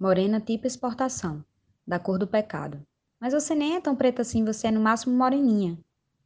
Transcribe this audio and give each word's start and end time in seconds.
Morena 0.00 0.40
tipo 0.40 0.64
exportação, 0.64 1.44
da 1.84 1.98
cor 1.98 2.20
do 2.20 2.26
pecado. 2.28 2.80
Mas 3.18 3.32
você 3.32 3.52
nem 3.52 3.74
é 3.74 3.80
tão 3.80 3.96
preta 3.96 4.22
assim, 4.22 4.44
você 4.44 4.68
é 4.68 4.70
no 4.70 4.80
máximo 4.80 5.16
moreninha. 5.16 5.76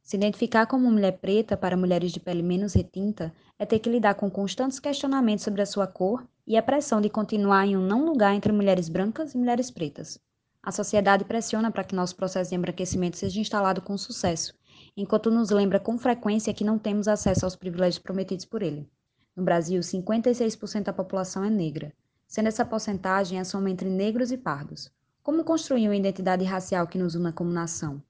Se 0.03 0.15
identificar 0.15 0.67
como 0.67 0.91
mulher 0.91 1.13
preta 1.13 1.57
para 1.57 1.75
mulheres 1.75 2.11
de 2.11 2.19
pele 2.19 2.43
menos 2.43 2.75
retinta 2.75 3.33
é 3.57 3.65
ter 3.65 3.79
que 3.79 3.89
lidar 3.89 4.13
com 4.13 4.29
constantes 4.29 4.79
questionamentos 4.79 5.43
sobre 5.43 5.59
a 5.59 5.65
sua 5.65 5.87
cor 5.87 6.23
e 6.45 6.55
a 6.55 6.61
pressão 6.61 7.01
de 7.01 7.09
continuar 7.09 7.65
em 7.65 7.75
um 7.75 7.81
não 7.81 8.05
lugar 8.05 8.35
entre 8.35 8.51
mulheres 8.51 8.89
brancas 8.89 9.33
e 9.33 9.39
mulheres 9.39 9.71
pretas. 9.71 10.19
A 10.61 10.71
sociedade 10.71 11.25
pressiona 11.25 11.71
para 11.71 11.83
que 11.83 11.95
nosso 11.95 12.15
processo 12.15 12.51
de 12.51 12.55
embranquecimento 12.55 13.17
seja 13.17 13.39
instalado 13.39 13.81
com 13.81 13.97
sucesso, 13.97 14.53
enquanto 14.95 15.31
nos 15.31 15.49
lembra 15.49 15.79
com 15.79 15.97
frequência 15.97 16.53
que 16.53 16.63
não 16.63 16.77
temos 16.77 17.07
acesso 17.07 17.43
aos 17.43 17.55
privilégios 17.55 17.97
prometidos 17.97 18.45
por 18.45 18.61
ele. 18.61 18.87
No 19.35 19.43
Brasil, 19.43 19.81
56% 19.81 20.83
da 20.83 20.93
população 20.93 21.43
é 21.43 21.49
negra, 21.49 21.91
sendo 22.33 22.47
essa 22.47 22.65
porcentagem 22.65 23.39
a 23.39 23.45
soma 23.45 23.69
entre 23.69 23.87
negros 23.87 24.31
e 24.31 24.37
pardos. 24.37 24.91
Como 25.21 25.43
construir 25.43 25.87
uma 25.87 25.95
identidade 25.95 26.43
racial 26.43 26.87
que 26.87 26.97
nos 26.97 27.13
una 27.13 27.31
como 27.31 27.51
nação? 27.51 28.01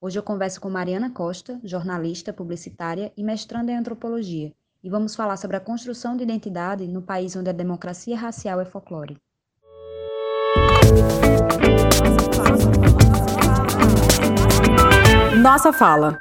Hoje 0.00 0.18
eu 0.18 0.22
converso 0.22 0.58
com 0.58 0.70
Mariana 0.70 1.10
Costa, 1.10 1.60
jornalista, 1.62 2.32
publicitária 2.32 3.12
e 3.14 3.22
mestranda 3.22 3.70
em 3.70 3.76
antropologia, 3.76 4.54
e 4.82 4.88
vamos 4.88 5.14
falar 5.14 5.36
sobre 5.36 5.58
a 5.58 5.60
construção 5.60 6.16
de 6.16 6.22
identidade 6.22 6.88
no 6.88 7.02
país 7.02 7.36
onde 7.36 7.50
a 7.50 7.52
democracia 7.52 8.16
racial 8.16 8.58
é 8.58 8.64
folclore. 8.64 9.18
Nossa 15.42 15.74
fala. 15.74 16.18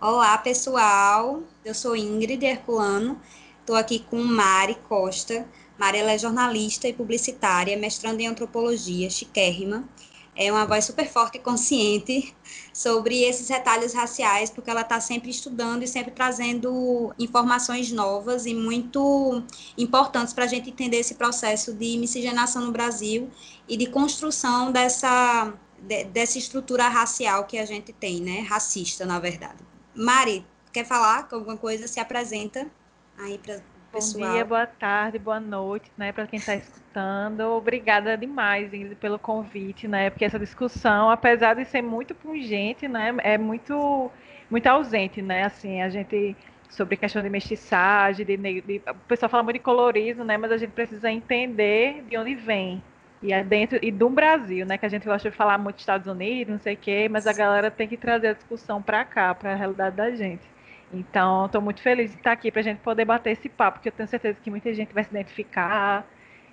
Olá, 0.00 0.38
pessoal. 0.38 1.42
Eu 1.62 1.74
sou 1.74 1.94
Ingrid 1.94 2.42
Herculano. 2.46 3.20
Estou 3.60 3.76
aqui 3.76 3.98
com 3.98 4.22
Mari 4.22 4.76
Costa. 4.88 5.44
Mari 5.78 5.98
é 5.98 6.18
jornalista 6.18 6.88
e 6.88 6.92
publicitária, 6.92 7.76
mestrando 7.76 8.20
em 8.20 8.26
antropologia, 8.26 9.10
chiquérrima. 9.10 9.86
É 10.34 10.52
uma 10.52 10.66
voz 10.66 10.84
super 10.84 11.08
forte 11.08 11.36
e 11.36 11.40
consciente 11.40 12.34
sobre 12.72 13.22
esses 13.22 13.48
retalhos 13.48 13.94
raciais, 13.94 14.50
porque 14.50 14.70
ela 14.70 14.82
está 14.82 15.00
sempre 15.00 15.30
estudando 15.30 15.82
e 15.82 15.88
sempre 15.88 16.12
trazendo 16.12 17.14
informações 17.18 17.90
novas 17.90 18.44
e 18.44 18.54
muito 18.54 19.42
importantes 19.78 20.34
para 20.34 20.44
a 20.44 20.46
gente 20.46 20.68
entender 20.68 20.98
esse 20.98 21.14
processo 21.14 21.72
de 21.72 21.96
miscigenação 21.96 22.66
no 22.66 22.72
Brasil 22.72 23.30
e 23.66 23.78
de 23.78 23.86
construção 23.86 24.70
dessa, 24.70 25.54
de, 25.80 26.04
dessa 26.04 26.36
estrutura 26.36 26.86
racial 26.86 27.44
que 27.44 27.58
a 27.58 27.64
gente 27.64 27.92
tem, 27.94 28.20
né? 28.20 28.40
Racista, 28.40 29.06
na 29.06 29.18
verdade. 29.18 29.64
Mari, 29.94 30.44
quer 30.70 30.84
falar 30.84 31.28
alguma 31.32 31.56
coisa? 31.56 31.88
Se 31.88 31.98
apresenta 31.98 32.70
aí 33.18 33.38
para 33.38 33.62
pessoal. 33.96 34.28
Bom 34.28 34.34
dia, 34.34 34.44
boa 34.44 34.66
tarde, 34.66 35.18
boa 35.18 35.40
noite, 35.40 35.90
né, 35.96 36.12
para 36.12 36.26
quem 36.26 36.38
está 36.38 36.54
escutando. 36.54 37.40
Obrigada 37.52 38.16
demais, 38.16 38.72
Ingrid, 38.72 38.94
pelo 38.96 39.18
convite, 39.18 39.88
né, 39.88 40.10
porque 40.10 40.24
essa 40.24 40.38
discussão, 40.38 41.10
apesar 41.10 41.54
de 41.54 41.64
ser 41.64 41.82
muito 41.82 42.14
pungente, 42.14 42.86
né, 42.86 43.14
é 43.20 43.38
muito, 43.38 44.10
muito 44.50 44.66
ausente, 44.66 45.22
né, 45.22 45.44
assim, 45.44 45.80
a 45.82 45.88
gente 45.88 46.36
sobre 46.68 46.96
questão 46.96 47.22
de 47.22 47.30
mestiçagem, 47.30 48.26
de, 48.26 48.36
de, 48.36 48.82
o 48.88 48.94
pessoal 49.08 49.30
fala 49.30 49.42
muito 49.42 49.56
de 49.56 49.62
colorismo, 49.62 50.24
né, 50.24 50.36
mas 50.36 50.52
a 50.52 50.58
gente 50.58 50.72
precisa 50.72 51.10
entender 51.10 52.02
de 52.04 52.16
onde 52.18 52.34
vem. 52.34 52.82
E 53.22 53.32
é 53.32 53.42
dentro 53.42 53.78
e 53.82 53.90
do 53.90 54.10
Brasil, 54.10 54.66
né, 54.66 54.76
que 54.76 54.84
a 54.84 54.88
gente 54.90 55.06
gosta 55.06 55.30
de 55.30 55.36
falar 55.36 55.56
muito 55.58 55.76
dos 55.76 55.82
Estados 55.82 56.06
Unidos, 56.06 56.52
não 56.52 56.60
sei 56.60 56.74
o 56.74 56.76
quê, 56.76 57.08
mas 57.08 57.26
a 57.26 57.32
galera 57.32 57.70
tem 57.70 57.88
que 57.88 57.96
trazer 57.96 58.28
a 58.28 58.32
discussão 58.34 58.82
para 58.82 59.04
cá, 59.06 59.34
para 59.34 59.52
a 59.52 59.56
realidade 59.56 59.96
da 59.96 60.10
gente. 60.14 60.55
Então, 60.92 61.46
estou 61.46 61.60
muito 61.60 61.82
feliz 61.82 62.10
de 62.10 62.16
estar 62.16 62.32
aqui 62.32 62.50
para 62.50 62.60
a 62.60 62.64
gente 62.64 62.78
poder 62.78 63.04
bater 63.04 63.32
esse 63.32 63.48
papo, 63.48 63.78
porque 63.78 63.88
eu 63.88 63.92
tenho 63.92 64.08
certeza 64.08 64.38
que 64.40 64.50
muita 64.50 64.72
gente 64.72 64.94
vai 64.94 65.04
se 65.04 65.10
identificar 65.10 66.06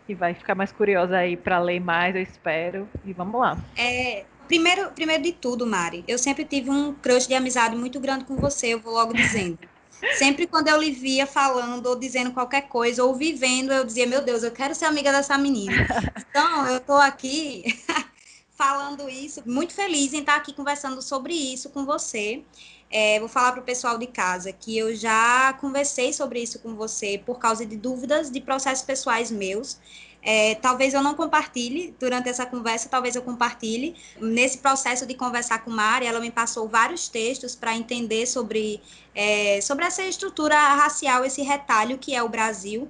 e 0.08 0.14
vai 0.14 0.34
ficar 0.34 0.56
mais 0.56 0.72
curiosa 0.72 1.18
aí 1.18 1.38
para 1.38 1.60
ler 1.60 1.80
mais, 1.80 2.16
eu 2.16 2.22
espero. 2.22 2.88
E 3.06 3.14
vamos 3.14 3.40
lá. 3.40 3.58
É, 3.78 4.26
primeiro, 4.48 4.92
primeiro 4.92 5.24
de 5.24 5.34
tudo, 5.34 5.66
Mari, 5.66 6.04
eu 6.08 6.18
sempre 6.18 6.46
tive 6.46 6.70
um 6.70 6.94
crush 6.94 7.28
de 7.28 7.36
amizade 7.36 7.76
muito 7.76 8.00
grande 8.00 8.26
com 8.26 8.36
você, 8.36 8.68
eu 8.68 8.80
vou 8.80 8.94
logo 8.94 9.14
dizendo. 9.14 9.60
Sempre 10.18 10.48
quando 10.48 10.68
eu 10.68 10.82
lhe 10.82 10.92
via 10.92 11.26
falando 11.26 11.86
ou 11.86 11.98
dizendo 11.98 12.34
qualquer 12.34 12.64
coisa 12.64 13.04
ou 13.06 13.16
vivendo, 13.16 13.72
eu 13.72 13.86
dizia, 13.86 14.06
meu 14.06 14.22
Deus, 14.22 14.44
eu 14.44 14.52
quero 14.52 14.76
ser 14.76 14.86
amiga 14.86 15.12
dessa 15.12 15.38
menina. 15.38 15.74
Então, 16.34 16.68
eu 16.68 16.78
estou 16.78 16.98
aqui 16.98 17.64
falando 18.56 19.10
isso, 19.10 19.42
muito 19.46 19.74
feliz 19.74 20.14
em 20.14 20.20
estar 20.20 20.36
aqui 20.36 20.54
conversando 20.54 21.02
sobre 21.02 21.34
isso 21.34 21.70
com 21.70 21.86
você. 21.86 22.44
É, 22.90 23.20
vou 23.20 23.28
falar 23.28 23.52
para 23.52 23.62
o 23.62 23.64
pessoal 23.64 23.98
de 23.98 24.06
casa 24.06 24.52
que 24.52 24.78
eu 24.78 24.96
já 24.96 25.54
conversei 25.54 26.14
sobre 26.14 26.42
isso 26.42 26.60
com 26.60 26.76
você 26.76 27.20
por 27.26 27.40
causa 27.40 27.66
de 27.66 27.76
dúvidas 27.76 28.30
de 28.30 28.40
processos 28.40 28.86
pessoais 28.86 29.32
meus. 29.32 29.80
É, 30.22 30.56
talvez 30.56 30.94
eu 30.94 31.02
não 31.02 31.16
compartilhe 31.16 31.94
durante 32.00 32.30
essa 32.30 32.46
conversa, 32.46 32.88
talvez 32.88 33.16
eu 33.16 33.24
compartilhe. 33.24 33.96
Nesse 34.22 34.60
processo 34.60 35.06
de 35.06 35.16
conversar 35.16 35.66
com 35.66 35.72
Mari, 35.72 36.06
ela 36.06 36.20
me 36.20 36.32
passou 36.32 36.70
vários 36.70 37.10
textos 37.10 37.56
para 37.56 37.76
entender 37.76 38.26
sobre, 38.28 38.80
é, 39.14 39.60
sobre 39.60 39.84
essa 39.86 40.04
estrutura 40.04 40.56
racial, 40.56 41.26
esse 41.26 41.42
retalho 41.42 41.98
que 41.98 42.16
é 42.16 42.24
o 42.24 42.30
Brasil, 42.30 42.90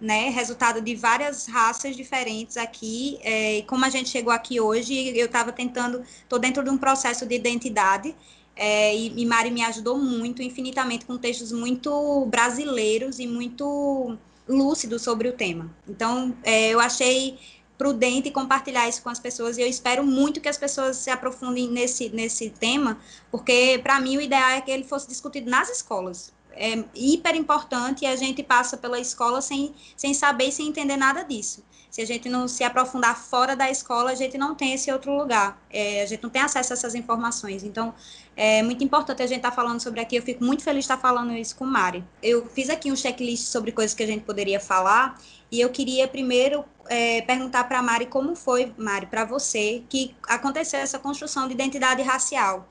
né? 0.00 0.30
Resultado 0.30 0.80
de 0.80 0.94
várias 0.94 1.46
raças 1.46 1.96
diferentes 1.96 2.56
aqui. 2.56 3.18
É, 3.22 3.58
e 3.58 3.62
como 3.64 3.84
a 3.84 3.90
gente 3.90 4.08
chegou 4.08 4.32
aqui 4.32 4.60
hoje, 4.60 5.16
eu 5.16 5.26
estava 5.26 5.52
tentando, 5.52 6.02
estou 6.22 6.38
dentro 6.38 6.64
de 6.64 6.70
um 6.70 6.78
processo 6.78 7.26
de 7.26 7.34
identidade 7.34 8.14
é, 8.56 8.94
e, 8.94 9.12
e 9.16 9.26
Mari 9.26 9.50
me 9.50 9.62
ajudou 9.62 9.98
muito, 9.98 10.42
infinitamente, 10.42 11.04
com 11.04 11.16
textos 11.16 11.52
muito 11.52 12.26
brasileiros 12.26 13.18
e 13.18 13.26
muito 13.26 14.16
lúcidos 14.48 15.02
sobre 15.02 15.28
o 15.28 15.32
tema. 15.32 15.70
Então, 15.88 16.36
é, 16.42 16.70
eu 16.70 16.80
achei 16.80 17.38
prudente 17.78 18.30
compartilhar 18.30 18.86
isso 18.86 19.02
com 19.02 19.08
as 19.08 19.18
pessoas 19.18 19.56
e 19.56 19.62
eu 19.62 19.66
espero 19.66 20.04
muito 20.04 20.38
que 20.38 20.48
as 20.50 20.58
pessoas 20.58 20.98
se 20.98 21.08
aprofundem 21.08 21.70
nesse, 21.70 22.10
nesse 22.10 22.50
tema, 22.50 22.98
porque 23.30 23.80
para 23.82 23.98
mim 23.98 24.18
o 24.18 24.20
ideal 24.20 24.50
é 24.50 24.60
que 24.60 24.70
ele 24.70 24.84
fosse 24.84 25.08
discutido 25.08 25.50
nas 25.50 25.70
escolas. 25.70 26.30
É 26.52 26.84
hiper 26.94 27.34
importante 27.34 28.04
e 28.04 28.06
a 28.06 28.16
gente 28.16 28.42
passa 28.42 28.76
pela 28.76 28.98
escola 28.98 29.40
sem, 29.40 29.74
sem 29.96 30.12
saber 30.12 30.48
e 30.48 30.52
sem 30.52 30.68
entender 30.68 30.96
nada 30.96 31.22
disso. 31.22 31.64
Se 31.90 32.00
a 32.00 32.06
gente 32.06 32.28
não 32.28 32.46
se 32.46 32.62
aprofundar 32.62 33.18
fora 33.18 33.56
da 33.56 33.68
escola, 33.68 34.12
a 34.12 34.14
gente 34.14 34.38
não 34.38 34.54
tem 34.54 34.72
esse 34.72 34.92
outro 34.92 35.12
lugar. 35.12 35.60
É, 35.68 36.02
a 36.02 36.06
gente 36.06 36.22
não 36.22 36.30
tem 36.30 36.40
acesso 36.40 36.72
a 36.72 36.74
essas 36.74 36.94
informações. 36.94 37.64
Então, 37.64 37.92
é 38.36 38.62
muito 38.62 38.84
importante 38.84 39.22
a 39.22 39.26
gente 39.26 39.38
estar 39.38 39.50
tá 39.50 39.56
falando 39.56 39.80
sobre 39.80 40.00
aqui. 40.00 40.14
Eu 40.14 40.22
fico 40.22 40.44
muito 40.44 40.62
feliz 40.62 40.84
de 40.84 40.92
estar 40.92 40.98
falando 40.98 41.32
isso 41.32 41.56
com 41.56 41.64
Mari. 41.64 42.04
Eu 42.22 42.46
fiz 42.46 42.70
aqui 42.70 42.92
um 42.92 42.96
checklist 42.96 43.46
sobre 43.46 43.72
coisas 43.72 43.92
que 43.92 44.04
a 44.04 44.06
gente 44.06 44.22
poderia 44.24 44.60
falar. 44.60 45.20
E 45.50 45.60
eu 45.60 45.68
queria 45.70 46.06
primeiro 46.06 46.64
é, 46.88 47.22
perguntar 47.22 47.64
para 47.64 47.82
Mari 47.82 48.06
como 48.06 48.36
foi, 48.36 48.72
Mari, 48.78 49.06
para 49.06 49.24
você, 49.24 49.82
que 49.88 50.14
aconteceu 50.28 50.78
essa 50.78 50.98
construção 50.98 51.48
de 51.48 51.54
identidade 51.54 52.02
racial. 52.02 52.68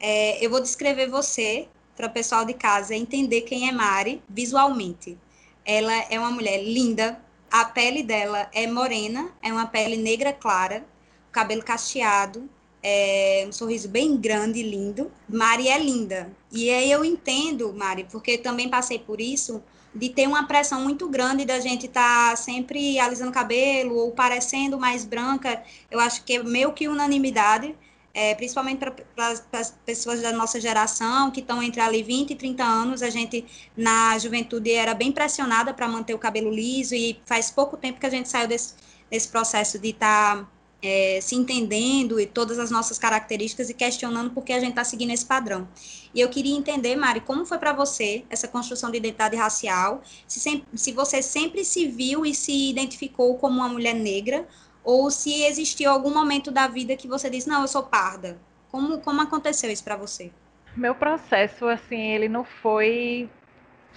É, 0.00 0.44
eu 0.44 0.48
vou 0.48 0.60
descrever 0.60 1.08
você 1.08 1.68
para 1.96 2.06
o 2.06 2.10
pessoal 2.10 2.44
de 2.44 2.54
casa 2.54 2.94
entender 2.94 3.42
quem 3.42 3.68
é 3.68 3.72
Mari 3.72 4.22
visualmente. 4.28 5.18
Ela 5.64 5.92
é 6.10 6.18
uma 6.18 6.30
mulher 6.30 6.62
linda, 6.62 7.20
a 7.50 7.64
pele 7.64 8.02
dela 8.02 8.48
é 8.52 8.66
morena, 8.66 9.30
é 9.42 9.52
uma 9.52 9.66
pele 9.66 9.96
negra 9.96 10.32
clara, 10.32 10.84
cabelo 11.30 11.62
cacheado, 11.62 12.48
é 12.82 13.44
um 13.46 13.52
sorriso 13.52 13.88
bem 13.88 14.16
grande 14.16 14.58
e 14.58 14.62
lindo. 14.62 15.10
Mari 15.28 15.68
é 15.68 15.78
linda. 15.78 16.30
E 16.50 16.68
aí 16.70 16.90
eu 16.90 17.04
entendo, 17.04 17.72
Mari, 17.72 18.06
porque 18.10 18.36
também 18.36 18.68
passei 18.68 18.98
por 18.98 19.20
isso, 19.20 19.62
de 19.94 20.08
ter 20.08 20.26
uma 20.26 20.46
pressão 20.46 20.80
muito 20.80 21.08
grande 21.08 21.44
da 21.44 21.60
gente 21.60 21.86
estar 21.86 22.30
tá 22.30 22.36
sempre 22.36 22.98
alisando 22.98 23.30
cabelo 23.30 23.96
ou 23.96 24.10
parecendo 24.10 24.78
mais 24.78 25.04
branca. 25.04 25.62
Eu 25.90 26.00
acho 26.00 26.24
que 26.24 26.36
é 26.36 26.42
meio 26.42 26.72
que 26.72 26.88
unanimidade 26.88 27.74
é, 28.14 28.34
principalmente 28.34 28.78
para 28.78 29.34
as 29.52 29.74
pessoas 29.84 30.20
da 30.20 30.32
nossa 30.32 30.60
geração, 30.60 31.30
que 31.30 31.40
estão 31.40 31.62
entre 31.62 31.80
ali 31.80 32.02
20 32.02 32.32
e 32.32 32.34
30 32.36 32.62
anos, 32.62 33.02
a 33.02 33.08
gente 33.08 33.44
na 33.76 34.18
juventude 34.18 34.70
era 34.70 34.94
bem 34.94 35.10
pressionada 35.10 35.72
para 35.72 35.88
manter 35.88 36.14
o 36.14 36.18
cabelo 36.18 36.50
liso, 36.50 36.94
e 36.94 37.18
faz 37.24 37.50
pouco 37.50 37.76
tempo 37.76 37.98
que 37.98 38.06
a 38.06 38.10
gente 38.10 38.28
saiu 38.28 38.48
desse, 38.48 38.74
desse 39.10 39.28
processo 39.28 39.78
de 39.78 39.88
estar 39.88 40.36
tá, 40.36 40.48
é, 40.82 41.20
se 41.22 41.34
entendendo 41.36 42.20
e 42.20 42.26
todas 42.26 42.58
as 42.58 42.70
nossas 42.70 42.98
características 42.98 43.70
e 43.70 43.74
questionando 43.74 44.30
por 44.30 44.44
que 44.44 44.52
a 44.52 44.60
gente 44.60 44.70
está 44.70 44.84
seguindo 44.84 45.12
esse 45.12 45.24
padrão. 45.24 45.66
E 46.14 46.20
eu 46.20 46.28
queria 46.28 46.54
entender, 46.54 46.96
Mari, 46.96 47.20
como 47.20 47.46
foi 47.46 47.56
para 47.56 47.72
você 47.72 48.24
essa 48.28 48.46
construção 48.46 48.90
de 48.90 48.98
identidade 48.98 49.36
racial, 49.36 50.02
se, 50.26 50.38
sempre, 50.38 50.66
se 50.74 50.92
você 50.92 51.22
sempre 51.22 51.64
se 51.64 51.86
viu 51.86 52.26
e 52.26 52.34
se 52.34 52.68
identificou 52.68 53.38
como 53.38 53.60
uma 53.60 53.68
mulher 53.68 53.94
negra, 53.94 54.46
ou 54.84 55.10
se 55.10 55.44
existiu 55.44 55.90
algum 55.90 56.12
momento 56.12 56.50
da 56.50 56.66
vida 56.66 56.96
que 56.96 57.08
você 57.08 57.30
disse, 57.30 57.48
não, 57.48 57.62
eu 57.62 57.68
sou 57.68 57.82
parda. 57.82 58.38
Como, 58.70 59.00
como 59.00 59.20
aconteceu 59.20 59.70
isso 59.70 59.84
para 59.84 59.96
você? 59.96 60.30
Meu 60.76 60.94
processo, 60.94 61.66
assim, 61.66 62.00
ele 62.00 62.28
não 62.28 62.44
foi 62.44 63.28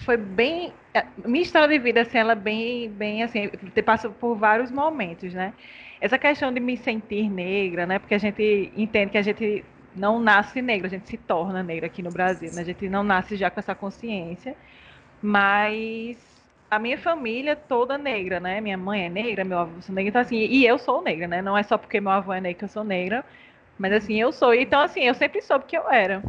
foi 0.04 0.18
bem 0.18 0.74
é, 0.92 1.06
minha 1.24 1.42
história 1.42 1.68
de 1.68 1.82
vida 1.82 2.02
assim 2.02 2.18
ela 2.18 2.32
é 2.32 2.36
bem 2.36 2.90
bem 2.90 3.22
assim 3.22 3.48
passa 3.82 4.10
por 4.10 4.36
vários 4.36 4.70
momentos 4.70 5.32
né 5.32 5.54
essa 6.02 6.18
questão 6.18 6.52
de 6.52 6.60
me 6.60 6.76
sentir 6.76 7.30
negra 7.30 7.86
né 7.86 7.98
porque 7.98 8.14
a 8.14 8.18
gente 8.18 8.70
entende 8.76 9.12
que 9.12 9.16
a 9.16 9.22
gente 9.22 9.64
não 9.94 10.20
nasce 10.20 10.60
negra 10.60 10.86
a 10.86 10.90
gente 10.90 11.08
se 11.08 11.16
torna 11.16 11.62
negra 11.62 11.86
aqui 11.86 12.02
no 12.02 12.10
Brasil 12.10 12.52
né? 12.52 12.60
a 12.60 12.64
gente 12.64 12.88
não 12.90 13.02
nasce 13.02 13.36
já 13.36 13.50
com 13.50 13.58
essa 13.58 13.74
consciência 13.74 14.54
mas 15.22 16.18
a 16.70 16.78
minha 16.78 16.98
família 16.98 17.56
toda 17.56 17.96
negra, 17.98 18.40
né? 18.40 18.60
Minha 18.60 18.76
mãe 18.76 19.06
é 19.06 19.08
negra, 19.08 19.44
meu 19.44 19.58
avô 19.58 19.72
é 19.88 19.92
negra, 19.92 20.08
então 20.08 20.20
assim, 20.20 20.36
e 20.36 20.66
eu 20.66 20.78
sou 20.78 21.02
negra, 21.02 21.28
né? 21.28 21.42
Não 21.42 21.56
é 21.56 21.62
só 21.62 21.78
porque 21.78 22.00
meu 22.00 22.12
avô 22.12 22.32
é 22.32 22.40
negro 22.40 22.58
que 22.58 22.64
eu 22.64 22.68
sou 22.68 22.84
negra, 22.84 23.24
mas 23.78 23.92
assim, 23.92 24.20
eu 24.20 24.32
sou. 24.32 24.54
Então 24.54 24.80
assim, 24.80 25.02
eu 25.04 25.14
sempre 25.14 25.40
soube 25.42 25.66
que 25.66 25.76
eu 25.76 25.88
era. 25.90 26.22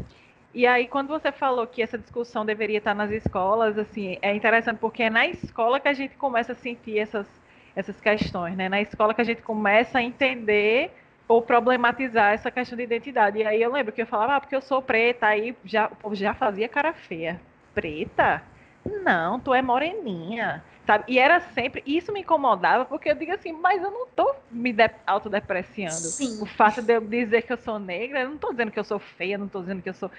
E 0.54 0.66
aí, 0.66 0.88
quando 0.88 1.10
você 1.10 1.32
falou 1.32 1.68
que 1.68 1.82
essa 1.82 1.98
discussão 1.98 2.46
deveria 2.46 2.80
estar 2.80 2.96
nas 2.96 3.12
escolas, 3.12 3.78
assim, 3.78 4.18
é 4.22 4.34
interessante 4.36 4.78
porque 4.80 5.04
é 5.04 5.10
na 5.10 5.28
escola 5.28 5.80
que 5.80 5.88
a 5.88 5.94
gente 5.94 6.16
começa 6.18 6.54
a 6.54 6.56
sentir 6.56 6.98
essas, 7.00 7.28
essas 7.76 8.00
questões, 8.02 8.56
né? 8.58 8.68
Na 8.70 8.82
escola 8.82 9.14
que 9.14 9.22
a 9.22 9.24
gente 9.24 9.42
começa 9.44 10.00
a 10.00 10.04
entender 10.04 10.92
ou 11.28 11.42
problematizar 11.42 12.34
essa 12.34 12.50
questão 12.50 12.78
de 12.78 12.84
identidade. 12.84 13.40
E 13.40 13.46
aí 13.46 13.62
eu 13.62 13.72
lembro 13.72 13.94
que 13.94 14.02
eu 14.02 14.08
falava, 14.08 14.36
ah, 14.38 14.42
porque 14.42 14.56
eu 14.56 14.62
sou 14.62 14.82
preta, 14.82 15.28
aí 15.28 15.56
já, 15.64 15.88
o 15.88 15.96
povo 15.96 16.16
já 16.16 16.34
fazia 16.34 16.70
cara 16.70 16.94
feia. 16.94 17.42
Preta? 17.74 18.44
Não, 19.04 19.40
tu 19.40 19.54
é 19.54 19.62
moreninha, 19.62 20.64
sabe? 20.86 21.06
E 21.08 21.20
era 21.20 21.40
sempre, 21.40 21.84
isso 21.86 22.12
me 22.12 22.22
incomodava, 22.22 22.86
porque 22.86 23.10
eu 23.10 23.16
digo 23.16 23.32
assim, 23.32 23.52
mas 23.52 23.82
eu 23.82 23.92
não 23.92 24.08
tô 24.08 24.36
me 24.50 24.72
de, 24.74 24.90
autodepreciando. 25.06 26.08
Sim. 26.08 26.42
O 26.42 26.46
fato 26.46 26.82
de 26.82 26.94
eu 26.94 27.02
dizer 27.02 27.44
que 27.44 27.54
eu 27.54 27.58
sou 27.58 27.80
negra, 27.80 28.22
eu 28.22 28.30
não 28.30 28.38
tô 28.38 28.52
dizendo 28.52 28.72
que 28.72 28.80
eu 28.80 28.84
sou 28.84 29.00
feia, 29.00 29.38
não 29.38 29.48
tô 29.48 29.62
dizendo 29.62 29.82
que 29.82 29.90
eu 29.90 29.94
sou 29.94 30.12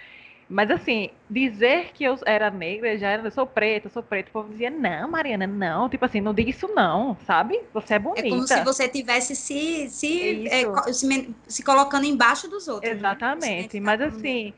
mas 0.49 0.70
assim, 0.70 1.11
dizer 1.29 1.91
que 1.93 2.03
eu 2.03 2.19
era 2.25 2.50
negra, 2.50 2.97
já 2.97 3.09
era, 3.11 3.23
eu 3.23 3.31
sou 3.31 3.47
preta, 3.47 3.87
eu 3.87 3.91
sou 3.91 4.03
preta, 4.03 4.31
o 4.31 4.32
povo 4.32 4.49
dizia, 4.49 4.70
não, 4.70 5.06
Mariana, 5.11 5.47
não, 5.47 5.91
tipo 5.91 6.03
assim, 6.06 6.23
não 6.23 6.32
diga 6.32 6.49
isso 6.49 6.67
não, 6.69 7.19
sabe? 7.26 7.61
Você 7.75 7.94
é 7.94 7.99
bonita. 7.99 8.26
É 8.26 8.31
como 8.31 8.49
se 8.49 8.65
você 8.65 8.88
tivesse 8.88 9.37
se, 9.37 9.91
se, 9.91 10.49
é, 10.49 10.93
se, 10.93 11.35
se, 11.47 11.62
colocando 11.62 12.06
embaixo 12.06 12.49
dos 12.49 12.67
outros. 12.67 12.91
Né? 12.91 12.97
Exatamente, 12.97 13.79
né? 13.79 13.85
mas 13.85 14.00
assim, 14.00 14.55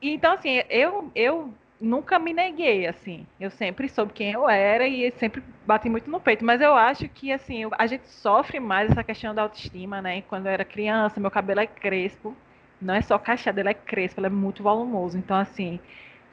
então 0.00 0.32
assim, 0.32 0.62
eu, 0.70 1.10
eu 1.14 1.52
nunca 1.80 2.18
me 2.18 2.32
neguei, 2.32 2.86
assim, 2.86 3.26
eu 3.38 3.50
sempre 3.50 3.88
soube 3.88 4.12
quem 4.12 4.32
eu 4.32 4.48
era 4.48 4.86
e 4.86 5.10
sempre 5.12 5.42
bati 5.66 5.88
muito 5.88 6.10
no 6.10 6.20
peito, 6.20 6.44
mas 6.44 6.60
eu 6.60 6.74
acho 6.74 7.08
que, 7.08 7.32
assim, 7.32 7.62
a 7.78 7.86
gente 7.86 8.08
sofre 8.08 8.58
mais 8.58 8.90
essa 8.90 9.04
questão 9.04 9.34
da 9.34 9.42
autoestima, 9.42 10.00
né? 10.00 10.22
Quando 10.22 10.46
eu 10.46 10.52
era 10.52 10.64
criança, 10.64 11.20
meu 11.20 11.30
cabelo 11.30 11.60
é 11.60 11.66
crespo, 11.66 12.34
não 12.80 12.94
é 12.94 13.02
só 13.02 13.18
cacheado, 13.18 13.60
ele 13.60 13.68
é 13.68 13.74
crespo, 13.74 14.20
ele 14.20 14.26
é 14.26 14.30
muito 14.30 14.62
volumoso. 14.62 15.18
Então, 15.18 15.36
assim, 15.36 15.78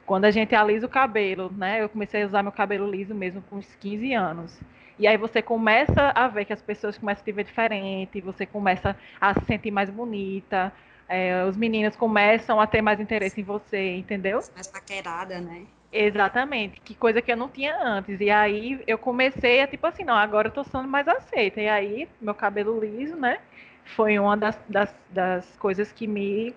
quando 0.06 0.24
a 0.26 0.30
gente 0.30 0.54
alisa 0.54 0.86
o 0.86 0.88
cabelo, 0.88 1.52
né? 1.56 1.82
Eu 1.82 1.88
comecei 1.88 2.22
a 2.22 2.26
usar 2.26 2.42
meu 2.42 2.52
cabelo 2.52 2.90
liso 2.90 3.14
mesmo 3.14 3.42
com 3.42 3.56
uns 3.56 3.74
15 3.76 4.12
anos. 4.14 4.60
E 4.98 5.06
aí 5.06 5.16
você 5.16 5.42
começa 5.42 6.12
a 6.14 6.28
ver 6.28 6.44
que 6.44 6.52
as 6.52 6.62
pessoas 6.62 6.96
começam 6.96 7.22
a 7.22 7.24
te 7.24 7.32
ver 7.32 7.44
diferente, 7.44 8.20
você 8.20 8.46
começa 8.46 8.96
a 9.20 9.34
se 9.34 9.44
sentir 9.46 9.70
mais 9.70 9.90
bonita, 9.90 10.72
é, 11.08 11.44
os 11.44 11.56
meninos 11.56 11.96
começam 11.96 12.60
a 12.60 12.66
ter 12.66 12.82
mais 12.82 13.00
interesse 13.00 13.40
em 13.40 13.44
você, 13.44 13.96
entendeu? 13.96 14.40
Mais 14.54 14.68
paquerada, 14.68 15.40
né? 15.40 15.62
Exatamente, 15.92 16.80
que 16.80 16.94
coisa 16.94 17.22
que 17.22 17.30
eu 17.30 17.36
não 17.36 17.48
tinha 17.48 17.76
antes. 17.80 18.20
E 18.20 18.28
aí 18.28 18.82
eu 18.86 18.98
comecei 18.98 19.60
a, 19.60 19.66
tipo 19.66 19.86
assim, 19.86 20.02
não, 20.02 20.14
agora 20.14 20.48
eu 20.48 20.52
tô 20.52 20.64
sendo 20.64 20.88
mais 20.88 21.06
aceita. 21.06 21.60
E 21.60 21.68
aí, 21.68 22.08
meu 22.20 22.34
cabelo 22.34 22.80
liso, 22.80 23.14
né? 23.14 23.38
foi 23.84 24.18
uma 24.18 24.36
das, 24.36 24.58
das, 24.68 24.94
das 25.10 25.56
coisas 25.58 25.92
que 25.92 26.06
me, 26.06 26.54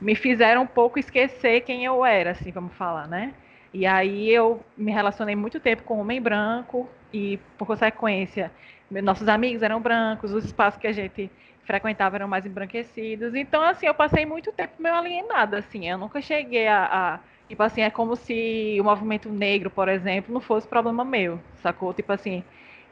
me 0.00 0.14
fizeram 0.14 0.62
um 0.62 0.66
pouco 0.66 0.98
esquecer 0.98 1.62
quem 1.62 1.84
eu 1.84 2.04
era, 2.04 2.32
assim, 2.32 2.50
vamos 2.50 2.74
falar, 2.74 3.08
né? 3.08 3.34
E 3.72 3.86
aí 3.86 4.30
eu 4.30 4.62
me 4.76 4.92
relacionei 4.92 5.36
muito 5.36 5.60
tempo 5.60 5.84
com 5.84 6.00
homem 6.00 6.20
branco 6.20 6.88
e, 7.12 7.38
por 7.56 7.66
consequência, 7.66 8.50
nossos 8.90 9.28
amigos 9.28 9.62
eram 9.62 9.80
brancos, 9.80 10.32
os 10.32 10.44
espaços 10.44 10.80
que 10.80 10.86
a 10.86 10.92
gente 10.92 11.30
frequentava 11.70 12.16
eram 12.16 12.26
mais 12.26 12.44
embranquecidos. 12.44 13.32
Então, 13.34 13.62
assim, 13.62 13.86
eu 13.86 13.94
passei 13.94 14.26
muito 14.26 14.50
tempo 14.50 14.74
meio 14.82 14.96
alienada, 14.96 15.58
assim. 15.58 15.88
Eu 15.88 15.96
nunca 15.96 16.20
cheguei 16.20 16.66
a, 16.66 16.84
a 16.84 17.20
tipo 17.48 17.62
assim, 17.62 17.82
é 17.82 17.90
como 17.90 18.16
se 18.16 18.76
o 18.80 18.84
movimento 18.84 19.28
negro, 19.28 19.70
por 19.70 19.88
exemplo, 19.88 20.34
não 20.34 20.40
fosse 20.40 20.66
problema 20.66 21.04
meu, 21.04 21.40
sacou? 21.62 21.94
Tipo 21.94 22.12
assim, 22.12 22.42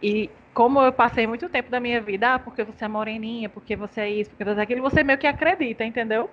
e 0.01 0.31
como 0.55 0.81
eu 0.81 0.93
passei 0.93 1.27
muito 1.27 1.49
tempo 1.49 1.71
da 1.71 1.81
minha 1.81 2.01
vida, 2.01 2.35
ah, 2.35 2.39
porque 2.39 2.63
você 2.63 2.85
é 2.85 2.89
moreninha, 2.89 3.49
porque 3.49 3.75
você 3.75 4.01
é 4.01 4.11
isso, 4.11 4.31
porque 4.31 4.45
você 4.45 4.61
é 4.61 4.63
aquilo, 4.63 4.83
você 4.83 5.03
meio 5.03 5.19
que 5.19 5.27
acredita, 5.27 5.85
entendeu? 5.85 6.31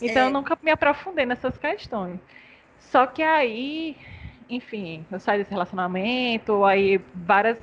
Então 0.00 0.24
é. 0.24 0.26
eu 0.26 0.30
nunca 0.30 0.58
me 0.62 0.70
aprofundei 0.70 1.24
nessas 1.24 1.56
questões. 1.56 2.20
Só 2.78 3.06
que 3.06 3.22
aí, 3.22 3.96
enfim, 4.48 5.06
eu 5.10 5.18
saí 5.18 5.38
desse 5.38 5.50
relacionamento, 5.50 6.64
aí 6.64 7.00
várias. 7.14 7.58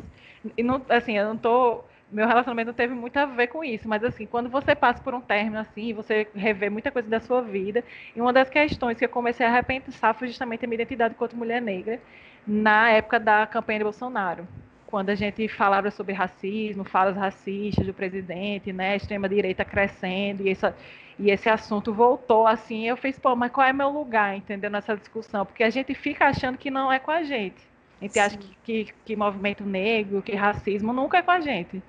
E 0.58 0.64
não, 0.64 0.84
assim, 0.90 1.18
eu 1.18 1.26
não 1.26 1.38
tô. 1.38 1.84
Meu 2.12 2.28
relacionamento 2.28 2.68
não 2.68 2.74
teve 2.74 2.94
muito 2.94 3.18
a 3.18 3.26
ver 3.26 3.48
com 3.48 3.64
isso, 3.64 3.88
mas 3.88 4.04
assim, 4.04 4.26
quando 4.26 4.50
você 4.50 4.76
passa 4.76 5.02
por 5.02 5.14
um 5.14 5.22
término 5.22 5.58
assim, 5.60 5.94
você 5.94 6.28
revê 6.36 6.70
muita 6.70 6.92
coisa 6.92 7.10
da 7.10 7.20
sua 7.20 7.42
vida. 7.42 7.84
E 8.16 8.22
uma 8.22 8.32
das 8.32 8.50
questões 8.50 8.98
que 8.98 9.06
eu 9.06 9.10
comecei 9.10 9.46
a 9.46 9.52
repensar 9.52 10.14
foi 10.14 10.28
justamente 10.28 10.64
a 10.64 10.68
minha 10.68 10.76
identidade 10.76 11.14
enquanto 11.16 11.36
mulher 11.36 11.62
negra 11.62 12.00
na 12.46 12.92
época 12.92 13.20
da 13.20 13.48
campanha 13.48 13.80
de 13.80 13.84
Bolsonaro 13.86 14.48
quando 14.96 15.10
a 15.10 15.16
gente 15.16 15.48
falava 15.50 15.92
sobre 15.92 16.14
racismo, 16.14 16.84
falas 16.86 17.18
racistas 17.18 17.86
do 17.86 17.94
presidente, 17.94 18.72
né, 18.72 18.96
extrema 18.96 19.28
direita 19.28 19.66
crescendo 19.66 20.44
e 20.44 20.50
essa 20.50 20.74
e 21.18 21.32
esse 21.32 21.50
assunto 21.50 21.94
voltou 21.94 22.46
assim, 22.46 22.88
eu 22.88 22.98
fiz, 22.98 23.18
pô, 23.18 23.36
mas 23.36 23.52
qual 23.52 23.66
é 23.68 23.74
meu 23.74 23.90
lugar, 23.90 24.36
entendeu, 24.36 24.70
nessa 24.70 24.96
discussão? 24.98 25.46
Porque 25.46 25.64
a 25.64 25.70
gente 25.70 25.94
fica 25.94 26.28
achando 26.28 26.58
que 26.58 26.70
não 26.70 26.92
é 26.92 27.00
com 27.00 27.12
a 27.12 27.24
gente. 27.24 27.62
A 28.00 28.04
gente 28.04 28.14
Sim. 28.14 28.20
acha 28.20 28.38
que, 28.38 28.58
que, 28.64 28.94
que, 29.06 29.16
movimento 29.16 29.64
negro, 29.64 30.22
que 30.22 30.36
racismo 30.36 30.92
nunca 30.92 31.18
é 31.18 31.22
com 31.22 31.32
a 31.32 31.40
gente. 31.40 31.82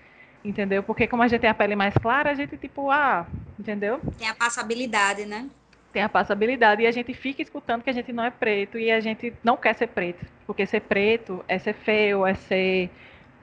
Entendeu? 0.45 0.83
Porque 0.83 1.07
como 1.07 1.23
a 1.23 1.29
gente 1.29 1.41
tem 1.41 1.51
a 1.51 1.55
pele 1.55 1.75
mais 1.75 1.95
clara, 1.95 2.31
a 2.31 2.35
gente, 2.35 2.57
tipo, 2.57 2.91
ah, 2.91 3.27
entendeu? 3.59 4.01
Tem 4.17 4.29
a 4.29 4.35
passabilidade, 4.35 5.27
né? 5.27 5.49
tem 5.97 6.03
a 6.03 6.11
passabilidade 6.11 6.83
e 6.83 6.87
a 6.87 6.93
gente 6.93 7.15
fica 7.15 7.41
escutando 7.41 7.83
que 7.83 7.89
a 7.89 7.93
gente 7.93 8.13
não 8.13 8.23
é 8.23 8.31
preto 8.31 8.79
e 8.79 8.91
a 8.91 9.01
gente 9.01 9.33
não 9.43 9.57
quer 9.57 9.75
ser 9.75 9.87
preto, 9.87 10.27
porque 10.47 10.67
ser 10.67 10.81
preto 10.81 11.43
é 11.49 11.59
ser 11.59 11.73
feio, 11.73 12.27
é 12.27 12.35
ser 12.35 12.91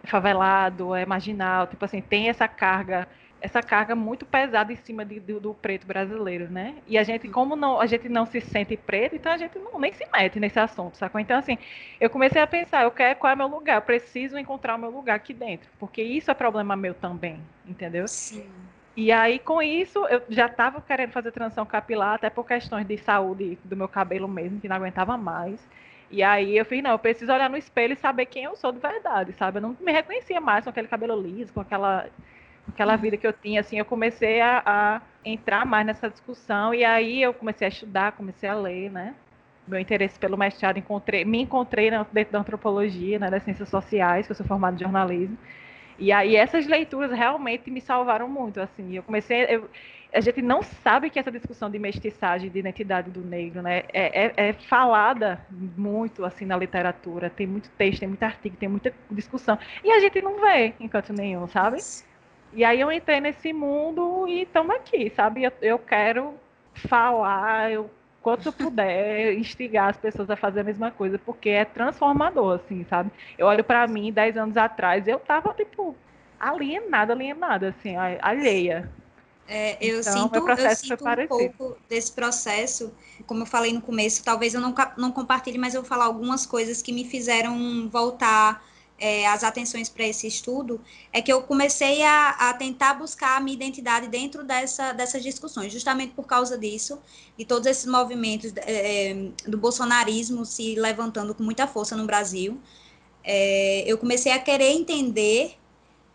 favelado, 0.03 0.93
é 0.93 1.03
marginal, 1.03 1.65
tipo 1.65 1.83
assim, 1.83 1.99
tem 1.99 2.29
essa 2.29 2.47
carga, 2.47 3.07
essa 3.43 3.61
carga 3.61 3.93
muito 3.93 4.25
pesada 4.25 4.71
em 4.71 4.77
cima 4.77 5.03
de, 5.03 5.19
do, 5.19 5.37
do, 5.37 5.53
preto 5.53 5.85
brasileiro, 5.85 6.49
né? 6.49 6.75
E 6.87 6.97
a 6.97 7.03
gente, 7.03 7.27
como 7.27 7.57
não, 7.57 7.81
a 7.81 7.85
gente 7.85 8.07
não 8.07 8.25
se 8.25 8.39
sente 8.39 8.77
preto, 8.77 9.17
então 9.17 9.33
a 9.33 9.37
gente 9.37 9.59
não, 9.59 9.77
nem 9.77 9.91
se 9.91 10.07
mete 10.13 10.39
nesse 10.39 10.57
assunto, 10.57 10.95
sacou? 10.95 11.19
Então, 11.19 11.37
assim, 11.37 11.57
eu 11.99 12.09
comecei 12.09 12.41
a 12.41 12.47
pensar, 12.47 12.83
eu 12.83 12.91
quero 12.91 13.19
qual 13.19 13.33
é 13.33 13.35
meu 13.35 13.47
lugar, 13.47 13.75
eu 13.75 13.81
preciso 13.81 14.37
encontrar 14.37 14.75
o 14.75 14.79
meu 14.79 14.89
lugar 14.89 15.17
aqui 15.17 15.33
dentro, 15.33 15.69
porque 15.77 16.01
isso 16.01 16.31
é 16.31 16.33
problema 16.33 16.73
meu 16.77 16.93
também, 16.93 17.37
entendeu? 17.67 18.07
Sim. 18.07 18.49
E 18.95 19.11
aí, 19.11 19.39
com 19.39 19.61
isso, 19.61 20.05
eu 20.07 20.21
já 20.29 20.45
estava 20.45 20.79
querendo 20.79 21.11
fazer 21.11 21.31
transição 21.31 21.65
capilar, 21.65 22.13
até 22.13 22.29
por 22.29 22.45
questões 22.45 22.87
de 22.87 22.97
saúde 22.97 23.59
do 23.65 23.75
meu 23.75 23.89
cabelo 23.89 24.27
mesmo, 24.27 24.61
que 24.61 24.69
não 24.69 24.77
aguentava 24.77 25.17
mais. 25.17 25.59
E 26.09 26.23
aí 26.23 26.57
eu 26.57 26.63
fiz, 26.63 26.81
não, 26.81 26.91
eu 26.91 26.99
preciso 26.99 27.33
olhar 27.33 27.49
no 27.49 27.57
espelho 27.57 27.93
e 27.93 27.97
saber 27.97 28.27
quem 28.27 28.45
eu 28.45 28.55
sou 28.55 28.71
de 28.71 28.79
verdade, 28.79 29.33
sabe? 29.33 29.57
Eu 29.57 29.63
não 29.63 29.77
me 29.81 29.91
reconhecia 29.91 30.39
mais 30.39 30.63
com 30.63 30.69
aquele 30.69 30.87
cabelo 30.87 31.19
liso, 31.21 31.51
com 31.51 31.59
aquela, 31.59 32.07
aquela 32.67 32.95
vida 32.95 33.17
que 33.17 33.27
eu 33.27 33.33
tinha, 33.33 33.61
assim, 33.61 33.77
eu 33.77 33.85
comecei 33.85 34.41
a, 34.41 34.61
a 34.65 35.01
entrar 35.25 35.65
mais 35.65 35.85
nessa 35.85 36.09
discussão, 36.09 36.73
e 36.73 36.83
aí 36.83 37.21
eu 37.21 37.33
comecei 37.33 37.65
a 37.65 37.69
estudar, 37.69 38.13
comecei 38.13 38.49
a 38.49 38.55
ler, 38.55 38.91
né? 38.91 39.15
Meu 39.67 39.79
interesse 39.79 40.19
pelo 40.19 40.37
mestrado, 40.37 40.77
encontrei, 40.77 41.23
me 41.23 41.41
encontrei 41.41 41.89
dentro 42.11 42.33
da 42.33 42.39
antropologia, 42.39 43.17
né, 43.17 43.29
das 43.29 43.43
ciências 43.43 43.69
sociais, 43.69 44.25
que 44.25 44.31
eu 44.31 44.35
sou 44.35 44.45
formada 44.45 44.75
em 44.75 44.79
jornalismo, 44.79 45.37
e 45.97 46.11
aí 46.11 46.35
essas 46.35 46.67
leituras 46.67 47.11
realmente 47.11 47.69
me 47.69 47.79
salvaram 47.79 48.27
muito, 48.27 48.59
assim. 48.59 48.95
Eu 48.95 49.03
comecei, 49.03 49.43
eu, 49.43 49.69
a 50.13 50.19
gente 50.19 50.41
não 50.41 50.61
sabe 50.61 51.09
que 51.09 51.19
essa 51.19 51.31
discussão 51.31 51.69
de 51.69 51.79
mestiçagem, 51.79 52.49
de 52.49 52.59
identidade 52.59 53.09
do 53.09 53.21
negro, 53.21 53.61
né, 53.61 53.83
é, 53.93 54.25
é, 54.25 54.33
é, 54.35 54.53
falada 54.53 55.45
muito 55.49 56.25
assim 56.25 56.45
na 56.45 56.57
literatura. 56.57 57.29
Tem 57.29 57.47
muito 57.47 57.69
texto, 57.71 57.99
tem 57.99 58.09
muito 58.09 58.23
artigo, 58.23 58.55
tem 58.57 58.69
muita 58.69 58.93
discussão 59.11 59.57
e 59.83 59.91
a 59.91 59.99
gente 59.99 60.21
não 60.21 60.39
vê 60.39 60.73
em 60.79 60.87
canto 60.87 61.13
nenhum, 61.13 61.47
sabe? 61.47 61.77
E 62.55 62.63
aí 62.63 62.79
eu 62.79 62.91
entrei 62.91 63.19
nesse 63.19 63.51
mundo 63.51 64.27
e 64.27 64.43
estamos 64.43 64.75
aqui, 64.75 65.11
sabe? 65.15 65.43
Eu, 65.43 65.51
eu 65.61 65.79
quero 65.79 66.35
falar, 66.75 67.71
eu 67.71 67.89
quanto 68.21 68.47
eu 68.47 68.53
puder 68.53 69.33
instigar 69.37 69.89
as 69.89 69.97
pessoas 69.97 70.29
a 70.29 70.35
fazer 70.35 70.61
a 70.61 70.63
mesma 70.63 70.91
coisa, 70.91 71.19
porque 71.19 71.49
é 71.49 71.65
transformador, 71.65 72.59
assim, 72.63 72.85
sabe? 72.89 73.11
Eu 73.37 73.47
olho 73.47 73.63
para 73.63 73.87
mim, 73.87 74.11
dez 74.11 74.37
anos 74.37 74.55
atrás, 74.55 75.07
eu 75.07 75.19
tava, 75.19 75.53
tipo, 75.53 75.95
alienada, 76.39 77.13
alienada, 77.13 77.69
assim, 77.69 77.95
alheia. 78.21 78.89
É, 79.47 79.77
eu 79.85 79.99
então, 79.99 80.13
sinto, 80.13 80.35
eu 80.49 80.69
sinto 80.69 81.05
um 81.05 81.27
pouco 81.27 81.77
desse 81.89 82.13
processo, 82.13 82.93
como 83.25 83.41
eu 83.41 83.45
falei 83.45 83.73
no 83.73 83.81
começo, 83.81 84.23
talvez 84.23 84.53
eu 84.53 84.61
não, 84.61 84.73
não 84.97 85.11
compartilhe, 85.11 85.57
mas 85.57 85.73
eu 85.73 85.81
vou 85.81 85.89
falar 85.89 86.05
algumas 86.05 86.45
coisas 86.45 86.81
que 86.81 86.93
me 86.93 87.03
fizeram 87.03 87.89
voltar 87.89 88.63
é, 89.03 89.27
as 89.27 89.43
atenções 89.43 89.89
para 89.89 90.07
esse 90.07 90.25
estudo, 90.25 90.79
é 91.11 91.21
que 91.21 91.31
eu 91.31 91.41
comecei 91.41 92.01
a, 92.03 92.29
a, 92.29 92.53
tentar 92.53 92.93
buscar 92.93 93.35
a 93.35 93.41
minha 93.41 93.53
identidade 93.53 94.07
dentro 94.07 94.45
dessa, 94.45 94.93
dessas 94.93 95.21
discussões, 95.21 95.73
justamente 95.73 96.13
por 96.13 96.25
causa 96.25 96.57
disso, 96.57 96.97
e 97.37 97.43
todos 97.43 97.67
esses 97.67 97.85
movimentos 97.85 98.53
é, 98.55 99.11
é, 99.11 99.13
do 99.45 99.57
bolsonarismo 99.57 100.45
se 100.45 100.75
levantando 100.75 101.35
com 101.35 101.43
muita 101.43 101.67
força 101.67 101.97
no 101.97 102.05
Brasil. 102.05 102.57
É, 103.25 103.83
eu 103.85 103.97
comecei 103.97 104.31
a 104.31 104.39
querer 104.39 104.71
entender 104.71 105.57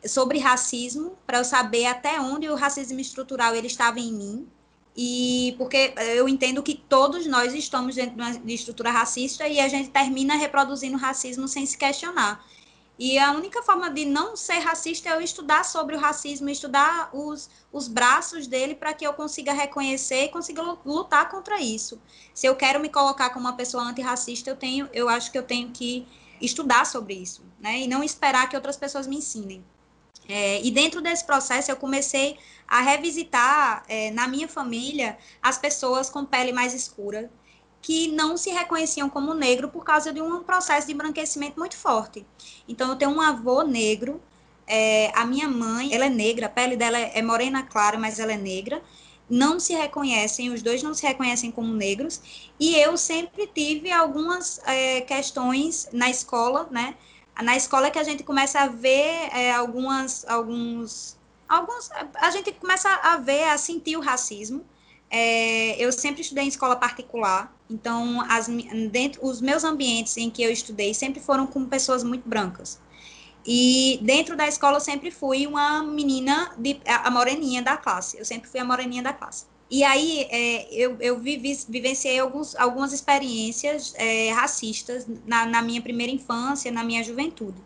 sobre 0.07 0.39
racismo, 0.39 1.13
para 1.27 1.37
eu 1.37 1.45
saber 1.45 1.85
até 1.85 2.19
onde 2.19 2.49
o 2.49 2.55
racismo 2.55 2.99
estrutural 3.01 3.55
ele 3.55 3.67
estava 3.67 4.01
em 4.01 4.15
mim, 4.15 4.49
e 4.97 5.55
porque 5.59 5.93
eu 6.17 6.27
entendo 6.27 6.63
que 6.63 6.75
todos 6.75 7.27
nós 7.27 7.53
estamos 7.53 7.97
dentro 7.97 8.17
de 8.17 8.23
uma 8.23 8.53
estrutura 8.53 8.91
racista 8.91 9.47
e 9.47 9.61
a 9.61 9.69
gente 9.69 9.91
termina 9.91 10.37
reproduzindo 10.37 10.97
racismo 10.97 11.47
sem 11.47 11.67
se 11.67 11.77
questionar. 11.77 12.43
E 12.99 13.17
a 13.17 13.31
única 13.31 13.63
forma 13.63 13.89
de 13.89 14.05
não 14.05 14.37
ser 14.37 14.59
racista 14.59 15.09
é 15.09 15.13
eu 15.13 15.21
estudar 15.21 15.65
sobre 15.65 15.95
o 15.95 15.99
racismo, 15.99 16.49
estudar 16.49 17.11
os, 17.13 17.49
os 17.73 17.87
braços 17.87 18.49
dele 18.49 18.75
para 18.75 18.93
que 18.93 19.07
eu 19.07 19.13
consiga 19.13 19.53
reconhecer 19.53 20.25
e 20.25 20.29
consiga 20.29 20.63
lutar 20.85 21.29
contra 21.29 21.61
isso. 21.61 22.01
Se 22.35 22.47
eu 22.47 22.57
quero 22.57 22.81
me 22.81 22.89
colocar 22.89 23.31
como 23.31 23.47
uma 23.47 23.57
pessoa 23.57 23.85
antirracista, 23.85 24.51
eu 24.51 24.57
tenho, 24.57 24.89
eu 24.93 25.09
acho 25.09 25.31
que 25.31 25.39
eu 25.39 25.45
tenho 25.45 25.71
que 25.71 26.09
estudar 26.41 26.85
sobre 26.87 27.15
isso, 27.15 27.45
né? 27.61 27.81
E 27.81 27.87
não 27.87 28.03
esperar 28.03 28.49
que 28.49 28.57
outras 28.57 28.77
pessoas 28.77 29.07
me 29.07 29.17
ensinem. 29.17 29.65
É, 30.29 30.61
e 30.61 30.71
dentro 30.71 31.01
desse 31.01 31.25
processo 31.25 31.71
eu 31.71 31.77
comecei 31.77 32.37
a 32.67 32.81
revisitar 32.81 33.85
é, 33.89 34.11
na 34.11 34.27
minha 34.27 34.47
família 34.49 35.17
as 35.41 35.57
pessoas 35.57 36.11
com 36.11 36.25
pele 36.25 36.53
mais 36.53 36.75
escura 36.75 37.31
que 37.81 38.09
não 38.09 38.37
se 38.37 38.51
reconheciam 38.51 39.09
como 39.09 39.35
negro 39.35 39.69
por 39.69 39.85
causa 39.85 40.13
de 40.13 40.21
um 40.21 40.43
processo 40.43 40.87
de 40.87 40.93
embranquecimento 40.93 41.59
muito 41.59 41.77
forte. 41.77 42.27
Então, 42.69 42.91
eu 42.91 42.97
tenho 42.97 43.11
um 43.11 43.21
avô 43.21 43.63
negro, 43.63 44.21
é, 44.67 45.11
a 45.15 45.25
minha 45.25 45.49
mãe, 45.49 45.95
ela 45.95 46.07
é 46.07 46.11
negra, 46.11 46.47
a 46.47 46.51
pele 46.51 46.77
dela 46.77 46.99
é 46.99 47.23
morena 47.23 47.63
clara, 47.63 47.99
mas 47.99 48.19
ela 48.19 48.33
é 48.33 48.37
negra, 48.37 48.83
não 49.29 49.61
se 49.61 49.75
reconhecem, 49.75 50.51
os 50.51 50.63
dois 50.63 50.83
não 50.83 50.95
se 50.95 51.07
reconhecem 51.07 51.51
como 51.51 51.73
negros, 51.73 52.49
e 52.59 52.75
eu 52.77 52.97
sempre 52.97 53.47
tive 53.47 53.91
algumas 53.91 54.61
é, 54.67 55.01
questões 55.03 55.89
na 55.93 56.09
escola, 56.11 56.69
né? 56.71 56.97
Na 57.43 57.57
escola 57.57 57.87
é 57.87 57.91
que 57.91 57.99
a 57.99 58.05
gente 58.05 58.25
começa 58.25 58.61
a 58.61 58.67
ver 58.67 59.31
é, 59.33 59.53
algumas, 59.53 60.27
alguns, 60.29 61.17
alguns, 61.49 61.91
a 62.15 62.31
gente 62.31 62.53
começa 62.53 62.89
a 62.89 63.17
ver, 63.19 63.45
a 63.45 63.59
sentir 63.59 63.97
o 63.97 64.01
racismo, 64.01 64.65
é, 65.11 65.77
eu 65.83 65.93
sempre 65.93 66.23
estudei 66.23 66.45
em 66.45 66.49
escola 66.49 66.77
particular, 66.77 67.55
então 67.71 68.21
as, 68.29 68.49
dentro, 68.91 69.25
os 69.25 69.41
meus 69.41 69.65
ambientes 69.65 70.17
em 70.17 70.31
que 70.31 70.43
eu 70.43 70.51
estudei 70.51 70.95
sempre 70.95 71.21
foram 71.21 71.47
com 71.47 71.65
pessoas 71.67 72.03
muito 72.03 72.29
brancas. 72.29 72.81
E 73.47 73.99
dentro 74.03 74.37
da 74.37 74.47
escola 74.47 74.77
eu 74.77 74.81
sempre 74.81 75.11
fui 75.11 75.47
uma 75.47 75.83
menina, 75.83 76.53
de, 76.59 76.81
a 76.87 77.11
moreninha 77.11 77.63
da 77.63 77.77
classe, 77.77 78.19
eu 78.19 78.25
sempre 78.25 78.49
fui 78.49 78.61
a 78.61 78.65
moreninha 78.65 79.03
da 79.03 79.13
classe. 79.13 79.47
E 79.71 79.85
aí 79.85 80.27
é, 80.31 80.75
eu, 80.75 80.97
eu 81.01 81.19
vivi, 81.19 81.59
vivenciei 81.69 82.19
alguns, 82.19 82.57
algumas 82.57 82.93
experiências 82.93 83.95
é, 83.97 84.31
racistas 84.33 85.07
na, 85.27 85.45
na 85.47 85.63
minha 85.63 85.81
primeira 85.81 86.13
infância, 86.13 86.71
na 86.71 86.83
minha 86.83 87.05
juventude. 87.05 87.63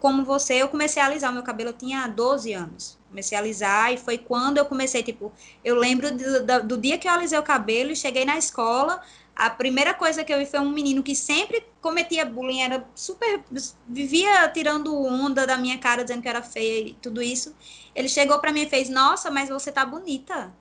Como 0.00 0.24
você, 0.24 0.54
eu 0.54 0.68
comecei 0.68 1.02
a 1.02 1.06
alisar 1.06 1.30
o 1.30 1.34
meu 1.34 1.42
cabelo, 1.42 1.70
eu 1.70 1.74
tinha 1.74 2.06
12 2.06 2.52
anos 2.52 2.98
comecei 3.14 3.38
a 3.38 3.40
alisar 3.40 3.92
e 3.94 3.96
foi 3.96 4.18
quando 4.18 4.58
eu 4.58 4.64
comecei, 4.64 5.00
tipo, 5.00 5.32
eu 5.64 5.76
lembro 5.76 6.10
do, 6.10 6.44
do, 6.44 6.62
do, 6.64 6.76
dia 6.76 6.98
que 6.98 7.06
eu 7.06 7.12
alisei 7.12 7.38
o 7.38 7.44
cabelo 7.44 7.92
e 7.92 7.96
cheguei 7.96 8.24
na 8.24 8.36
escola, 8.36 9.00
a 9.36 9.50
primeira 9.50 9.92
coisa 9.92 10.22
que 10.22 10.32
eu 10.32 10.38
vi 10.38 10.46
foi 10.46 10.60
um 10.60 10.70
menino 10.70 11.02
que 11.02 11.14
sempre 11.14 11.64
cometia 11.80 12.24
bullying, 12.24 12.62
era 12.62 12.86
super, 12.94 13.42
vivia 13.88 14.48
tirando 14.48 14.96
onda 15.04 15.46
da 15.46 15.56
minha 15.56 15.78
cara, 15.78 16.02
dizendo 16.02 16.22
que 16.22 16.28
era 16.28 16.42
feia 16.42 16.88
e 16.88 16.94
tudo 16.94 17.20
isso. 17.20 17.54
Ele 17.94 18.08
chegou 18.08 18.38
para 18.38 18.52
mim 18.52 18.62
e 18.62 18.68
fez, 18.68 18.88
nossa, 18.88 19.30
mas 19.30 19.48
você 19.48 19.72
tá 19.72 19.84
bonita. 19.84 20.52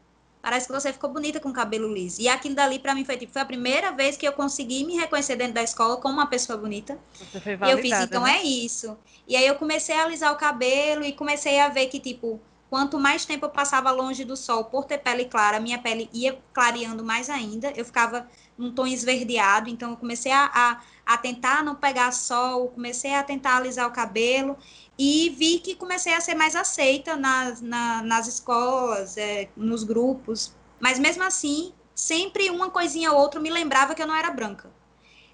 Parece 0.42 0.68
que 0.68 0.74
você 0.74 0.92
ficou 0.92 1.10
bonita 1.10 1.40
com 1.40 1.50
o 1.50 1.54
cabelo 1.54 1.88
liso. 1.88 2.20
E 2.20 2.28
aquilo 2.28 2.54
dali 2.54 2.78
para 2.78 2.94
mim 2.94 3.06
foi 3.06 3.16
tipo, 3.16 3.32
foi 3.32 3.42
a 3.42 3.46
primeira 3.46 3.92
vez 3.92 4.18
que 4.18 4.28
eu 4.28 4.34
consegui 4.34 4.84
me 4.84 4.98
reconhecer 4.98 5.38
dentro 5.38 5.54
da 5.54 5.64
escola 5.64 5.96
como 5.98 6.16
uma 6.16 6.28
pessoa 6.28 6.58
bonita. 6.58 7.00
Você 7.14 7.40
foi 7.40 7.56
validada, 7.56 7.70
e 7.70 7.72
eu 7.72 7.78
fiz, 7.78 8.06
então 8.06 8.24
né? 8.24 8.40
é 8.40 8.44
isso. 8.44 8.98
E 9.26 9.38
aí 9.38 9.48
eu 9.48 9.56
comecei 9.56 9.96
a 9.96 10.04
alisar 10.04 10.34
o 10.34 10.36
cabelo 10.36 11.06
e 11.06 11.14
comecei 11.14 11.62
a 11.62 11.70
ver 11.70 11.88
que, 11.88 11.98
tipo, 11.98 12.42
quanto 12.70 13.00
mais 13.00 13.24
tempo 13.24 13.46
eu 13.46 13.50
passava 13.52 13.90
longe 13.92 14.26
do 14.26 14.36
sol 14.36 14.66
por 14.66 14.84
ter 14.84 14.98
pele 14.98 15.26
clara, 15.26 15.60
minha 15.60 15.78
pele 15.80 16.10
ia 16.12 16.38
clareando 16.52 17.06
mais 17.06 17.30
ainda. 17.30 17.72
Eu 17.76 17.86
ficava 17.86 18.28
num 18.58 18.72
tom 18.72 18.86
esverdeado, 18.86 19.70
então 19.70 19.92
eu 19.92 19.98
comecei 19.98 20.32
a, 20.32 20.46
a, 20.54 20.82
a 21.14 21.18
tentar 21.18 21.64
não 21.64 21.76
pegar 21.76 22.12
sol, 22.12 22.70
comecei 22.70 23.14
a 23.14 23.24
tentar 23.24 23.58
alisar 23.58 23.88
o 23.88 23.92
cabelo 23.92 24.58
e 24.98 25.30
vi 25.30 25.60
que 25.60 25.76
comecei 25.76 26.14
a 26.14 26.22
ser 26.22 26.36
mais 26.36 26.56
aceita 26.56 27.16
nas, 27.16 27.62
na, 27.62 28.02
nas 28.04 28.28
escolas, 28.28 29.18
é, 29.18 29.50
nos 29.56 29.84
grupos. 29.84 30.54
Mas 30.80 31.00
mesmo 31.00 31.24
assim, 31.24 31.74
sempre 31.96 32.50
uma 32.50 32.70
coisinha 32.70 33.12
ou 33.12 33.20
outra 33.20 33.40
me 33.40 33.50
lembrava 33.50 33.96
que 33.96 34.02
eu 34.02 34.08
não 34.08 34.16
era 34.16 34.30
branca. 34.30 34.72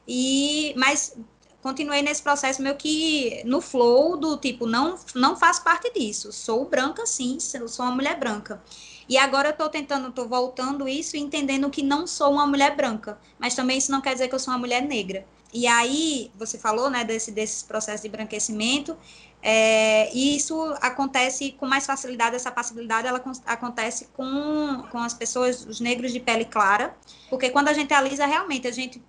E, 0.08 0.74
mas 0.78 1.16
continuei 1.62 2.02
nesse 2.02 2.22
processo 2.22 2.62
meio 2.62 2.76
que 2.76 3.42
no 3.46 3.62
flow 3.62 4.16
do 4.18 4.38
tipo, 4.38 4.66
não, 4.66 4.98
não 5.14 5.36
faço 5.36 5.64
parte 5.64 5.92
disso, 5.94 6.32
sou 6.32 6.66
branca 6.66 7.06
sim, 7.06 7.38
sou 7.40 7.86
uma 7.86 7.94
mulher 7.94 8.18
branca. 8.18 8.62
E 9.10 9.18
agora 9.18 9.48
eu 9.48 9.54
estou 9.54 9.68
tentando, 9.68 10.10
estou 10.10 10.28
voltando 10.28 10.88
isso 10.88 11.18
e 11.18 11.20
entendendo 11.20 11.68
que 11.72 11.82
não 11.82 12.06
sou 12.06 12.32
uma 12.32 12.46
mulher 12.46 12.76
branca, 12.76 13.18
mas 13.40 13.56
também 13.56 13.80
isso 13.80 13.92
não 13.92 14.02
quer 14.02 14.14
dizer 14.14 14.28
que 14.28 14.36
eu 14.36 14.40
sou 14.40 14.54
uma 14.54 14.60
mulher 14.60 14.84
negra. 14.84 15.26
E 15.52 15.66
aí, 15.66 16.32
você 16.38 16.60
falou, 16.60 16.92
né, 16.92 17.04
desse, 17.04 17.32
desse 17.32 17.66
processo 17.66 18.04
de 18.04 18.08
embranquecimento, 18.08 18.96
é, 19.42 20.14
e 20.14 20.36
isso 20.36 20.76
acontece 20.80 21.54
com 21.54 21.66
mais 21.66 21.88
facilidade, 21.88 22.36
essa 22.36 22.52
passibilidade 22.52 23.08
ela 23.08 23.20
acontece 23.48 24.08
com, 24.14 24.84
com 24.92 25.00
as 25.00 25.16
pessoas, 25.16 25.66
os 25.66 25.80
negros 25.80 26.14
de 26.14 26.20
pele 26.20 26.46
clara, 26.46 26.96
porque 27.32 27.50
quando 27.50 27.70
a 27.70 27.74
gente 27.74 27.92
alisa, 27.94 28.28
realmente, 28.28 28.68
a 28.68 28.72
gente 28.72 29.02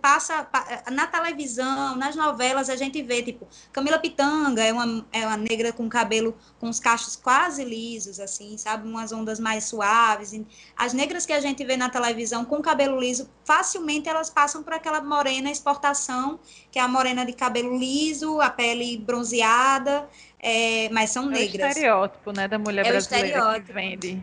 passa 0.00 0.46
na 0.90 1.06
televisão, 1.06 1.96
nas 1.96 2.16
novelas, 2.16 2.70
a 2.70 2.76
gente 2.76 3.02
vê, 3.02 3.22
tipo, 3.22 3.46
Camila 3.72 3.98
Pitanga 3.98 4.62
é 4.62 4.72
uma, 4.72 5.06
é 5.12 5.26
uma 5.26 5.36
negra 5.36 5.72
com 5.72 5.88
cabelo 5.88 6.36
com 6.58 6.68
os 6.68 6.78
cachos 6.78 7.16
quase 7.16 7.64
lisos, 7.64 8.20
assim, 8.20 8.56
sabe? 8.56 8.88
Umas 8.88 9.12
ondas 9.12 9.40
mais 9.40 9.64
suaves. 9.64 10.32
As 10.76 10.92
negras 10.92 11.26
que 11.26 11.32
a 11.32 11.40
gente 11.40 11.64
vê 11.64 11.76
na 11.76 11.88
televisão 11.88 12.44
com 12.44 12.60
cabelo 12.60 12.98
liso, 12.98 13.28
facilmente 13.44 14.08
elas 14.08 14.30
passam 14.30 14.62
por 14.62 14.72
aquela 14.72 15.00
morena 15.00 15.50
exportação, 15.50 16.38
que 16.70 16.78
é 16.78 16.82
a 16.82 16.88
morena 16.88 17.24
de 17.24 17.32
cabelo 17.32 17.76
liso, 17.76 18.40
a 18.40 18.50
pele 18.50 18.96
bronzeada, 18.96 20.08
é, 20.38 20.88
mas 20.90 21.10
são 21.10 21.26
negras. 21.26 21.60
É 21.60 21.66
o 21.66 21.68
estereótipo, 21.68 22.32
né, 22.32 22.48
da 22.48 22.58
mulher 22.58 22.86
é 22.86 22.90
brasileira 22.90 23.60
que 23.60 23.72
vende 23.72 24.22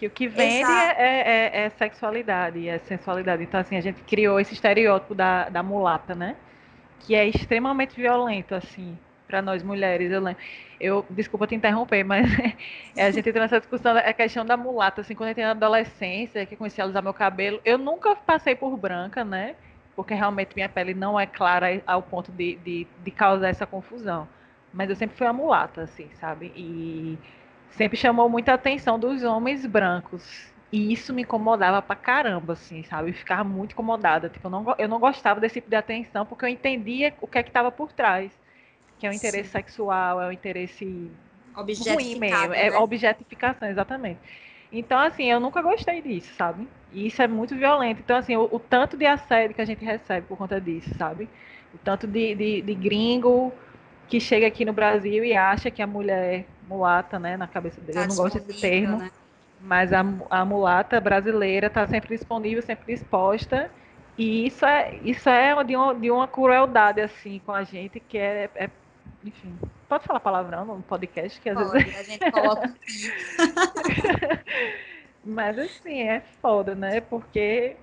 que 0.00 0.06
o 0.06 0.10
que 0.10 0.26
vende 0.26 0.64
é, 0.64 0.94
é, 0.96 1.64
é, 1.64 1.70
sexualidade, 1.70 2.66
é 2.66 2.78
sensualidade. 2.78 3.42
Então, 3.42 3.60
assim, 3.60 3.76
a 3.76 3.82
gente 3.82 4.00
criou 4.02 4.40
esse 4.40 4.54
estereótipo 4.54 5.14
da, 5.14 5.50
da 5.50 5.62
mulata, 5.62 6.14
né? 6.14 6.36
Que 7.00 7.14
é 7.14 7.28
extremamente 7.28 8.00
violento, 8.00 8.54
assim, 8.54 8.98
para 9.26 9.42
nós 9.42 9.62
mulheres. 9.62 10.10
Eu 10.10 10.22
lembro. 10.22 10.40
Eu, 10.80 11.04
desculpa 11.10 11.46
te 11.46 11.54
interromper, 11.54 12.02
mas 12.02 12.26
a 12.96 13.10
gente 13.10 13.28
entrou 13.28 13.42
nessa 13.42 13.60
discussão, 13.60 13.94
a 13.94 14.12
questão 14.14 14.42
da 14.46 14.56
mulata, 14.56 15.02
assim, 15.02 15.14
quando 15.14 15.28
eu 15.28 15.32
entrei 15.32 15.44
na 15.44 15.50
adolescência, 15.50 16.46
que 16.46 16.56
comecei 16.56 16.82
a 16.82 16.86
usar 16.86 17.02
meu 17.02 17.12
cabelo, 17.12 17.60
eu 17.62 17.76
nunca 17.76 18.16
passei 18.16 18.54
por 18.54 18.74
branca, 18.78 19.22
né? 19.22 19.54
Porque 19.94 20.14
realmente 20.14 20.54
minha 20.56 20.70
pele 20.70 20.94
não 20.94 21.20
é 21.20 21.26
clara 21.26 21.82
ao 21.86 22.00
ponto 22.00 22.32
de, 22.32 22.56
de, 22.56 22.86
de 23.04 23.10
causar 23.10 23.50
essa 23.50 23.66
confusão. 23.66 24.26
Mas 24.72 24.88
eu 24.88 24.96
sempre 24.96 25.18
fui 25.18 25.26
a 25.26 25.32
mulata, 25.32 25.82
assim, 25.82 26.08
sabe? 26.18 26.50
E 26.56 27.18
sempre 27.70 27.96
chamou 27.98 28.28
muita 28.28 28.54
atenção 28.54 28.98
dos 28.98 29.22
homens 29.22 29.66
brancos. 29.66 30.24
E 30.72 30.92
isso 30.92 31.12
me 31.12 31.22
incomodava 31.22 31.82
pra 31.82 31.96
caramba, 31.96 32.52
assim, 32.52 32.82
sabe? 32.84 33.10
Eu 33.10 33.14
ficava 33.14 33.42
muito 33.44 33.72
incomodada. 33.72 34.28
Tipo, 34.28 34.46
eu 34.46 34.50
não, 34.50 34.74
eu 34.78 34.88
não 34.88 35.00
gostava 35.00 35.40
desse 35.40 35.54
tipo 35.56 35.68
de 35.70 35.76
atenção 35.76 36.24
porque 36.26 36.44
eu 36.44 36.48
entendia 36.48 37.14
o 37.20 37.26
que 37.26 37.38
é 37.38 37.42
que 37.42 37.50
estava 37.50 37.72
por 37.72 37.92
trás. 37.92 38.32
Que 38.98 39.06
é 39.06 39.10
o 39.10 39.12
interesse 39.12 39.50
Sim. 39.50 39.52
sexual, 39.52 40.20
é 40.22 40.28
o 40.28 40.32
interesse 40.32 41.10
ruim 41.78 42.14
mesmo. 42.16 42.54
É 42.54 42.70
né? 42.70 42.76
É 42.76 42.78
objetificação, 42.78 43.68
exatamente. 43.68 44.20
Então, 44.72 44.98
assim, 44.98 45.24
eu 45.30 45.40
nunca 45.40 45.62
gostei 45.62 46.00
disso, 46.02 46.32
sabe? 46.34 46.68
E 46.92 47.06
isso 47.06 47.20
é 47.22 47.26
muito 47.28 47.56
violento. 47.56 48.00
Então, 48.00 48.16
assim, 48.16 48.36
o, 48.36 48.48
o 48.52 48.58
tanto 48.60 48.96
de 48.96 49.06
assédio 49.06 49.54
que 49.54 49.60
a 49.60 49.64
gente 49.64 49.84
recebe 49.84 50.26
por 50.26 50.36
conta 50.38 50.60
disso, 50.60 50.90
sabe? 50.96 51.28
O 51.72 51.78
tanto 51.78 52.06
de, 52.06 52.34
de, 52.34 52.62
de 52.62 52.74
gringo 52.74 53.52
que 54.06 54.20
chega 54.20 54.46
aqui 54.46 54.64
no 54.64 54.72
Brasil 54.72 55.24
e 55.24 55.32
acha 55.34 55.70
que 55.70 55.82
a 55.82 55.86
mulher 55.86 56.46
mulata, 56.70 57.18
né, 57.18 57.36
na 57.36 57.48
cabeça 57.48 57.80
dele. 57.80 57.94
Tá 57.94 58.04
eu 58.04 58.08
não 58.08 58.16
gosto 58.16 58.38
desse 58.38 58.60
termo, 58.60 58.98
né? 58.98 59.10
mas 59.60 59.92
a, 59.92 60.04
a 60.30 60.44
mulata 60.44 61.00
brasileira 61.00 61.66
está 61.66 61.86
sempre 61.86 62.16
disponível, 62.16 62.62
sempre 62.62 62.92
exposta. 62.92 63.70
E 64.16 64.46
isso 64.46 64.64
é, 64.64 64.94
isso 65.02 65.28
é 65.28 65.64
de, 65.64 65.74
uma, 65.74 65.94
de 65.94 66.10
uma 66.10 66.28
crueldade, 66.28 67.00
assim, 67.00 67.40
com 67.44 67.52
a 67.52 67.64
gente, 67.64 67.98
que 67.98 68.16
é, 68.16 68.48
é 68.54 68.70
enfim, 69.24 69.58
pode 69.88 70.04
falar 70.04 70.20
palavrão 70.20 70.64
no 70.64 70.82
podcast, 70.82 71.40
que 71.40 71.50
às 71.50 71.58
pode, 71.58 71.84
vezes... 71.84 71.98
a 71.98 72.02
gente 72.02 72.30
coloca 72.30 72.72
Mas 75.22 75.58
assim, 75.58 76.02
é 76.02 76.22
foda, 76.40 76.74
né? 76.74 77.02
Porque 77.02 77.76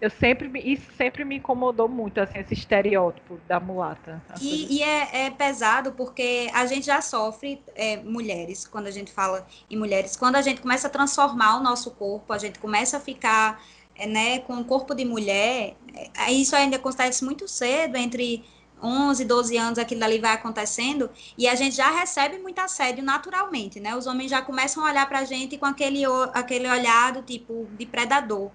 eu 0.00 0.10
sempre 0.10 0.60
isso 0.60 0.90
sempre 0.96 1.24
me 1.24 1.36
incomodou 1.36 1.88
muito 1.88 2.20
assim 2.20 2.38
esse 2.38 2.54
estereótipo 2.54 3.38
da 3.48 3.58
mulata 3.60 4.22
e, 4.40 4.78
e 4.78 4.82
é, 4.82 5.26
é, 5.26 5.30
pesado 5.30 5.92
porque 5.92 6.50
a 6.52 6.66
gente 6.66 6.86
já 6.86 7.00
sofre 7.00 7.62
é, 7.74 7.96
mulheres 7.98 8.66
quando 8.66 8.86
a 8.86 8.90
gente 8.90 9.12
fala 9.12 9.46
em 9.70 9.76
mulheres 9.76 10.16
quando 10.16 10.36
a 10.36 10.42
gente 10.42 10.60
começa 10.60 10.88
a 10.88 10.90
transformar 10.90 11.58
o 11.58 11.62
nosso 11.62 11.90
corpo 11.92 12.32
a 12.32 12.38
gente 12.38 12.58
começa 12.58 12.96
a 12.96 13.00
ficar 13.00 13.62
é, 13.96 14.06
né 14.06 14.38
com 14.40 14.54
o 14.54 14.64
corpo 14.64 14.94
de 14.94 15.04
mulher 15.04 15.76
é, 16.18 16.32
isso 16.32 16.54
ainda 16.56 16.76
acontece 16.76 17.24
muito 17.24 17.46
cedo 17.46 17.96
entre 17.96 18.44
11, 18.82 19.24
12 19.24 19.56
anos 19.56 19.78
aquilo 19.78 20.00
dali 20.00 20.18
vai 20.18 20.32
acontecendo 20.32 21.10
e 21.38 21.48
a 21.48 21.54
gente 21.54 21.76
já 21.76 21.90
recebe 21.90 22.38
muito 22.38 22.58
assédio 22.58 23.02
naturalmente, 23.02 23.80
né? 23.80 23.96
Os 23.96 24.06
homens 24.06 24.30
já 24.30 24.42
começam 24.42 24.84
a 24.84 24.90
olhar 24.90 25.08
para 25.08 25.20
a 25.20 25.24
gente 25.24 25.56
com 25.56 25.64
aquele, 25.64 26.04
aquele 26.34 26.68
olhar 26.68 27.12
do 27.12 27.22
tipo 27.22 27.66
de 27.78 27.86
predador. 27.86 28.50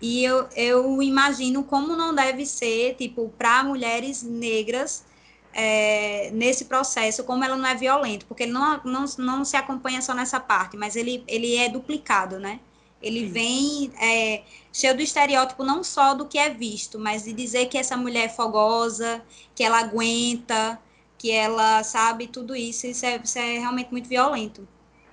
E 0.00 0.24
eu, 0.24 0.48
eu 0.56 1.02
imagino 1.02 1.62
como 1.62 1.94
não 1.94 2.14
deve 2.14 2.46
ser, 2.46 2.94
tipo, 2.96 3.28
para 3.36 3.62
mulheres 3.62 4.22
negras 4.22 5.04
é, 5.52 6.30
nesse 6.32 6.64
processo, 6.64 7.24
como 7.24 7.44
ela 7.44 7.56
não 7.56 7.66
é 7.66 7.74
violento, 7.74 8.26
porque 8.26 8.44
ele 8.44 8.52
não, 8.52 8.80
não, 8.84 9.04
não 9.18 9.44
se 9.44 9.56
acompanha 9.56 10.00
só 10.00 10.14
nessa 10.14 10.40
parte, 10.40 10.76
mas 10.76 10.96
ele, 10.96 11.24
ele 11.26 11.56
é 11.56 11.68
duplicado, 11.68 12.38
né? 12.38 12.60
Ele 13.02 13.26
Sim. 13.26 13.32
vem 13.32 13.92
é, 14.00 14.42
cheio 14.72 14.94
do 14.94 15.02
estereótipo 15.02 15.64
não 15.64 15.82
só 15.82 16.14
do 16.14 16.26
que 16.26 16.38
é 16.38 16.50
visto, 16.50 16.98
mas 16.98 17.24
de 17.24 17.32
dizer 17.32 17.66
que 17.66 17.78
essa 17.78 17.96
mulher 17.96 18.26
é 18.26 18.28
fogosa, 18.28 19.22
que 19.54 19.64
ela 19.64 19.80
aguenta, 19.80 20.80
que 21.18 21.30
ela 21.30 21.82
sabe 21.82 22.26
tudo 22.26 22.54
isso, 22.54 22.86
isso 22.86 23.04
é, 23.06 23.20
isso 23.22 23.38
é 23.38 23.58
realmente 23.58 23.90
muito 23.90 24.08
violento. 24.08 24.66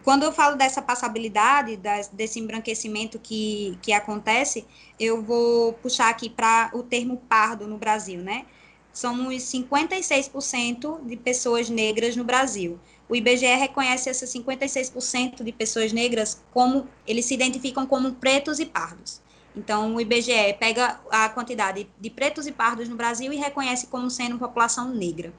Quando 0.07 0.23
eu 0.23 0.31
falo 0.31 0.55
dessa 0.55 0.81
passabilidade, 0.81 1.77
desse 2.13 2.39
embranquecimento 2.39 3.19
que, 3.19 3.77
que 3.81 3.91
acontece, 3.91 4.65
eu 4.97 5.21
vou 5.21 5.73
puxar 5.73 6.09
aqui 6.09 6.29
para 6.29 6.71
o 6.73 6.81
termo 6.81 7.17
pardo 7.27 7.67
no 7.67 7.77
Brasil, 7.77 8.21
né? 8.21 8.45
Somos 8.93 9.43
56% 9.43 11.05
de 11.05 11.17
pessoas 11.17 11.69
negras 11.69 12.15
no 12.15 12.23
Brasil 12.23 12.79
o 13.09 13.15
IBGE 13.15 13.55
reconhece 13.55 14.09
esses 14.09 14.29
56% 14.33 15.43
de 15.43 15.51
pessoas 15.51 15.93
negras 15.93 16.43
como 16.51 16.87
eles 17.07 17.25
se 17.25 17.33
identificam 17.33 17.85
como 17.85 18.13
pretos 18.15 18.59
e 18.59 18.65
pardos. 18.65 19.21
Então, 19.55 19.95
o 19.95 20.01
IBGE 20.01 20.53
pega 20.59 20.99
a 21.09 21.29
quantidade 21.29 21.89
de 21.99 22.09
pretos 22.09 22.45
e 22.45 22.51
pardos 22.51 22.89
no 22.89 22.95
Brasil 22.95 23.31
e 23.31 23.37
reconhece 23.37 23.87
como 23.87 24.09
sendo 24.09 24.37
população 24.37 24.93
negra. 24.93 25.33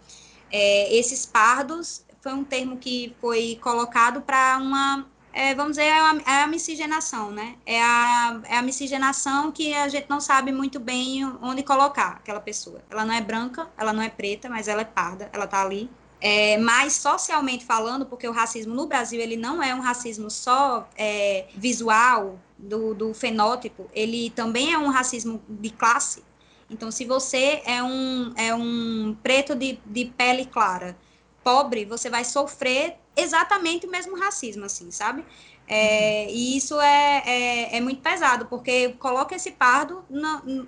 É, 0.50 0.96
esses 0.96 1.26
pardos 1.26 2.02
foi 2.20 2.32
um 2.32 2.44
termo 2.44 2.76
que 2.76 3.14
foi 3.20 3.58
colocado 3.62 4.20
para 4.22 4.58
uma, 4.58 5.06
é, 5.32 5.54
vamos 5.54 5.72
dizer, 5.72 5.84
é 5.84 5.92
a, 5.92 6.16
é 6.26 6.42
a, 6.42 6.46
miscigenação, 6.46 7.30
né? 7.30 7.56
É 7.64 7.80
a, 7.82 8.40
é 8.44 8.56
a 8.56 8.62
miscigenação 8.62 9.52
que 9.52 9.75
a 9.75 9.88
gente 9.88 10.08
não 10.08 10.20
sabe 10.20 10.52
muito 10.52 10.80
bem 10.80 11.25
onde 11.42 11.62
colocar 11.62 12.16
aquela 12.16 12.40
pessoa. 12.40 12.82
Ela 12.90 13.04
não 13.04 13.14
é 13.14 13.20
branca, 13.20 13.68
ela 13.76 13.92
não 13.92 14.02
é 14.02 14.08
preta, 14.08 14.48
mas 14.48 14.68
ela 14.68 14.82
é 14.82 14.84
parda, 14.84 15.30
ela 15.32 15.44
está 15.44 15.62
ali 15.62 15.90
é, 16.20 16.56
mais 16.58 16.94
socialmente 16.94 17.64
falando, 17.64 18.04
porque 18.06 18.26
o 18.28 18.32
racismo 18.32 18.75
no 18.75 18.87
Brasil 18.87 19.20
ele 19.20 19.37
não 19.37 19.62
é 19.62 19.75
um 19.75 19.80
racismo 19.80 20.30
só 20.30 20.88
é, 20.96 21.46
visual 21.54 22.38
do, 22.58 22.94
do 22.94 23.14
fenótipo, 23.14 23.88
ele 23.92 24.30
também 24.30 24.72
é 24.72 24.78
um 24.78 24.88
racismo 24.88 25.40
de 25.48 25.70
classe. 25.70 26.25
Então, 26.70 26.90
se 26.90 27.04
você 27.06 27.62
é 27.64 27.82
um, 27.82 28.32
é 28.37 28.54
um 28.54 29.16
preto 29.22 29.54
de, 29.54 29.78
de 29.87 30.06
pele 30.06 30.44
clara, 30.44 30.96
pobre, 31.42 31.85
você 31.85 32.11
vai 32.11 32.25
sofrer 32.25 32.97
exatamente 33.16 33.87
o 33.87 33.90
mesmo 33.90 34.18
racismo, 34.18 34.64
assim, 34.64 34.90
sabe? 34.90 35.25
É, 35.66 36.26
uhum. 36.28 36.35
E 36.35 36.57
isso 36.57 36.80
é, 36.80 37.23
é, 37.26 37.76
é, 37.76 37.80
muito 37.80 38.00
pesado, 38.00 38.47
porque 38.47 38.90
coloca 38.99 39.35
esse 39.35 39.52
pardo 39.52 40.04
no, 40.09 40.66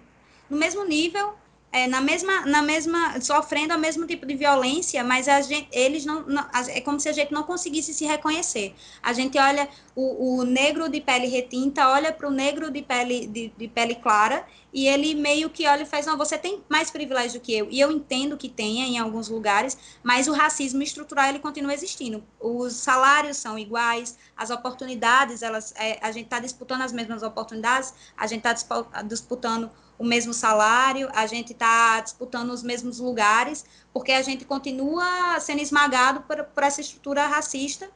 no 0.49 0.57
mesmo 0.57 0.85
nível 0.85 1.35
é, 1.73 1.87
na 1.87 2.01
mesma, 2.01 2.45
na 2.47 2.63
mesma, 2.63 3.21
sofrendo 3.21 3.75
o 3.75 3.79
mesmo 3.79 4.05
tipo 4.05 4.27
de 4.27 4.35
violência, 4.35 5.05
mas 5.05 5.29
a 5.29 5.41
gente, 5.41 5.69
eles 5.71 6.05
não, 6.05 6.23
não, 6.23 6.45
é 6.69 6.81
como 6.81 6.99
se 6.99 7.09
a 7.09 7.13
gente 7.13 7.33
não 7.33 7.45
conseguisse 7.45 7.95
se 7.95 8.05
reconhecer. 8.05 8.75
A 9.01 9.13
gente 9.13 9.39
olha 9.39 9.69
o, 9.95 10.39
o 10.39 10.45
negro 10.45 10.89
de 10.89 11.01
pele 11.01 11.27
retinta, 11.27 11.89
olha 11.89 12.13
para 12.13 12.29
o 12.29 12.31
negro 12.31 12.71
de 12.71 12.83
pele, 12.83 13.27
de, 13.27 13.53
de, 13.57 13.69
pele 13.69 13.95
clara, 13.97 14.47
e 14.73 14.87
ele 14.87 15.15
meio 15.15 15.51
que 15.51 15.67
olha 15.67 15.83
e 15.83 15.87
faz, 15.87 16.07
não, 16.07 16.17
você 16.17 16.39
tem 16.39 16.63
mais 16.69 16.91
privilégio 16.91 17.41
do 17.41 17.43
que 17.43 17.53
eu. 17.53 17.69
E 17.71 17.81
eu 17.81 17.91
entendo 17.91 18.37
que 18.37 18.49
tenha 18.49 18.87
em 18.87 18.99
alguns 18.99 19.29
lugares, 19.29 19.77
mas 20.03 20.29
o 20.29 20.33
racismo 20.33 20.83
estrutural, 20.83 21.29
ele 21.29 21.41
continua 21.41 21.75
existindo. 21.75 22.23
Os 22.39 22.75
salários 22.75 23.37
são 23.37 23.59
iguais, 23.59 24.17
as 24.37 24.51
oportunidades, 24.51 25.43
elas, 25.43 25.75
é, 25.77 25.99
a 26.01 26.13
gente 26.13 26.25
está 26.25 26.39
disputando 26.39 26.83
as 26.83 26.93
mesmas 26.93 27.23
oportunidades, 27.23 27.93
a 28.17 28.27
gente 28.27 28.47
está 28.47 29.03
disputando 29.03 29.71
o 30.01 30.05
mesmo 30.05 30.33
salário, 30.33 31.11
a 31.13 31.27
gente 31.27 31.53
está 31.53 32.01
disputando 32.01 32.51
os 32.51 32.63
mesmos 32.63 32.99
lugares, 32.99 33.67
porque 33.93 34.13
a 34.13 34.23
gente 34.23 34.47
continua 34.47 35.39
sendo 35.41 35.61
esmagado 35.61 36.23
por, 36.23 36.43
por 36.43 36.63
essa 36.63 36.81
estrutura 36.81 37.27
racista, 37.27 37.91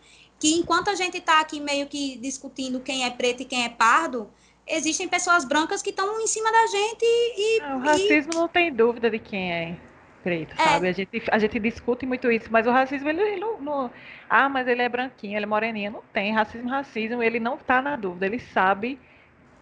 que 0.45 0.53
enquanto 0.57 0.91
a 0.91 0.95
gente 0.95 1.17
está 1.17 1.41
aqui 1.41 1.59
meio 1.59 1.87
que 1.87 2.19
discutindo 2.19 2.79
quem 2.79 3.07
é 3.07 3.11
preto 3.11 3.41
e 3.41 3.47
quem 3.47 3.65
é 3.65 3.71
pardo, 3.71 4.29
existem 4.67 5.09
pessoas 5.09 5.43
brancas 5.43 5.81
que 5.81 5.89
estão 5.89 6.21
em 6.21 6.27
cima 6.27 6.53
da 6.53 6.67
gente 6.67 7.03
e... 7.03 7.63
o 7.63 7.79
racismo 7.79 8.33
e... 8.35 8.37
não 8.37 8.47
tem 8.47 8.71
dúvida 8.71 9.11
de 9.11 9.19
quem 9.19 9.51
é 9.51 9.77
preto, 10.23 10.53
é. 10.53 10.63
sabe? 10.63 10.89
A 10.89 10.93
gente, 10.93 11.23
a 11.33 11.39
gente 11.39 11.59
discute 11.59 12.05
muito 12.05 12.31
isso, 12.31 12.49
mas 12.51 12.67
o 12.67 12.71
racismo, 12.71 13.09
ele, 13.09 13.23
ele 13.23 13.41
não, 13.41 13.59
não, 13.59 13.91
Ah, 14.29 14.47
mas 14.51 14.69
ele 14.69 14.83
é 14.83 14.89
branquinho, 14.89 15.35
ele 15.35 15.45
é 15.45 15.49
moreninho. 15.49 15.93
Não 15.93 16.03
tem. 16.13 16.35
Racismo, 16.35 16.69
racismo, 16.69 17.23
ele 17.23 17.41
não 17.41 17.55
está 17.55 17.81
na 17.81 17.97
dúvida, 17.97 18.27
ele 18.27 18.39
sabe 18.39 18.99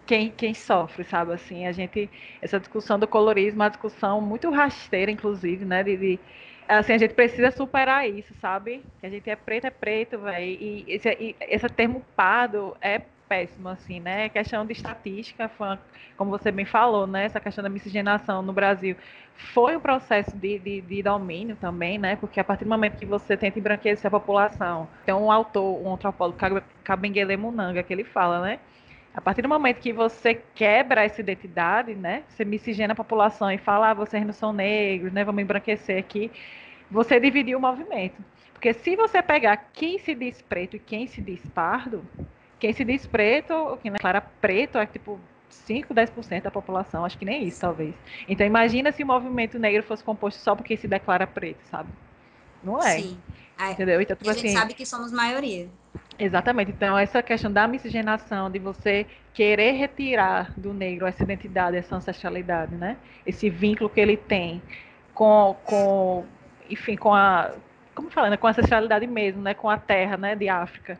quem, 0.05 0.33
quem 0.37 0.53
sofre, 0.53 1.05
sabe? 1.05 1.33
Assim, 1.33 1.65
a 1.65 1.71
gente, 1.71 2.11
essa 2.41 2.59
discussão 2.59 2.99
do 2.99 3.07
colorismo, 3.07 3.63
é 3.63 3.67
uma 3.67 3.71
discussão 3.71 4.21
muito 4.21 4.51
rasteira, 4.51 5.13
inclusive, 5.13 5.65
né? 5.65 5.85
De, 5.85 5.97
de, 5.97 6.21
assim, 6.69 6.93
a 6.93 6.99
gente 6.99 7.15
precisa 7.15 7.51
superar 7.51 8.09
isso, 8.09 8.35
sabe? 8.41 8.85
Que 9.01 9.07
a 9.07 9.11
gente 9.11 9.29
é 9.29 9.37
preto, 9.37 9.67
é 9.67 9.71
preto, 9.71 10.19
velho. 10.19 10.45
E 10.45 10.85
esse, 10.89 11.09
e 11.09 11.37
esse 11.41 11.69
termo 11.69 12.03
pardo 12.17 12.77
é 12.81 13.01
péssimo, 13.29 13.69
assim, 13.71 13.99
né? 13.99 14.29
Questão 14.29 14.67
de 14.67 14.73
estatística, 14.73 15.51
como 16.17 16.31
você 16.31 16.53
bem 16.53 16.67
falou, 16.67 17.07
né? 17.07 17.25
Essa 17.25 17.41
questão 17.41 17.65
da 17.65 17.71
miscigenação 17.71 18.43
no 18.43 18.53
Brasil 18.53 18.95
foi 19.35 19.75
um 19.77 19.81
processo 19.81 20.37
de, 20.37 20.59
de, 20.59 20.81
de, 20.83 21.03
domínio 21.03 21.57
também, 21.57 21.99
né? 21.99 22.17
Porque 22.17 22.39
a 22.39 22.45
partir 22.45 22.65
do 22.65 22.71
momento 22.71 22.99
que 22.99 23.07
você 23.07 23.37
tenta 23.37 23.59
embranquecer 23.59 24.07
a 24.07 24.11
população, 24.11 24.87
tem 25.07 25.15
um 25.15 25.33
autor, 25.33 25.81
um 25.83 25.95
antropólogo, 25.95 26.39
Kabengele 26.85 27.37
Munanga, 27.37 27.83
que 27.83 27.93
ele 27.93 28.05
fala, 28.05 28.41
né? 28.43 28.59
A 29.15 29.21
partir 29.21 29.43
do 29.43 29.49
momento 29.49 29.79
que 29.79 29.93
você 29.93 30.35
quebra 30.55 31.05
essa 31.05 31.21
identidade, 31.21 31.95
né? 31.95 32.23
Você 32.29 32.45
miscigena 32.45 32.93
a 32.93 32.97
população 32.97 33.51
e 33.51 33.59
fala, 33.59 33.91
ah, 33.91 33.95
vocês 33.95 34.25
não 34.25 34.33
são 34.33 34.53
negros, 34.53 35.13
né? 35.13 35.25
Vamos 35.25 35.43
embranquecer 35.43 35.99
aqui. 35.99 36.31
Você 36.91 37.21
dividiu 37.21 37.59
o 37.59 37.61
movimento. 37.61 38.23
Porque 38.53 38.73
se 38.73 38.97
você 38.97 39.21
pegar 39.21 39.57
quem 39.73 39.99
se 39.99 40.15
diz 40.15 40.41
preto 40.41 40.77
e 40.77 40.79
quem 40.79 41.07
se 41.07 41.21
diz 41.21 41.41
pardo, 41.55 42.05
quem 42.59 42.73
se 42.73 42.85
diz 42.85 43.05
preto, 43.07 43.79
quem 43.83 43.93
declara 43.93 44.21
preto 44.21 44.79
é 44.79 44.87
tipo 44.87 45.21
5, 45.49 45.93
10% 45.93 46.43
da 46.43 46.51
população, 46.51 47.05
acho 47.05 47.19
que 47.19 47.25
nem 47.25 47.45
isso, 47.45 47.61
talvez. 47.61 47.95
Então 48.29 48.47
imagina 48.47 48.93
se 48.93 49.03
o 49.03 49.07
movimento 49.07 49.59
negro 49.59 49.83
fosse 49.83 50.03
composto 50.03 50.41
só 50.41 50.55
porque 50.55 50.77
se 50.77 50.89
declara 50.89 51.27
preto, 51.27 51.61
sabe? 51.71 51.91
Não 52.63 52.79
é. 52.79 53.01
Sim. 53.01 53.19
Entendeu? 53.71 54.01
Então, 54.01 54.17
tipo, 54.17 54.31
a 54.31 54.33
gente 54.33 54.47
assim, 54.47 54.57
sabe 54.57 54.75
que 54.75 54.87
somos 54.87 55.13
maioria. 55.13 55.69
Exatamente. 56.23 56.71
Então, 56.71 56.97
essa 56.97 57.21
questão 57.21 57.51
da 57.51 57.67
miscigenação, 57.67 58.49
de 58.49 58.61
você 58.61 59.05
querer 59.35 59.73
retirar 59.73 60.53
do 60.57 60.73
negro 60.73 61.05
essa 61.05 61.25
identidade, 61.25 61.77
essa 61.77 61.97
ancestralidade, 61.97 62.77
né? 62.77 62.97
Esse 63.27 63.51
vínculo 63.51 63.91
que 63.91 64.01
ele 64.01 64.17
tem 64.17 64.63
com, 65.13 65.57
com 65.65 66.25
enfim, 66.71 66.95
com 66.95 67.13
a, 67.13 67.51
como 67.93 68.09
falando, 68.09 68.39
com 68.39 68.47
a 68.47 68.51
ancestralidade 68.51 69.05
mesmo, 69.05 69.43
né? 69.43 69.53
Com 69.53 69.69
a 69.69 69.77
terra, 69.77 70.17
né? 70.17 70.37
De 70.37 70.49
África. 70.49 70.97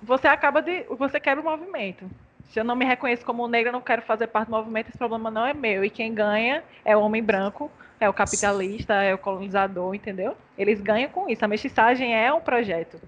Você 0.00 0.28
acaba 0.28 0.62
de, 0.62 0.84
você 0.84 1.18
quebra 1.18 1.42
o 1.42 1.50
movimento. 1.50 2.08
Se 2.44 2.60
eu 2.60 2.64
não 2.64 2.76
me 2.76 2.84
reconheço 2.84 3.26
como 3.26 3.48
negro, 3.48 3.70
eu 3.70 3.72
não 3.72 3.80
quero 3.80 4.02
fazer 4.02 4.28
parte 4.28 4.46
do 4.46 4.56
movimento, 4.56 4.88
esse 4.88 4.98
problema 4.98 5.32
não 5.32 5.44
é 5.44 5.52
meu. 5.52 5.84
E 5.84 5.90
quem 5.90 6.14
ganha 6.14 6.62
é 6.84 6.96
o 6.96 7.00
homem 7.00 7.24
branco, 7.24 7.68
é 7.98 8.08
o 8.08 8.12
capitalista, 8.12 8.94
é 9.02 9.12
o 9.12 9.18
colonizador, 9.18 9.96
entendeu? 9.96 10.36
Eles 10.56 10.80
ganham 10.80 11.10
com 11.10 11.28
isso. 11.28 11.44
A 11.44 11.48
mestiçagem 11.48 12.14
é 12.14 12.32
um 12.32 12.40
projeto. 12.40 13.00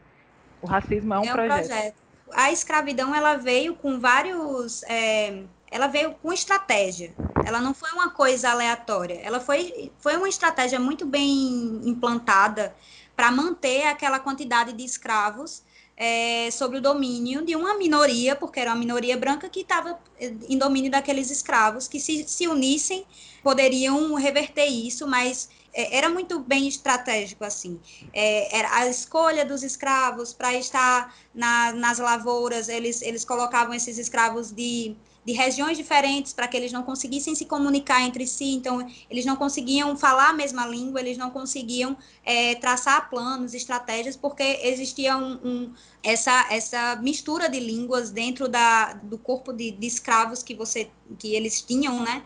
O 0.63 0.67
racismo 0.67 1.15
é 1.15 1.19
um, 1.19 1.25
é 1.25 1.31
um 1.31 1.33
projeto. 1.33 1.67
projeto. 1.67 1.97
A 2.33 2.53
escravidão 2.53 3.15
ela 3.15 3.37
veio 3.37 3.77
com 3.77 4.01
vários, 4.01 4.83
é, 4.85 5.45
ela 5.71 5.87
veio 5.87 6.13
com 6.15 6.33
estratégia. 6.33 7.15
Ela 7.45 7.61
não 7.61 7.73
foi 7.73 7.91
uma 7.93 8.11
coisa 8.11 8.51
aleatória. 8.51 9.21
Ela 9.23 9.39
foi, 9.39 9.93
foi 9.99 10.17
uma 10.17 10.29
estratégia 10.29 10.81
muito 10.81 11.07
bem 11.07 11.81
implantada 11.85 12.75
para 13.15 13.31
manter 13.31 13.87
aquela 13.87 14.19
quantidade 14.19 14.73
de 14.73 14.85
escravos 14.85 15.63
é, 15.97 16.51
sobre 16.51 16.79
o 16.79 16.81
domínio 16.81 17.45
de 17.45 17.57
uma 17.57 17.79
minoria, 17.79 18.37
porque 18.37 18.61
era 18.61 18.71
uma 18.71 18.77
minoria 18.77 19.17
branca 19.17 19.49
que 19.49 19.61
estava 19.61 19.99
em 20.21 20.59
domínio 20.59 20.91
daqueles 20.91 21.31
escravos, 21.31 21.89
que 21.89 21.99
se, 21.99 22.29
se 22.29 22.47
unissem 22.47 23.07
poderiam 23.43 24.15
reverter 24.15 24.67
isso, 24.67 25.07
mas 25.07 25.49
era 25.77 26.09
muito 26.09 26.39
bem 26.41 26.67
estratégico 26.67 27.45
assim. 27.45 27.81
É, 28.13 28.59
era 28.59 28.77
a 28.77 28.89
escolha 28.89 29.45
dos 29.45 29.63
escravos 29.63 30.33
para 30.33 30.55
estar 30.55 31.15
na, 31.35 31.73
nas 31.73 31.99
lavouras, 31.99 32.69
eles, 32.69 33.03
eles 33.03 33.25
colocavam 33.25 33.75
esses 33.75 33.99
escravos 33.99 34.51
de 34.53 34.97
de 35.27 35.33
regiões 35.33 35.77
diferentes 35.77 36.33
para 36.33 36.47
que 36.47 36.57
eles 36.57 36.71
não 36.71 36.85
conseguissem 36.85 37.35
se 37.35 37.47
comunicar 37.47 38.01
entre 38.03 38.25
si, 38.29 38.55
então 38.55 38.87
eles 39.11 39.25
não 39.25 39.35
conseguiam 39.35 39.97
falar 39.97 40.29
a 40.29 40.33
mesma 40.33 40.65
língua, 40.65 41.01
eles 41.01 41.19
não 41.19 41.31
conseguiam 41.31 41.97
é, 42.25 42.55
traçar 42.55 43.11
planos, 43.11 43.53
estratégias, 43.53 44.17
porque 44.17 44.61
existia 44.63 45.17
um, 45.17 45.33
um, 45.45 45.75
essa, 46.01 46.47
essa 46.49 46.95
mistura 47.03 47.49
de 47.49 47.59
línguas 47.59 48.13
dentro 48.13 48.49
da, 48.49 48.93
do 48.93 49.19
corpo 49.19 49.53
de, 49.53 49.73
de 49.73 49.87
escravos 49.89 50.45
que 50.45 50.55
você 50.55 50.89
que 51.19 51.35
eles 51.35 51.61
tinham, 51.61 52.05
né? 52.05 52.23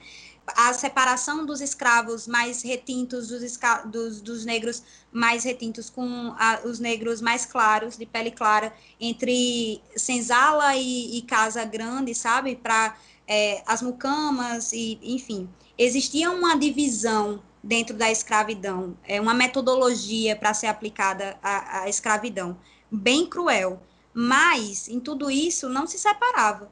A 0.57 0.73
separação 0.73 1.45
dos 1.45 1.61
escravos 1.61 2.27
mais 2.27 2.63
retintos 2.63 3.29
dos, 3.29 3.59
dos, 3.87 4.21
dos 4.21 4.45
negros 4.45 4.83
mais 5.13 5.45
retintos 5.45 5.91
com 5.91 6.35
a, 6.39 6.61
os 6.65 6.79
negros 6.79 7.21
mais 7.21 7.45
claros, 7.45 7.97
de 7.97 8.07
pele 8.07 8.31
clara, 8.31 8.73
entre 9.01 9.81
senzala 9.97 10.77
e, 10.77 11.19
e 11.19 11.23
casa 11.23 11.65
grande, 11.65 12.15
sabe? 12.15 12.57
Para 12.57 12.97
é, 13.27 13.63
as 13.67 13.83
mucamas, 13.83 14.73
e, 14.73 14.99
enfim. 15.03 15.49
Existia 15.77 16.31
uma 16.31 16.57
divisão 16.57 17.43
dentro 17.63 17.97
da 17.97 18.11
escravidão, 18.11 18.97
é 19.07 19.21
uma 19.21 19.35
metodologia 19.35 20.37
para 20.37 20.55
ser 20.55 20.67
aplicada 20.67 21.39
à, 21.43 21.83
à 21.83 21.89
escravidão, 21.89 22.57
bem 22.91 23.27
cruel. 23.27 23.81
Mas, 24.13 24.89
em 24.89 24.99
tudo 24.99 25.31
isso, 25.31 25.69
não 25.69 25.87
se 25.87 25.99
separava. 25.99 26.71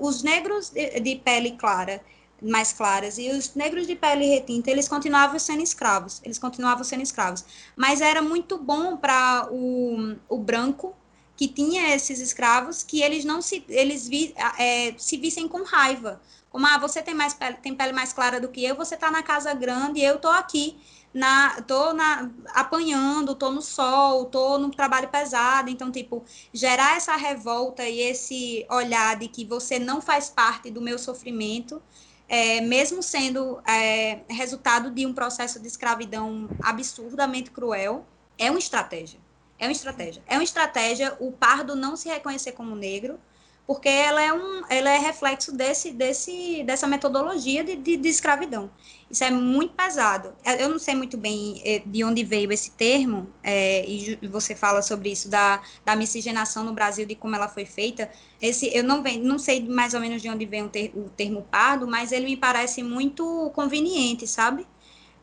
Os 0.00 0.22
negros 0.22 0.70
de 0.70 1.16
pele 1.16 1.52
clara 1.52 2.00
mais 2.42 2.72
claras. 2.72 3.18
E 3.18 3.30
os 3.30 3.54
negros 3.54 3.86
de 3.86 3.94
pele 3.94 4.26
retinta 4.26 4.70
eles 4.70 4.88
continuavam 4.88 5.38
sendo 5.38 5.62
escravos. 5.62 6.20
Eles 6.24 6.38
continuavam 6.38 6.84
sendo 6.84 7.02
escravos. 7.02 7.44
Mas 7.74 8.00
era 8.00 8.22
muito 8.22 8.58
bom 8.58 8.96
para 8.96 9.48
o, 9.50 10.16
o 10.28 10.38
branco 10.38 10.94
que 11.36 11.46
tinha 11.46 11.94
esses 11.94 12.18
escravos 12.18 12.82
que 12.82 13.02
eles 13.02 13.24
não 13.24 13.42
se 13.42 13.62
eles 13.68 14.08
vi, 14.08 14.34
é, 14.58 14.94
se 14.96 15.16
vissem 15.18 15.46
com 15.46 15.62
raiva. 15.62 16.20
Como 16.50 16.66
ah 16.66 16.78
você 16.78 17.02
tem 17.02 17.14
mais 17.14 17.34
pele, 17.34 17.58
tem 17.62 17.74
pele 17.74 17.92
mais 17.92 18.12
clara 18.12 18.40
do 18.40 18.48
que 18.48 18.64
eu 18.64 18.74
você 18.74 18.94
está 18.94 19.10
na 19.10 19.22
casa 19.22 19.52
grande 19.52 20.00
eu 20.00 20.16
estou 20.16 20.30
aqui 20.30 20.78
na 21.12 21.60
tô 21.62 21.92
na 21.92 22.30
apanhando 22.54 23.34
tô 23.34 23.50
no 23.50 23.60
sol 23.60 24.24
tô 24.26 24.56
no 24.56 24.70
trabalho 24.70 25.08
pesado. 25.08 25.68
Então 25.68 25.92
tipo 25.92 26.24
gerar 26.52 26.96
essa 26.96 27.14
revolta 27.16 27.86
e 27.86 28.00
esse 28.00 28.66
olhar 28.70 29.16
de 29.16 29.28
que 29.28 29.44
você 29.44 29.78
não 29.78 30.00
faz 30.00 30.30
parte 30.30 30.70
do 30.70 30.80
meu 30.80 30.98
sofrimento 30.98 31.82
é, 32.28 32.60
mesmo 32.60 33.02
sendo 33.02 33.60
é, 33.66 34.20
resultado 34.28 34.90
de 34.90 35.06
um 35.06 35.12
processo 35.12 35.60
de 35.60 35.66
escravidão 35.66 36.48
absurdamente 36.62 37.50
cruel, 37.50 38.06
é 38.38 38.50
uma 38.50 38.58
estratégia. 38.58 39.20
É 39.58 39.66
uma 39.66 39.72
estratégia. 39.72 40.22
É 40.26 40.34
uma 40.34 40.44
estratégia 40.44 41.16
o 41.18 41.32
pardo 41.32 41.74
não 41.74 41.96
se 41.96 42.08
reconhecer 42.08 42.52
como 42.52 42.74
negro, 42.74 43.18
porque 43.66 43.88
ela 43.88 44.22
é, 44.22 44.32
um, 44.32 44.62
ela 44.70 44.90
é 44.90 44.98
reflexo 44.98 45.52
desse, 45.52 45.90
desse, 45.90 46.62
dessa 46.64 46.86
metodologia 46.86 47.64
de, 47.64 47.74
de, 47.74 47.96
de 47.96 48.08
escravidão. 48.08 48.70
Isso 49.10 49.24
é 49.24 49.30
muito 49.30 49.74
pesado. 49.74 50.32
Eu 50.58 50.68
não 50.68 50.78
sei 50.78 50.94
muito 50.94 51.16
bem 51.16 51.60
é, 51.64 51.82
de 51.84 52.04
onde 52.04 52.22
veio 52.22 52.52
esse 52.52 52.70
termo, 52.70 53.28
é, 53.42 53.84
e 53.88 54.18
você 54.28 54.54
fala 54.54 54.82
sobre 54.82 55.10
isso, 55.10 55.28
da, 55.28 55.60
da 55.84 55.96
miscigenação 55.96 56.62
no 56.62 56.72
Brasil, 56.72 57.06
de 57.06 57.16
como 57.16 57.34
ela 57.34 57.48
foi 57.48 57.64
feita. 57.64 58.08
Esse, 58.40 58.74
eu 58.74 58.84
não, 58.84 59.02
vem, 59.02 59.20
não 59.20 59.38
sei 59.38 59.66
mais 59.66 59.94
ou 59.94 60.00
menos 60.00 60.22
de 60.22 60.28
onde 60.28 60.46
vem 60.46 60.64
o, 60.64 60.68
ter, 60.68 60.92
o 60.94 61.10
termo 61.10 61.42
pardo, 61.50 61.88
mas 61.88 62.12
ele 62.12 62.26
me 62.26 62.36
parece 62.36 62.84
muito 62.84 63.50
conveniente, 63.52 64.28
sabe? 64.28 64.64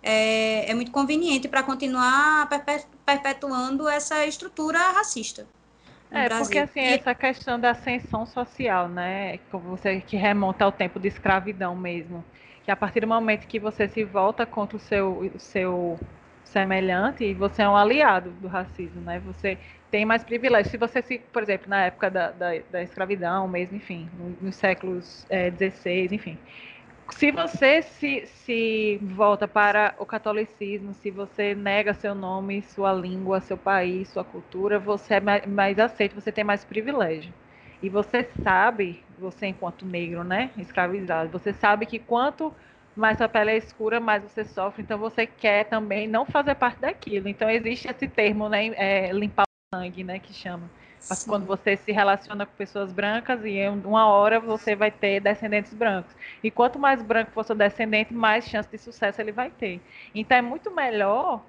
É, 0.01 0.69
é 0.69 0.73
muito 0.73 0.91
conveniente 0.91 1.47
para 1.47 1.63
continuar 1.63 2.49
perpetuando 3.06 3.88
essa 3.88 4.25
estrutura 4.25 4.79
racista. 4.91 5.47
É, 6.13 6.30
Brasil. 6.30 6.45
porque 6.45 6.58
assim, 6.60 6.80
essa 6.80 7.15
questão 7.15 7.60
da 7.60 7.71
ascensão 7.71 8.26
social, 8.26 8.88
né, 8.88 9.39
você 9.52 9.99
que 10.02 10.15
remonta 10.15 10.63
ao 10.63 10.71
tempo 10.71 10.99
de 10.99 11.08
escravidão 11.08 11.76
mesmo, 11.76 12.23
que 12.63 12.71
a 12.71 12.76
partir 12.76 13.02
do 13.02 13.08
momento 13.08 13.47
que 13.47 13.60
você 13.60 13.88
se 13.88 14.04
volta 14.04 14.45
contra 14.45 14.78
o 14.78 14.80
seu, 14.80 15.19
o 15.36 15.39
seu 15.39 15.99
semelhante, 16.43 17.34
você 17.34 17.63
é 17.63 17.67
um 17.69 17.76
aliado 17.76 18.32
do 18.32 18.47
racismo, 18.47 19.02
né? 19.02 19.19
Você 19.21 19.58
tem 19.89 20.06
mais 20.06 20.23
privilégios. 20.23 20.71
Se 20.71 20.78
você 20.78 21.02
se, 21.02 21.17
por 21.17 21.41
exemplo, 21.41 21.67
na 21.69 21.86
época 21.86 22.12
da, 22.12 22.32
da, 22.32 22.49
da 22.69 22.84
escravidão 22.84 23.47
mesmo, 23.47 23.76
enfim, 23.76 24.10
nos 24.39 24.56
séculos 24.56 25.26
é, 25.30 25.49
16, 25.49 26.12
enfim, 26.12 26.38
se 27.13 27.32
você 27.32 27.82
se, 27.82 28.26
se 28.26 28.99
volta 29.02 29.47
para 29.47 29.95
o 29.99 30.06
catolicismo, 30.06 30.93
se 30.93 31.12
você 31.12 31.56
nega 31.56 31.93
seu 31.93 32.13
nome, 32.15 32.62
sua 32.63 32.91
língua, 32.91 33.39
seu 33.39 33.58
país, 33.58 34.10
sua 34.10 34.23
cultura, 34.23 34.80
você 34.80 35.15
é 35.15 35.19
mais, 35.19 35.45
mais 35.45 35.80
aceito, 35.80 36.15
você 36.15 36.32
tem 36.32 36.43
mais 36.43 36.65
privilégio. 36.65 37.34
E 37.82 37.89
você 37.89 38.23
sabe, 38.43 39.04
você 39.17 39.47
enquanto 39.47 39.86
negro, 39.86 40.23
né, 40.23 40.52
escravizado, 40.58 41.30
você 41.30 41.54
sabe 41.54 41.86
que 41.86 41.99
quanto 41.99 42.54
mais 42.95 43.17
sua 43.17 43.28
pele 43.30 43.52
é 43.52 43.58
escura, 43.58 43.99
mais 43.99 44.23
você 44.23 44.43
sofre, 44.45 44.84
então 44.84 44.97
você 44.97 45.26
quer 45.26 45.65
também 45.65 46.08
não 46.08 46.26
fazer 46.26 46.56
parte 46.56 46.80
daquilo. 46.80 47.28
Então 47.28 47.49
existe 47.49 47.89
esse 47.89 48.08
termo, 48.08 48.49
né, 48.49 48.67
é, 48.76 49.12
limpar 49.12 49.43
o 49.43 49.76
sangue, 49.78 50.04
né, 50.04 50.19
que 50.19 50.34
chama 50.34 50.69
mas 51.10 51.24
quando 51.24 51.46
você 51.46 51.76
se 51.76 51.92
relaciona 51.92 52.46
com 52.46 52.54
pessoas 52.54 52.92
brancas 52.92 53.44
e 53.44 53.52
em 53.52 53.70
uma 53.70 54.08
hora 54.08 54.39
você 54.39 54.76
vai 54.76 54.89
ter 54.89 55.20
descendentes 55.20 55.74
brancos. 55.74 56.16
E 56.44 56.50
quanto 56.50 56.80
mais 56.80 57.02
branco 57.02 57.32
for 57.32 57.44
seu 57.44 57.56
descendente, 57.56 58.13
mais 58.13 58.46
chance 58.46 58.70
de 58.70 58.78
sucesso 58.78 59.22
ele 59.22 59.32
vai 59.32 59.50
ter. 59.50 59.82
Então 60.16 60.38
é 60.38 60.42
muito 60.42 60.72
melhor 60.72 61.44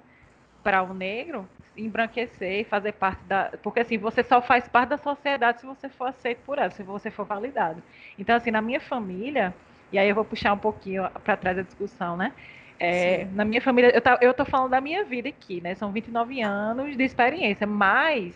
para 0.63 0.83
o 0.83 0.93
negro 0.93 1.47
embranquecer 1.77 2.61
e 2.61 2.63
fazer 2.63 2.93
parte 2.93 3.23
da. 3.25 3.51
Porque 3.61 3.81
assim, 3.81 3.97
você 3.97 4.23
só 4.23 4.41
faz 4.41 4.67
parte 4.67 4.89
da 4.89 4.97
sociedade 4.97 5.61
se 5.61 5.65
você 5.65 5.89
for 5.89 6.07
aceito 6.07 6.39
por 6.45 6.57
ela, 6.57 6.69
se 6.69 6.83
você 6.83 7.11
for 7.11 7.25
validado. 7.25 7.81
Então, 8.17 8.35
assim, 8.35 8.51
na 8.51 8.61
minha 8.61 8.79
família, 8.79 9.53
e 9.91 9.97
aí 9.97 10.07
eu 10.07 10.15
vou 10.15 10.25
puxar 10.25 10.53
um 10.53 10.57
pouquinho 10.57 11.09
para 11.23 11.37
trás 11.37 11.57
da 11.57 11.63
discussão, 11.63 12.15
né? 12.17 12.31
É, 12.79 13.25
na 13.31 13.45
minha 13.45 13.61
família, 13.61 13.89
eu, 13.93 14.01
tá, 14.01 14.17
eu 14.21 14.33
tô 14.33 14.43
falando 14.43 14.71
da 14.71 14.81
minha 14.81 15.03
vida 15.03 15.29
aqui, 15.29 15.61
né? 15.61 15.75
São 15.75 15.91
29 15.91 16.41
anos 16.41 16.95
de 16.95 17.03
experiência, 17.03 17.65
mas 17.65 18.35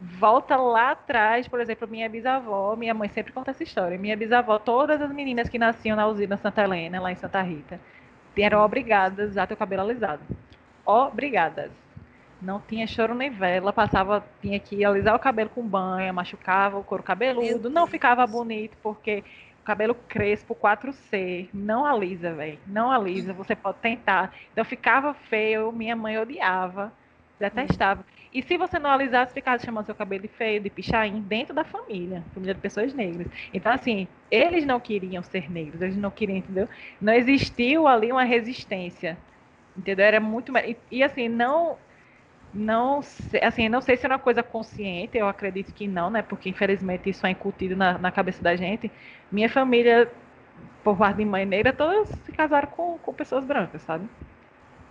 volta 0.00 0.56
lá 0.56 0.92
atrás, 0.92 1.46
por 1.46 1.60
exemplo, 1.60 1.86
minha 1.86 2.08
bisavó, 2.08 2.74
minha 2.74 2.94
mãe 2.94 3.08
sempre 3.08 3.32
conta 3.32 3.50
essa 3.50 3.62
história. 3.62 3.98
Minha 3.98 4.16
bisavó, 4.16 4.58
todas 4.58 5.02
as 5.02 5.12
meninas 5.12 5.48
que 5.48 5.58
nasciam 5.58 5.96
na 5.96 6.06
usina 6.06 6.36
Santa 6.36 6.62
Helena, 6.62 7.00
lá 7.00 7.12
em 7.12 7.16
Santa 7.16 7.42
Rita, 7.42 7.78
eram 8.36 8.64
obrigadas 8.64 9.36
a 9.36 9.46
ter 9.46 9.54
o 9.54 9.56
cabelo 9.56 9.82
alisado. 9.82 10.22
Obrigadas. 10.86 11.70
Não 12.40 12.58
tinha 12.58 12.86
choro 12.86 13.14
nem 13.14 13.28
vela, 13.28 13.70
passava, 13.70 14.24
tinha 14.40 14.58
que 14.58 14.82
alisar 14.82 15.14
o 15.14 15.18
cabelo 15.18 15.50
com 15.50 15.62
banha, 15.62 16.10
machucava 16.10 16.78
o 16.78 16.84
couro 16.84 17.02
cabeludo, 17.02 17.68
não 17.68 17.86
ficava 17.86 18.26
bonito 18.26 18.78
porque 18.82 19.22
o 19.60 19.64
cabelo 19.64 19.94
crespo 20.08 20.54
4C, 20.54 21.50
não 21.52 21.84
alisa, 21.84 22.32
velho, 22.32 22.58
não 22.66 22.90
alisa, 22.90 23.34
você 23.34 23.54
pode 23.54 23.76
tentar. 23.78 24.34
Então 24.50 24.64
ficava 24.64 25.12
feio, 25.12 25.70
minha 25.70 25.94
mãe 25.94 26.18
odiava, 26.18 26.90
detestava. 27.40 28.04
E 28.32 28.42
se 28.42 28.56
você 28.58 28.78
não 28.78 28.90
alisasse, 28.90 29.34
ficava 29.34 29.58
chamando 29.62 29.86
seu 29.86 29.94
cabelo 29.94 30.22
de 30.22 30.28
feio, 30.28 30.60
de 30.62 30.70
pichain, 30.70 31.22
dentro 31.22 31.54
da 31.54 31.64
família, 31.64 32.24
família 32.34 32.54
de 32.54 32.60
pessoas 32.60 32.94
negras. 32.94 33.28
Então, 33.52 33.72
assim, 33.72 34.08
eles 34.30 34.64
não 34.66 34.80
queriam 34.80 35.22
ser 35.22 35.50
negros, 35.50 35.82
eles 35.82 35.96
não 35.96 36.10
queriam, 36.10 36.38
entendeu? 36.38 36.68
Não 37.00 37.12
existiu 37.14 37.88
ali 37.88 38.12
uma 38.12 38.24
resistência, 38.24 39.18
entendeu? 39.76 40.06
Era 40.06 40.20
muito... 40.20 40.56
E, 40.58 40.76
e 40.90 41.02
assim, 41.02 41.28
não... 41.28 41.78
Não, 42.52 43.00
assim, 43.42 43.68
não 43.68 43.80
sei 43.80 43.96
se 43.96 44.06
é 44.06 44.08
uma 44.08 44.18
coisa 44.18 44.42
consciente, 44.42 45.16
eu 45.16 45.28
acredito 45.28 45.72
que 45.72 45.86
não, 45.86 46.10
né? 46.10 46.22
Porque 46.22 46.48
infelizmente 46.48 47.08
isso 47.10 47.24
é 47.26 47.30
incutido 47.30 47.76
na, 47.76 47.96
na 47.98 48.10
cabeça 48.10 48.42
da 48.42 48.56
gente. 48.56 48.90
Minha 49.30 49.48
família, 49.48 50.12
por 50.84 50.96
parte 50.98 51.18
de 51.18 51.24
mãe 51.26 51.46
negra, 51.46 51.72
todas 51.72 52.08
se 52.24 52.32
casaram 52.32 52.68
com, 52.68 52.98
com 52.98 53.14
pessoas 53.14 53.44
brancas, 53.46 53.82
sabe? 53.82 54.08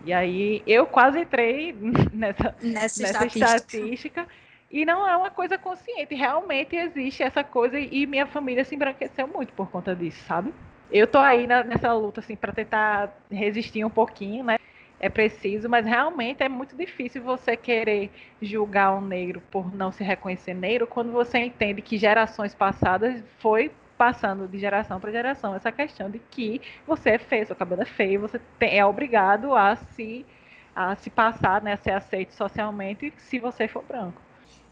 E 0.03 0.13
aí 0.13 0.63
eu 0.65 0.85
quase 0.85 1.19
entrei 1.19 1.75
nessa, 2.13 2.55
nessa, 2.61 3.01
nessa 3.01 3.25
estatística. 3.25 3.45
estatística. 3.45 4.27
E 4.71 4.85
não 4.85 5.07
é 5.07 5.17
uma 5.17 5.31
coisa 5.31 5.57
consciente, 5.57 6.13
realmente 6.13 6.75
existe 6.75 7.23
essa 7.23 7.43
coisa 7.43 7.79
e 7.79 8.05
minha 8.05 8.27
família 8.27 8.63
se 8.63 8.75
embranqueceu 8.75 9.27
muito 9.27 9.51
por 9.53 9.67
conta 9.71 9.95
disso, 9.95 10.23
sabe? 10.25 10.53
Eu 10.91 11.07
tô 11.07 11.17
aí 11.17 11.47
na, 11.47 11.63
nessa 11.63 11.91
luta 11.93 12.19
assim 12.19 12.35
para 12.35 12.53
tentar 12.53 13.17
resistir 13.31 13.83
um 13.83 13.89
pouquinho, 13.89 14.43
né? 14.43 14.57
É 14.99 15.09
preciso, 15.09 15.67
mas 15.69 15.85
realmente 15.85 16.43
é 16.43 16.49
muito 16.49 16.75
difícil 16.75 17.23
você 17.23 17.55
querer 17.57 18.11
julgar 18.41 18.93
um 18.95 19.01
negro 19.01 19.41
por 19.49 19.73
não 19.73 19.91
se 19.91 20.03
reconhecer 20.03 20.53
negro 20.53 20.85
quando 20.85 21.11
você 21.11 21.39
entende 21.39 21.81
que 21.81 21.97
gerações 21.97 22.53
passadas 22.53 23.23
foi 23.39 23.71
passando 23.99 24.47
de 24.47 24.57
geração 24.57 24.97
para 24.97 25.11
geração 25.11 25.53
essa 25.53 25.73
questão 25.73 26.09
de 26.09 26.19
que 26.31 26.61
você 26.87 27.09
é 27.09 27.19
feio, 27.19 27.45
seu 27.45 27.55
cabelo 27.55 27.81
é 27.81 27.85
feio, 27.85 28.21
você 28.21 28.39
tem, 28.57 28.77
é 28.77 28.85
obrigado 28.85 29.53
a 29.53 29.75
se, 29.75 30.25
a 30.73 30.95
se 30.95 31.09
passar, 31.09 31.61
né, 31.61 31.73
a 31.73 31.77
ser 31.77 31.91
aceito 31.91 32.33
socialmente 32.33 33.13
se 33.17 33.39
você 33.39 33.67
for 33.67 33.83
branco. 33.83 34.21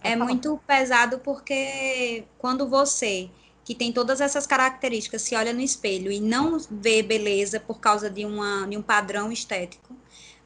É 0.02 0.16
muito 0.16 0.58
pesado 0.66 1.20
porque 1.20 2.24
quando 2.38 2.70
você 2.70 3.30
que 3.66 3.76
tem 3.76 3.92
todas 3.92 4.22
essas 4.22 4.48
características 4.48 5.24
se 5.24 5.36
olha 5.36 5.52
no 5.52 5.60
espelho 5.60 6.10
e 6.10 6.22
não 6.22 6.58
vê 6.72 7.04
beleza 7.04 7.60
por 7.60 7.82
causa 7.82 8.10
de, 8.10 8.24
uma, 8.24 8.66
de 8.66 8.78
um 8.78 8.82
padrão 8.82 9.30
estético, 9.30 9.94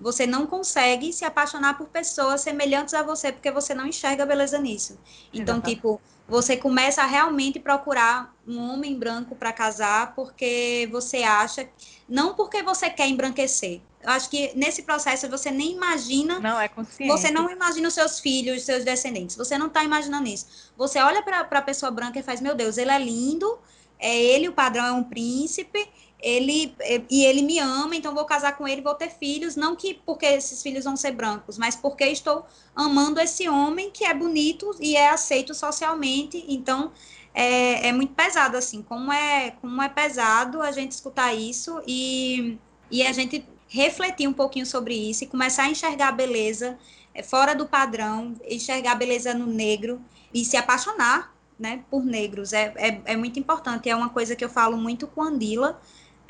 você 0.01 0.25
não 0.25 0.47
consegue 0.47 1.13
se 1.13 1.23
apaixonar 1.23 1.77
por 1.77 1.87
pessoas 1.87 2.41
semelhantes 2.41 2.93
a 2.93 3.03
você 3.03 3.31
porque 3.31 3.51
você 3.51 3.73
não 3.73 3.87
enxerga 3.87 4.25
beleza 4.25 4.57
nisso. 4.57 4.99
Então, 5.31 5.55
Exatamente. 5.55 5.75
tipo, 5.75 6.01
você 6.27 6.57
começa 6.57 7.03
a 7.03 7.05
realmente 7.05 7.59
procurar 7.59 8.33
um 8.47 8.57
homem 8.57 8.97
branco 8.97 9.35
para 9.35 9.53
casar 9.53 10.15
porque 10.15 10.89
você 10.91 11.23
acha, 11.23 11.69
não 12.07 12.33
porque 12.33 12.63
você 12.63 12.89
quer 12.89 13.07
embranquecer. 13.07 13.81
Eu 14.01 14.09
acho 14.09 14.29
que 14.29 14.51
nesse 14.55 14.81
processo 14.81 15.29
você 15.29 15.51
nem 15.51 15.73
imagina. 15.73 16.39
Não, 16.39 16.59
é 16.59 16.67
consciente. 16.67 17.11
Você 17.11 17.29
não 17.29 17.49
imagina 17.51 17.87
os 17.87 17.93
seus 17.93 18.19
filhos, 18.19 18.57
os 18.57 18.63
seus 18.63 18.83
descendentes. 18.83 19.35
Você 19.35 19.57
não 19.57 19.67
está 19.67 19.83
imaginando 19.83 20.27
isso. 20.27 20.71
Você 20.75 20.99
olha 20.99 21.21
para 21.21 21.41
a 21.41 21.61
pessoa 21.61 21.91
branca 21.91 22.17
e 22.17 22.23
faz: 22.23 22.41
Meu 22.41 22.55
Deus, 22.55 22.77
ele 22.77 22.89
é 22.89 22.97
lindo, 22.97 23.59
é 23.99 24.17
ele, 24.19 24.49
o 24.49 24.53
padrão 24.53 24.85
é 24.85 24.91
um 24.91 25.03
príncipe, 25.03 25.87
ele 26.21 26.75
e 27.09 27.25
ele 27.25 27.41
me 27.41 27.59
ama, 27.59 27.95
então 27.95 28.13
vou 28.13 28.25
casar 28.25 28.55
com 28.55 28.67
ele, 28.67 28.81
vou 28.81 28.93
ter 28.93 29.09
filhos, 29.09 29.55
não 29.55 29.75
que 29.75 29.95
porque 30.05 30.25
esses 30.25 30.61
filhos 30.61 30.85
vão 30.85 30.95
ser 30.95 31.11
brancos, 31.11 31.57
mas 31.57 31.75
porque 31.75 32.05
estou 32.05 32.45
amando 32.75 33.19
esse 33.19 33.49
homem 33.49 33.89
que 33.89 34.05
é 34.05 34.13
bonito 34.13 34.71
e 34.79 34.95
é 34.95 35.09
aceito 35.09 35.53
socialmente, 35.53 36.45
então 36.47 36.91
é, 37.33 37.87
é 37.87 37.91
muito 37.91 38.13
pesado 38.13 38.55
assim, 38.57 38.81
como 38.83 39.11
é 39.11 39.51
como 39.61 39.81
é 39.81 39.89
pesado 39.89 40.61
a 40.61 40.71
gente 40.71 40.91
escutar 40.91 41.33
isso 41.33 41.81
e 41.87 42.57
e 42.91 43.03
a 43.03 43.11
gente 43.13 43.45
refletir 43.67 44.27
um 44.27 44.33
pouquinho 44.33 44.65
sobre 44.65 44.93
isso 44.93 45.23
e 45.23 45.27
começar 45.27 45.63
a 45.63 45.69
enxergar 45.69 46.09
a 46.09 46.11
beleza 46.11 46.77
é, 47.13 47.23
fora 47.23 47.55
do 47.55 47.65
padrão, 47.65 48.35
enxergar 48.45 48.91
a 48.91 48.95
beleza 48.95 49.33
no 49.33 49.47
negro 49.47 50.01
e 50.33 50.43
se 50.43 50.57
apaixonar 50.57 51.33
né, 51.57 51.83
por 51.89 52.03
negros. 52.03 52.53
É, 52.53 52.73
é, 52.75 53.01
é 53.05 53.15
muito 53.15 53.39
importante. 53.39 53.89
É 53.89 53.95
uma 53.95 54.09
coisa 54.09 54.35
que 54.35 54.43
eu 54.43 54.49
falo 54.49 54.75
muito 54.75 55.07
com 55.07 55.21
Andila, 55.21 55.79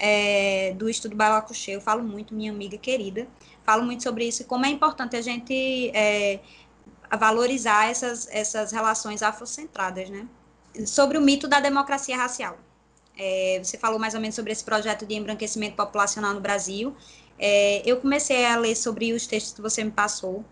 é, 0.04 0.74
do 0.74 0.90
Estudo 0.90 1.16
Balacuxê, 1.16 1.76
eu 1.76 1.82
falo 1.82 2.02
muito, 2.02 2.34
minha 2.34 2.52
amiga 2.52 2.76
querida, 2.76 3.28
falo 3.64 3.84
muito 3.84 4.02
sobre 4.02 4.28
isso, 4.28 4.42
e 4.42 4.46
como 4.46 4.66
é 4.66 4.70
importante 4.70 5.16
a 5.16 5.22
gente 5.22 5.92
é, 5.94 6.40
valorizar 7.20 7.88
essas, 7.88 8.28
essas 8.32 8.72
relações 8.72 9.22
afrocentradas, 9.22 10.10
né? 10.10 10.28
Sobre 10.88 11.20
o 11.20 11.22
mito 11.22 11.48
da 11.48 11.60
democracia 11.60 12.18
racial. 12.18 12.58
É, 13.16 13.62
você 13.64 13.78
falou 13.78 14.00
mais 14.00 14.16
ou 14.16 14.20
menos 14.20 14.36
sobre 14.36 14.52
esse 14.52 14.64
projeto 14.64 15.06
de 15.06 15.14
embranquecimento 15.14 15.76
populacional 15.76 16.34
no 16.34 16.42
Brasil. 16.42 16.96
É, 17.38 17.84
eu 17.86 17.98
comecei 17.98 18.44
a 18.44 18.58
ler 18.58 18.76
sobre 18.76 19.14
os 19.14 19.28
textos 19.28 19.54
que 19.54 19.62
você 19.62 19.84
me 19.84 19.92
passou, 19.92 20.44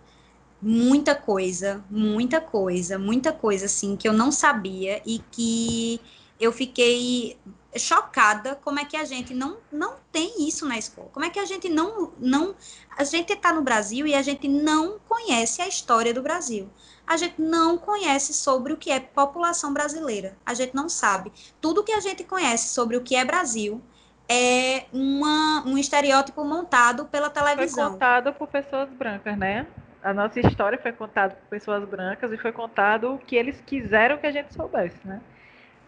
muita 0.62 1.16
coisa, 1.16 1.84
muita 1.90 2.40
coisa, 2.40 3.00
muita 3.00 3.32
coisa, 3.32 3.66
assim, 3.66 3.96
que 3.96 4.08
eu 4.08 4.14
não 4.14 4.32
sabia 4.32 5.02
e 5.04 5.20
que 5.32 6.00
eu 6.40 6.52
fiquei 6.52 7.36
chocada 7.78 8.56
como 8.56 8.80
é 8.80 8.86
que 8.86 8.98
a 8.98 9.06
gente 9.06 9.34
não, 9.34 9.58
não 9.72 9.96
tem 10.12 10.48
isso 10.48 10.68
na 10.68 10.78
escola. 10.78 11.10
Como 11.12 11.26
é 11.26 11.30
que 11.30 11.40
a 11.40 11.46
gente 11.46 11.70
não 11.70 12.12
não 12.18 12.56
a 12.98 13.04
gente 13.04 13.34
está 13.34 13.54
no 13.54 13.62
Brasil 13.62 14.08
e 14.08 14.16
a 14.16 14.22
gente 14.22 14.48
não 14.48 15.00
conhece 15.08 15.62
a 15.62 15.68
história 15.68 16.14
do 16.14 16.22
Brasil. 16.22 16.70
A 17.06 17.18
gente 17.18 17.42
não 17.42 17.78
conhece 17.78 18.34
sobre 18.34 18.74
o 18.74 18.78
que 18.78 18.92
é 18.92 19.00
população 19.00 19.74
brasileira. 19.74 20.36
A 20.46 20.54
gente 20.54 20.76
não 20.76 20.88
sabe. 20.88 21.32
Tudo 21.60 21.84
que 21.84 21.92
a 21.92 22.00
gente 22.00 22.24
conhece 22.24 22.70
sobre 22.70 22.98
o 22.98 23.02
que 23.02 23.16
é 23.16 23.26
Brasil 23.26 23.82
é 24.30 24.86
uma, 24.94 25.64
um 25.66 25.78
estereótipo 25.78 26.44
montado 26.44 27.06
pela 27.06 27.30
televisão. 27.30 27.86
Foi 27.86 27.94
contado 27.94 28.34
por 28.34 28.48
pessoas 28.48 28.90
brancas, 28.90 29.36
né? 29.38 29.66
A 30.04 30.14
nossa 30.14 30.40
história 30.40 30.78
foi 30.78 30.92
contada 30.92 31.36
por 31.36 31.50
pessoas 31.50 31.84
brancas 31.90 32.32
e 32.32 32.38
foi 32.38 32.52
contado 32.52 33.16
o 33.16 33.18
que 33.18 33.36
eles 33.36 33.60
quiseram 33.66 34.18
que 34.18 34.28
a 34.28 34.32
gente 34.32 34.54
soubesse, 34.54 35.00
né? 35.04 35.20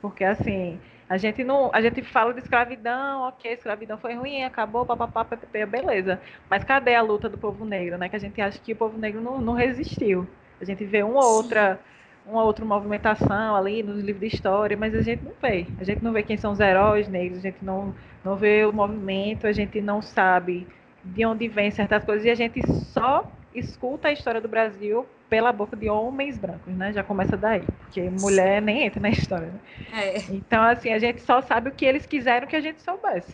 Porque 0.01 0.23
assim, 0.23 0.81
a 1.11 1.17
gente 1.17 1.43
não, 1.43 1.69
a 1.73 1.81
gente 1.81 2.01
fala 2.01 2.33
de 2.33 2.39
escravidão, 2.39 3.23
ok, 3.23 3.51
escravidão 3.51 3.97
foi 3.97 4.13
ruim, 4.13 4.45
acabou, 4.45 4.85
papapá, 4.85 5.27
beleza. 5.69 6.21
Mas 6.49 6.63
cadê 6.63 6.95
a 6.95 7.01
luta 7.01 7.27
do 7.27 7.37
povo 7.37 7.65
negro, 7.65 7.97
né? 7.97 8.07
Que 8.07 8.15
a 8.15 8.19
gente 8.19 8.39
acha 8.39 8.57
que 8.57 8.71
o 8.71 8.75
povo 8.77 8.97
negro 8.97 9.19
não, 9.19 9.41
não 9.41 9.51
resistiu. 9.51 10.25
A 10.61 10.63
gente 10.63 10.85
vê 10.85 11.03
uma 11.03 11.25
outra, 11.25 11.77
uma 12.25 12.45
outra 12.45 12.63
movimentação 12.63 13.57
ali 13.57 13.83
nos 13.83 14.01
livros 14.01 14.21
de 14.21 14.33
história, 14.33 14.77
mas 14.77 14.95
a 14.95 15.01
gente 15.01 15.21
não 15.21 15.33
vê. 15.41 15.67
A 15.81 15.83
gente 15.83 16.01
não 16.01 16.13
vê 16.13 16.23
quem 16.23 16.37
são 16.37 16.53
os 16.53 16.61
heróis 16.61 17.09
negros, 17.09 17.39
a 17.39 17.41
gente 17.41 17.57
não, 17.61 17.93
não 18.23 18.37
vê 18.37 18.63
o 18.63 18.71
movimento, 18.71 19.45
a 19.45 19.51
gente 19.51 19.81
não 19.81 20.01
sabe 20.01 20.65
de 21.03 21.25
onde 21.25 21.45
vem 21.49 21.71
certas 21.71 22.05
coisas 22.05 22.25
e 22.25 22.29
a 22.29 22.35
gente 22.35 22.65
só 22.93 23.29
escuta 23.53 24.07
a 24.07 24.13
história 24.13 24.39
do 24.39 24.47
Brasil 24.47 25.05
pela 25.31 25.53
boca 25.53 25.77
de 25.77 25.89
homens 25.89 26.37
brancos, 26.37 26.73
né? 26.75 26.91
Já 26.91 27.05
começa 27.05 27.37
daí, 27.37 27.61
porque 27.79 28.01
mulher 28.01 28.61
nem 28.61 28.83
entra 28.83 28.99
na 28.99 29.09
história. 29.09 29.47
Né? 29.47 29.59
É. 29.93 30.17
Então, 30.29 30.61
assim, 30.61 30.91
a 30.91 30.99
gente 30.99 31.21
só 31.21 31.41
sabe 31.41 31.69
o 31.69 31.71
que 31.71 31.85
eles 31.85 32.05
quiseram 32.05 32.45
que 32.45 32.55
a 32.57 32.59
gente 32.59 32.81
soubesse. 32.81 33.33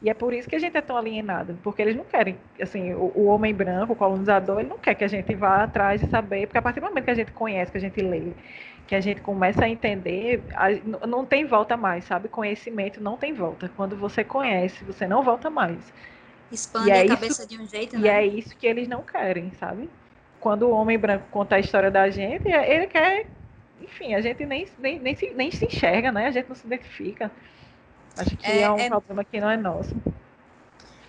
E 0.00 0.08
é 0.08 0.14
por 0.14 0.32
isso 0.32 0.48
que 0.48 0.54
a 0.54 0.58
gente 0.60 0.76
é 0.76 0.80
tão 0.80 0.96
alienado, 0.96 1.58
porque 1.60 1.82
eles 1.82 1.96
não 1.96 2.04
querem, 2.04 2.38
assim, 2.60 2.94
o, 2.94 3.10
o, 3.16 3.24
homem 3.26 3.52
branco, 3.52 3.92
o 3.92 3.96
colonizador, 3.96 4.60
ele 4.60 4.68
não 4.68 4.78
quer 4.78 4.94
que 4.94 5.02
a 5.02 5.08
gente 5.08 5.34
vá 5.34 5.64
atrás 5.64 6.00
e 6.00 6.06
saber, 6.06 6.46
porque 6.46 6.58
a 6.58 6.62
partir 6.62 6.78
do 6.78 6.86
momento 6.86 7.04
que 7.04 7.10
a 7.10 7.14
gente 7.14 7.32
conhece, 7.32 7.72
que 7.72 7.78
a 7.78 7.80
gente 7.80 8.00
lê, 8.00 8.32
que 8.86 8.94
a 8.94 9.00
gente 9.00 9.20
começa 9.20 9.64
a 9.64 9.68
entender, 9.68 10.44
a, 10.54 10.70
não 11.08 11.26
tem 11.26 11.44
volta 11.44 11.76
mais, 11.76 12.04
sabe? 12.04 12.28
Conhecimento 12.28 13.02
não 13.02 13.16
tem 13.16 13.32
volta. 13.32 13.68
Quando 13.76 13.96
você 13.96 14.22
conhece, 14.22 14.84
você 14.84 15.08
não 15.08 15.24
volta 15.24 15.50
mais. 15.50 15.92
Expande 16.52 16.90
é 16.90 17.02
a 17.02 17.08
cabeça 17.08 17.44
de 17.44 17.60
um 17.60 17.66
jeito, 17.66 17.98
né? 17.98 18.06
E 18.06 18.08
é 18.08 18.26
isso 18.26 18.56
que 18.56 18.66
eles 18.66 18.86
não 18.86 19.02
querem, 19.02 19.50
sabe? 19.58 19.90
Quando 20.42 20.64
o 20.64 20.70
homem 20.72 20.98
branco 20.98 21.24
conta 21.30 21.54
a 21.54 21.60
história 21.60 21.88
da 21.88 22.10
gente, 22.10 22.48
ele 22.48 22.88
quer. 22.88 23.26
Enfim, 23.80 24.14
a 24.14 24.20
gente 24.20 24.44
nem, 24.44 24.66
nem, 24.76 24.98
nem, 24.98 25.14
se, 25.14 25.30
nem 25.30 25.50
se 25.52 25.64
enxerga, 25.64 26.10
né? 26.10 26.26
A 26.26 26.30
gente 26.32 26.48
não 26.48 26.56
se 26.56 26.66
identifica. 26.66 27.30
Acho 28.16 28.36
que 28.36 28.44
é, 28.44 28.62
é 28.62 28.70
um 28.70 28.76
é, 28.76 28.88
problema 28.88 29.24
que 29.24 29.40
não 29.40 29.48
é 29.48 29.56
nosso. 29.56 29.94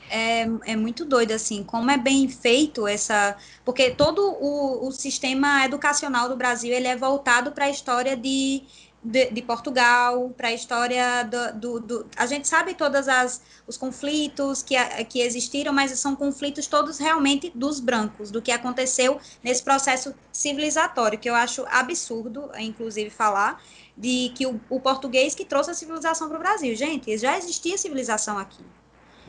É, 0.07 0.41
é 0.65 0.75
muito 0.75 1.03
doido, 1.03 1.31
assim, 1.31 1.63
como 1.63 1.89
é 1.89 1.97
bem 1.97 2.29
feito 2.29 2.87
essa. 2.87 3.35
Porque 3.65 3.89
todo 3.89 4.21
o, 4.21 4.87
o 4.87 4.91
sistema 4.91 5.65
educacional 5.65 6.29
do 6.29 6.37
Brasil 6.37 6.71
ele 6.71 6.87
é 6.87 6.95
voltado 6.95 7.53
para 7.53 7.65
a 7.65 7.69
história 7.69 8.15
de 8.15 8.61
de, 9.03 9.29
de 9.31 9.41
Portugal, 9.41 10.29
para 10.37 10.47
a 10.47 10.53
história 10.53 11.23
do, 11.23 11.59
do, 11.59 11.79
do, 11.79 12.07
A 12.15 12.25
gente 12.25 12.47
sabe 12.47 12.73
todos 12.73 13.05
os 13.67 13.75
conflitos 13.77 14.63
que, 14.63 14.75
que 15.05 15.19
existiram, 15.19 15.73
mas 15.73 15.91
são 15.99 16.15
conflitos 16.15 16.67
todos 16.67 16.97
realmente 16.97 17.51
dos 17.53 17.79
brancos, 17.79 18.31
do 18.31 18.41
que 18.41 18.51
aconteceu 18.51 19.19
nesse 19.43 19.61
processo 19.61 20.15
civilizatório, 20.31 21.19
que 21.19 21.29
eu 21.29 21.35
acho 21.35 21.65
absurdo, 21.69 22.49
inclusive, 22.57 23.09
falar, 23.09 23.61
de 23.97 24.31
que 24.35 24.47
o, 24.47 24.59
o 24.69 24.79
português 24.79 25.35
que 25.35 25.43
trouxe 25.45 25.71
a 25.71 25.73
civilização 25.73 26.29
para 26.29 26.37
o 26.37 26.39
Brasil. 26.39 26.75
Gente, 26.75 27.17
já 27.17 27.37
existia 27.37 27.77
civilização 27.77 28.37
aqui. 28.37 28.63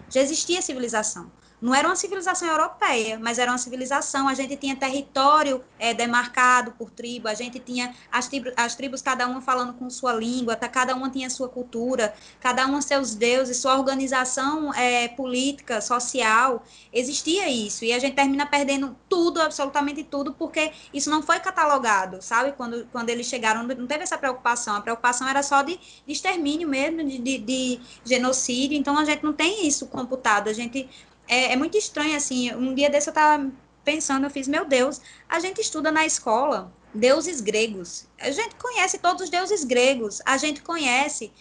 Já 0.09 0.21
existia 0.21 0.63
civilização 0.63 1.31
não 1.61 1.75
era 1.75 1.89
uma 1.89 1.97
civilização 1.97 2.47
europeia, 2.47 3.19
mas 3.19 3.39
era 3.39 3.51
uma 3.51 3.59
civilização. 3.59 4.29
A 4.29 4.35
gente 4.35 4.57
tinha 4.57 4.77
território 4.77 5.65
é, 5.79 5.95
demarcado 5.95 6.73
por 6.73 6.91
tribo, 6.91 7.29
a 7.29 7.35
gente 7.35 7.59
tinha 7.59 7.95
as, 8.13 8.29
tribo, 8.29 8.51
as 8.57 8.75
tribos, 8.75 9.01
cada 9.01 9.27
uma 9.27 9.41
falando 9.41 9.73
com 9.73 9.89
sua 9.89 10.13
língua, 10.13 10.57
tá, 10.57 10.69
cada 10.69 10.95
uma 10.95 11.09
tinha 11.09 11.31
sua 11.31 11.49
cultura, 11.49 12.15
cada 12.41 12.67
uma 12.67 12.83
seus 12.83 13.15
deuses, 13.15 13.57
sua 13.57 13.77
organização 13.79 14.75
é, 14.75 15.09
política, 15.09 15.81
social. 15.81 16.65
Existia 16.93 17.49
isso. 17.49 17.85
E 17.85 17.93
a 17.93 17.99
gente 17.99 18.15
termina 18.15 18.45
perdendo 18.45 18.95
tudo, 19.09 19.41
absolutamente 19.41 20.05
tudo, 20.05 20.35
porque 20.35 20.73
isso 20.93 21.09
não 21.09 21.23
foi 21.23 21.41
catalogado, 21.41 22.21
sabe? 22.21 22.53
Quando, 22.53 22.87
quando 22.93 23.09
eles 23.09 23.27
chegaram, 23.27 23.63
não 23.63 23.87
teve 23.87 24.03
essa 24.03 24.19
preocupação. 24.19 24.77
A 24.77 24.81
preocupação 24.81 25.27
era 25.27 25.43
só 25.43 25.63
de, 25.63 25.79
de 26.07 26.13
extermínio 26.13 26.69
mesmo, 26.69 27.03
de, 27.05 27.19
de, 27.19 27.39
de 27.39 27.81
genocídio. 28.05 28.77
Então 28.77 28.99
a 28.99 29.05
gente 29.05 29.25
não 29.25 29.33
tem 29.33 29.67
isso 29.67 29.87
computado. 29.87 30.49
A 30.49 30.53
gente 30.53 30.89
é, 31.29 31.53
é 31.53 31.57
muito 31.57 31.77
estranho, 31.77 32.17
assim, 32.17 32.53
um 32.55 32.75
dia 32.75 32.91
desse 32.91 33.09
eu 33.09 33.13
estava 33.13 33.51
pensando, 33.85 34.25
eu 34.25 34.31
fiz, 34.31 34.49
meu 34.49 34.65
Deus, 34.65 35.01
a 35.29 35.39
gente 35.39 35.61
estuda 35.61 35.93
na 35.93 36.07
escola 36.07 36.73
deuses 36.95 37.41
gregos, 37.41 38.07
a 38.21 38.31
gente 38.31 38.55
conhece 38.55 38.99
todos 38.99 39.25
os 39.25 39.31
deuses 39.31 39.65
gregos, 39.65 40.23
a 40.25 40.37
gente 40.37 40.63
conhece 40.63 41.33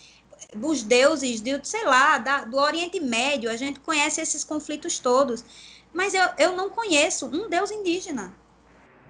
os 0.61 0.83
deuses, 0.83 1.41
de, 1.41 1.59
sei 1.63 1.85
lá, 1.85 2.17
da, 2.17 2.43
do 2.45 2.57
Oriente 2.57 2.99
Médio, 2.99 3.49
a 3.49 3.55
gente 3.55 3.79
conhece 3.79 4.21
esses 4.21 4.43
conflitos 4.43 4.99
todos, 4.99 5.43
mas 5.93 6.13
eu, 6.13 6.27
eu 6.37 6.55
não 6.55 6.69
conheço 6.69 7.27
um 7.27 7.49
deus 7.49 7.71
indígena, 7.71 8.33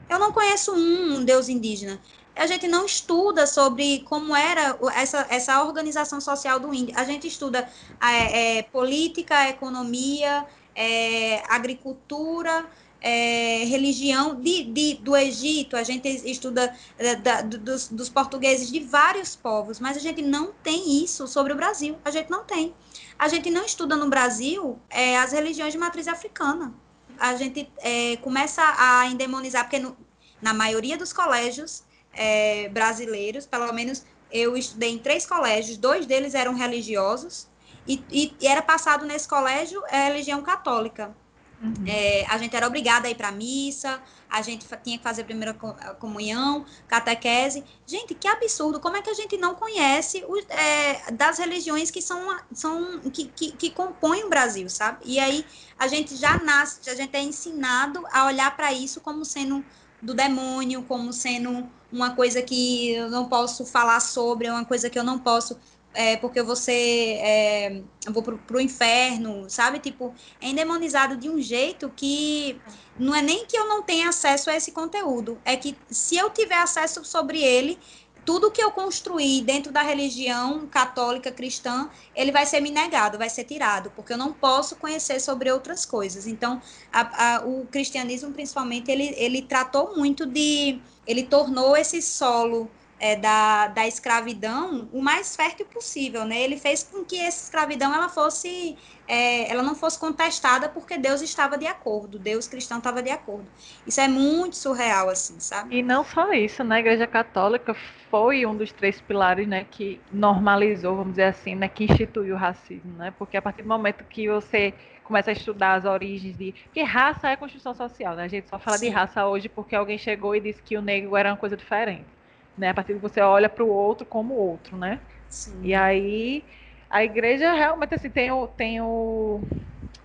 eu 0.10 0.20
não 0.20 0.32
conheço 0.32 0.74
um, 0.74 1.24
deus 1.24 1.50
indígena, 1.50 2.00
a 2.36 2.48
gente 2.48 2.68
não 2.68 2.86
estuda 2.86 3.46
sobre 3.46 4.00
como 4.02 4.36
era 4.36 4.78
essa, 4.96 5.26
essa 5.30 5.64
organização 5.64 6.20
social 6.20 6.60
do 6.60 6.74
índio. 6.74 6.98
A 6.98 7.04
gente 7.04 7.28
estuda 7.28 7.70
é, 8.02 8.58
é, 8.58 8.64
política, 8.64 9.50
economia, 9.50 10.46
é, 10.76 11.44
agricultura, 11.50 12.66
é, 13.04 13.66
religião 13.66 14.40
de, 14.40 14.64
de, 14.64 14.94
do 14.96 15.16
Egito, 15.16 15.76
a 15.76 15.84
gente 15.84 16.08
estuda 16.30 16.74
é, 16.98 17.16
da, 17.18 17.42
dos, 17.42 17.90
dos, 17.90 18.08
portugueses 18.10 18.72
de 18.72 18.80
vários 18.80 19.36
povos, 19.36 19.80
mas 19.80 19.98
a 19.98 20.00
gente 20.00 20.22
não 20.22 20.54
tem 20.64 21.04
isso 21.04 21.28
sobre 21.28 21.52
o 21.52 21.56
Brasil, 21.56 21.98
a 22.06 22.10
gente 22.10 22.30
não 22.30 22.46
tem. 22.46 22.74
A 23.20 23.28
gente 23.28 23.50
não 23.50 23.66
estuda 23.66 23.98
no 23.98 24.10
Brasil 24.10 24.80
é, 24.90 25.18
as 25.18 25.34
religiões 25.34 25.74
de 25.74 25.78
matriz 25.78 26.08
africana. 26.08 26.74
A 27.20 27.36
gente 27.36 27.70
é, 27.80 28.16
começa 28.18 28.62
a 28.78 29.06
endemonizar, 29.08 29.66
porque 29.66 29.80
no, 29.80 29.96
na 30.42 30.54
maioria 30.54 30.98
dos 30.98 31.12
colégios 31.12 31.84
é, 32.14 32.70
brasileiros, 32.70 33.46
pelo 33.46 33.72
menos 33.74 34.04
eu 34.32 34.56
estudei 34.56 34.92
em 34.92 34.98
três 34.98 35.26
colégios, 35.26 35.78
dois 35.78 36.06
deles 36.06 36.34
eram 36.34 36.56
religiosos, 36.56 37.48
e, 37.88 38.04
e, 38.12 38.48
era 38.48 38.62
passado 38.62 39.06
nesse 39.06 39.28
colégio 39.28 39.82
é, 39.88 40.08
religião 40.08 40.42
católica. 40.42 41.16
Uhum. 41.64 41.86
É, 41.88 42.26
a 42.28 42.38
gente 42.38 42.54
era 42.54 42.68
obrigada 42.68 43.08
a 43.08 43.12
ir 43.12 43.16
para 43.16 43.30
a 43.30 43.32
missa, 43.32 44.02
a 44.30 44.42
gente 44.42 44.68
tinha 44.84 44.98
que 44.98 45.04
fazer 45.04 45.22
a 45.22 45.26
primeira 45.26 45.54
comunhão, 45.98 46.66
catequese. 46.90 47.64
Gente, 47.88 48.14
que 48.14 48.28
absurdo! 48.28 48.82
Como 48.82 48.98
é 48.98 49.02
que 49.02 49.10
a 49.10 49.14
gente 49.14 49.38
não 49.38 49.56
conhece 49.56 50.26
o, 50.28 50.38
é, 50.52 51.12
das 51.14 51.38
religiões 51.38 51.90
que 51.90 52.02
são, 52.02 52.38
são 52.52 53.00
que, 53.12 53.26
que, 53.28 53.54
que, 53.54 53.70
compõem 53.70 54.26
o 54.26 54.30
Brasil, 54.30 54.70
sabe? 54.70 55.00
E 55.06 55.20
aí 55.20 55.46
a 55.80 55.88
gente 55.88 56.18
já 56.18 56.38
nasce, 56.38 56.90
a 56.90 56.96
gente 56.96 57.16
é 57.16 57.22
ensinado 57.22 58.04
a 58.12 58.26
olhar 58.26 58.54
para 58.58 58.74
isso 58.74 59.00
como 59.00 59.24
sendo 59.24 59.64
do 60.02 60.14
demônio, 60.14 60.84
como 60.84 61.14
sendo 61.14 61.66
uma 61.90 62.14
coisa 62.14 62.42
que 62.42 62.92
eu 62.92 63.10
não 63.10 63.30
posso 63.30 63.66
falar 63.66 64.02
sobre, 64.02 64.50
uma 64.50 64.66
coisa 64.66 64.90
que 64.90 65.00
eu 65.00 65.04
não 65.04 65.18
posso 65.18 65.58
é, 65.94 66.18
porque 66.18 66.42
você 66.42 67.18
é, 67.22 67.82
eu 68.06 68.12
vou 68.12 68.24
pro, 68.24 68.38
pro 68.38 68.60
inferno, 68.60 69.50
sabe? 69.50 69.80
Tipo, 69.80 70.14
é 70.42 70.48
endemonizado 70.48 71.16
de 71.18 71.30
um 71.30 71.40
jeito 71.42 71.92
que 71.96 72.60
não 72.98 73.14
é 73.14 73.22
nem 73.22 73.46
que 73.46 73.58
eu 73.58 73.68
não 73.68 73.82
tenha 73.82 74.10
acesso 74.10 74.50
a 74.50 74.56
esse 74.56 74.72
conteúdo, 74.72 75.40
é 75.46 75.56
que 75.56 75.76
se 75.90 76.18
eu 76.18 76.30
tiver 76.30 76.58
acesso 76.58 77.04
sobre 77.04 77.42
ele, 77.42 77.80
tudo 78.26 78.52
que 78.52 78.64
eu 78.64 78.72
construí 78.72 79.42
dentro 79.42 79.72
da 79.72 79.82
religião 79.82 80.66
católica 80.68 81.32
cristã, 81.32 81.90
ele 82.16 82.32
vai 82.32 82.46
ser 82.46 82.62
me 82.62 82.72
negado, 82.72 83.18
vai 83.18 83.30
ser 83.30 83.44
tirado, 83.44 83.92
porque 83.92 84.14
eu 84.14 84.18
não 84.18 84.32
posso 84.32 84.76
conhecer 84.78 85.20
sobre 85.20 85.52
outras 85.52 85.86
coisas. 85.86 86.26
Então, 86.26 86.62
a, 86.92 87.36
a, 87.36 87.46
o 87.46 87.66
cristianismo, 87.68 88.32
principalmente, 88.32 88.90
ele, 88.90 89.14
ele 89.18 89.42
tratou 89.42 89.96
muito 89.96 90.26
de. 90.26 90.80
Ele 91.06 91.24
tornou 91.24 91.76
esse 91.76 92.02
solo 92.02 92.70
é, 93.04 93.18
da, 93.18 93.68
da 93.68 93.86
escravidão 93.86 94.88
o 94.94 95.02
mais 95.02 95.36
fértil 95.36 95.66
possível, 95.66 96.24
né? 96.24 96.42
Ele 96.42 96.56
fez 96.56 96.86
com 96.86 97.04
que 97.04 97.20
essa 97.20 97.44
escravidão 97.44 97.94
ela 97.94 98.08
fosse, 98.08 98.78
é, 99.06 99.52
ela 99.52 99.62
não 99.62 99.76
fosse 99.76 100.00
contestada 100.00 100.70
porque 100.70 100.98
Deus 100.98 101.22
estava 101.22 101.58
de 101.58 101.68
acordo, 101.68 102.18
Deus 102.18 102.48
cristão 102.48 102.78
estava 102.78 103.04
de 103.04 103.10
acordo. 103.10 103.46
Isso 103.86 104.00
é 104.00 104.08
muito 104.08 104.56
surreal, 104.56 105.10
assim, 105.10 105.38
sabe? 105.38 105.76
E 105.76 105.84
não 105.84 106.06
só 106.06 106.32
isso, 106.32 106.64
né? 106.64 106.78
A 106.78 106.80
Igreja 106.80 107.06
Católica 107.06 107.76
foi 108.10 108.46
um 108.46 108.56
dos 108.56 108.72
três 108.72 109.02
pilares, 109.02 109.46
né, 109.50 109.66
que 109.70 110.00
normalizou, 110.10 110.96
vamos 110.96 111.12
dizer 111.12 111.26
assim, 111.26 111.56
né, 111.56 111.68
que 111.68 111.84
instituiu 111.84 112.36
o 112.36 112.38
racismo, 112.38 112.94
né? 112.94 113.14
Porque 113.20 113.36
a 113.36 113.42
partir 113.42 113.64
do 113.64 113.68
momento 113.68 114.06
que 114.06 114.30
você 114.30 114.74
começa 115.04 115.30
a 115.30 115.34
estudar 115.34 115.74
as 115.74 115.84
origens 115.84 116.38
de. 116.38 116.54
Porque 116.54 116.82
raça 116.84 117.28
é 117.28 117.36
construção 117.36 117.76
social, 117.76 118.16
né? 118.16 118.24
A 118.24 118.28
gente 118.30 118.48
só 118.48 118.58
fala 118.58 118.78
Sim. 118.78 118.86
de 118.86 118.92
raça 118.94 119.28
hoje 119.28 119.50
porque 119.50 119.76
alguém 119.76 119.98
chegou 119.98 120.34
e 120.34 120.40
disse 120.40 120.62
que 120.64 120.78
o 120.78 120.82
negro 120.82 121.18
era 121.18 121.32
uma 121.32 121.38
coisa 121.38 121.58
diferente 121.58 122.13
né? 122.58 122.70
A 122.70 122.74
partir 122.74 122.94
que 122.94 123.00
você 123.00 123.22
olha 123.22 123.50
para 123.50 123.64
o 123.64 123.70
outro 123.70 124.06
como 124.06 124.34
outro, 124.34 124.78
né? 124.78 125.00
Sim. 125.30 125.60
E 125.64 125.74
aí 125.74 126.44
a 126.90 127.04
igreja 127.04 127.54
realmente 127.54 127.96
assim 127.96 128.10
tem 128.10 128.32
o 128.32 128.48
tem 128.48 128.82
o, 128.82 129.42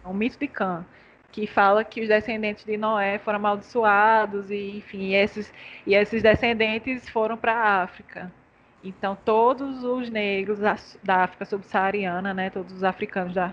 o 0.04 0.14
mito 0.14 0.38
de 0.38 0.48
Cã, 0.48 0.84
que 1.30 1.46
fala 1.46 1.84
que 1.84 2.00
os 2.00 2.08
descendentes 2.08 2.64
de 2.64 2.76
Noé 2.76 3.18
foram 3.18 3.36
amaldiçoados 3.36 4.50
e 4.50 4.78
enfim, 4.78 5.08
e 5.08 5.14
esses 5.14 5.52
e 5.86 5.94
esses 5.94 6.22
descendentes 6.22 7.08
foram 7.08 7.36
para 7.36 7.52
a 7.52 7.82
África. 7.82 8.32
Então 8.82 9.16
todos 9.24 9.84
os 9.84 10.08
negros 10.08 10.58
da 11.02 11.24
África 11.24 11.44
subsaariana, 11.44 12.32
né, 12.32 12.48
todos 12.50 12.72
os 12.72 12.84
africanos 12.84 13.34
já 13.34 13.52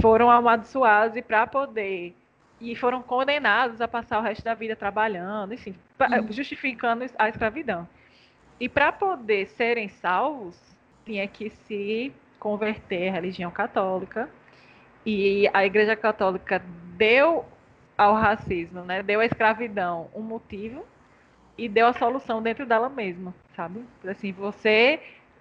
foram 0.00 0.30
amaldiçoados 0.30 1.16
e 1.16 1.22
para 1.22 1.46
poder 1.46 2.14
e 2.60 2.76
foram 2.76 3.00
condenados 3.00 3.80
a 3.80 3.88
passar 3.88 4.18
o 4.18 4.22
resto 4.22 4.44
da 4.44 4.54
vida 4.54 4.76
trabalhando, 4.76 5.54
enfim, 5.54 5.74
uhum. 5.98 6.30
justificando 6.30 7.04
a 7.18 7.28
escravidão. 7.28 7.88
E 8.60 8.68
para 8.68 8.92
poder 8.92 9.48
serem 9.48 9.88
salvos, 9.88 10.56
tinha 11.04 11.26
que 11.26 11.48
se 11.50 12.12
converter 12.38 13.08
à 13.08 13.12
religião 13.12 13.50
católica. 13.50 14.28
E 15.04 15.48
a 15.54 15.64
Igreja 15.64 15.96
Católica 15.96 16.62
deu 16.96 17.44
ao 17.96 18.14
racismo, 18.14 18.82
né? 18.82 19.02
Deu 19.02 19.20
à 19.20 19.24
escravidão 19.24 20.10
um 20.14 20.20
motivo 20.20 20.84
e 21.56 21.68
deu 21.68 21.86
a 21.86 21.92
solução 21.92 22.42
dentro 22.42 22.66
dela 22.66 22.88
mesma, 22.88 23.34
sabe? 23.56 23.82
Assim, 24.06 24.32
você 24.32 25.00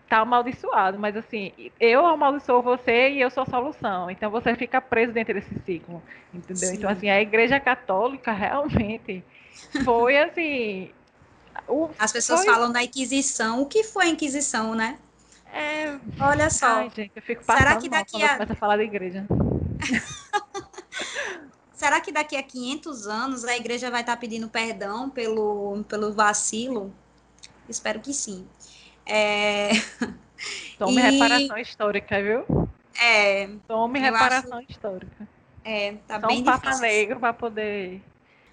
tá 0.09 0.19
amaldiçoado, 0.19 0.97
mas 0.97 1.15
assim, 1.15 1.51
eu 1.79 2.05
amaldiçoo 2.05 2.61
você 2.61 3.11
e 3.11 3.21
eu 3.21 3.29
sou 3.29 3.43
a 3.43 3.45
solução. 3.45 4.09
Então 4.09 4.31
você 4.31 4.55
fica 4.55 4.81
preso 4.81 5.13
dentro 5.13 5.33
desse 5.33 5.53
ciclo, 5.59 6.01
entendeu? 6.33 6.69
Sim. 6.69 6.75
Então 6.75 6.89
assim, 6.89 7.09
a 7.09 7.21
Igreja 7.21 7.59
Católica 7.59 8.31
realmente 8.33 9.23
foi 9.85 10.17
assim, 10.17 10.91
o, 11.67 11.89
As 11.97 12.11
pessoas 12.11 12.41
foi... 12.43 12.53
falam 12.53 12.71
da 12.71 12.83
Inquisição. 12.83 13.61
O 13.61 13.65
que 13.65 13.83
foi 13.83 14.05
a 14.05 14.09
Inquisição, 14.09 14.75
né? 14.75 14.97
É... 15.51 15.97
Olha 16.19 16.49
só. 16.49 16.77
Ai, 16.77 16.91
gente, 16.95 17.11
eu 17.15 17.21
fico 17.21 17.43
Será 17.43 17.75
que 17.77 17.89
daqui 17.89 18.21
a... 18.23 18.43
a 18.43 18.55
falar 18.55 18.77
da 18.77 18.83
igreja. 18.83 19.25
Será 21.73 22.01
que 22.01 22.11
daqui 22.11 22.35
a 22.35 22.43
500 22.43 23.07
anos 23.07 23.45
a 23.45 23.55
igreja 23.55 23.89
vai 23.89 24.01
estar 24.01 24.17
pedindo 24.17 24.49
perdão 24.49 25.09
pelo, 25.09 25.83
pelo 25.87 26.11
vacilo? 26.11 26.93
Espero 27.69 27.99
que 27.99 28.13
sim. 28.13 28.45
É... 29.05 29.69
Tome 30.77 30.97
e... 30.97 31.01
reparação 31.01 31.57
histórica, 31.57 32.21
viu? 32.21 32.69
É. 33.01 33.49
Tome 33.67 33.99
reparação 33.99 34.59
acho... 34.59 34.71
histórica. 34.71 35.27
É, 35.63 35.93
tá 36.07 36.19
Só 36.19 36.27
bem 36.27 36.41
um 36.41 36.43
Papa 36.43 36.77
Negro 36.79 37.19
para 37.19 37.33
poder 37.33 38.01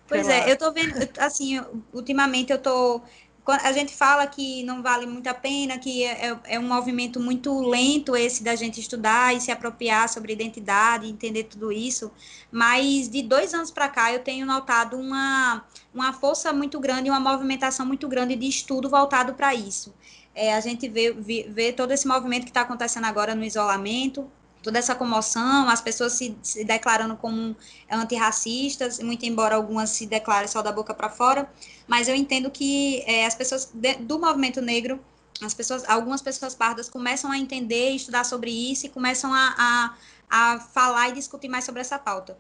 Pois 0.06 0.28
é, 0.28 0.50
eu 0.50 0.56
tô 0.56 0.72
vendo, 0.72 0.94
assim, 1.18 1.60
ultimamente 1.92 2.52
eu 2.52 2.58
tô. 2.60 3.02
A 3.46 3.70
gente 3.70 3.94
fala 3.94 4.26
que 4.26 4.64
não 4.64 4.82
vale 4.82 5.06
muito 5.06 5.28
a 5.28 5.34
pena, 5.34 5.78
que 5.78 6.02
é, 6.02 6.30
é, 6.30 6.40
é 6.54 6.58
um 6.58 6.66
movimento 6.66 7.20
muito 7.20 7.60
lento 7.60 8.16
esse 8.16 8.42
da 8.42 8.56
gente 8.56 8.80
estudar 8.80 9.36
e 9.36 9.40
se 9.40 9.52
apropriar 9.52 10.08
sobre 10.08 10.32
identidade, 10.32 11.08
entender 11.08 11.44
tudo 11.44 11.70
isso. 11.70 12.10
Mas 12.50 13.08
de 13.08 13.22
dois 13.22 13.54
anos 13.54 13.70
para 13.70 13.88
cá 13.88 14.12
eu 14.12 14.18
tenho 14.18 14.44
notado 14.44 14.96
uma, 14.98 15.64
uma 15.94 16.12
força 16.12 16.52
muito 16.52 16.80
grande, 16.80 17.08
uma 17.08 17.20
movimentação 17.20 17.86
muito 17.86 18.08
grande 18.08 18.34
de 18.34 18.48
estudo 18.48 18.88
voltado 18.90 19.34
para 19.34 19.54
isso. 19.54 19.94
É, 20.34 20.52
a 20.54 20.60
gente 20.60 20.88
vê, 20.88 21.12
vê, 21.12 21.46
vê 21.48 21.72
todo 21.72 21.92
esse 21.92 22.06
movimento 22.06 22.44
que 22.44 22.50
está 22.50 22.62
acontecendo 22.62 23.04
agora 23.06 23.34
no 23.34 23.44
isolamento, 23.44 24.30
toda 24.66 24.80
essa 24.80 24.96
comoção, 24.96 25.68
as 25.68 25.80
pessoas 25.80 26.14
se, 26.14 26.36
se 26.42 26.64
declarando 26.64 27.16
como 27.16 27.56
antirracistas, 27.88 28.98
muito 28.98 29.24
embora 29.24 29.54
algumas 29.54 29.90
se 29.90 30.06
declarem 30.06 30.48
só 30.48 30.60
da 30.60 30.72
boca 30.72 30.92
para 30.92 31.08
fora, 31.08 31.48
mas 31.86 32.08
eu 32.08 32.16
entendo 32.16 32.50
que 32.50 33.00
é, 33.06 33.24
as 33.26 33.36
pessoas 33.36 33.70
de, 33.72 33.94
do 33.94 34.18
movimento 34.18 34.60
negro, 34.60 34.98
as 35.40 35.54
pessoas, 35.54 35.88
algumas 35.88 36.20
pessoas 36.20 36.52
pardas 36.52 36.88
começam 36.88 37.30
a 37.30 37.38
entender, 37.38 37.90
estudar 37.90 38.24
sobre 38.24 38.50
isso 38.50 38.86
e 38.86 38.88
começam 38.88 39.32
a, 39.32 39.54
a, 39.56 40.54
a 40.54 40.60
falar 40.60 41.10
e 41.10 41.12
discutir 41.12 41.48
mais 41.48 41.64
sobre 41.64 41.80
essa 41.80 41.96
pauta. 41.96 42.36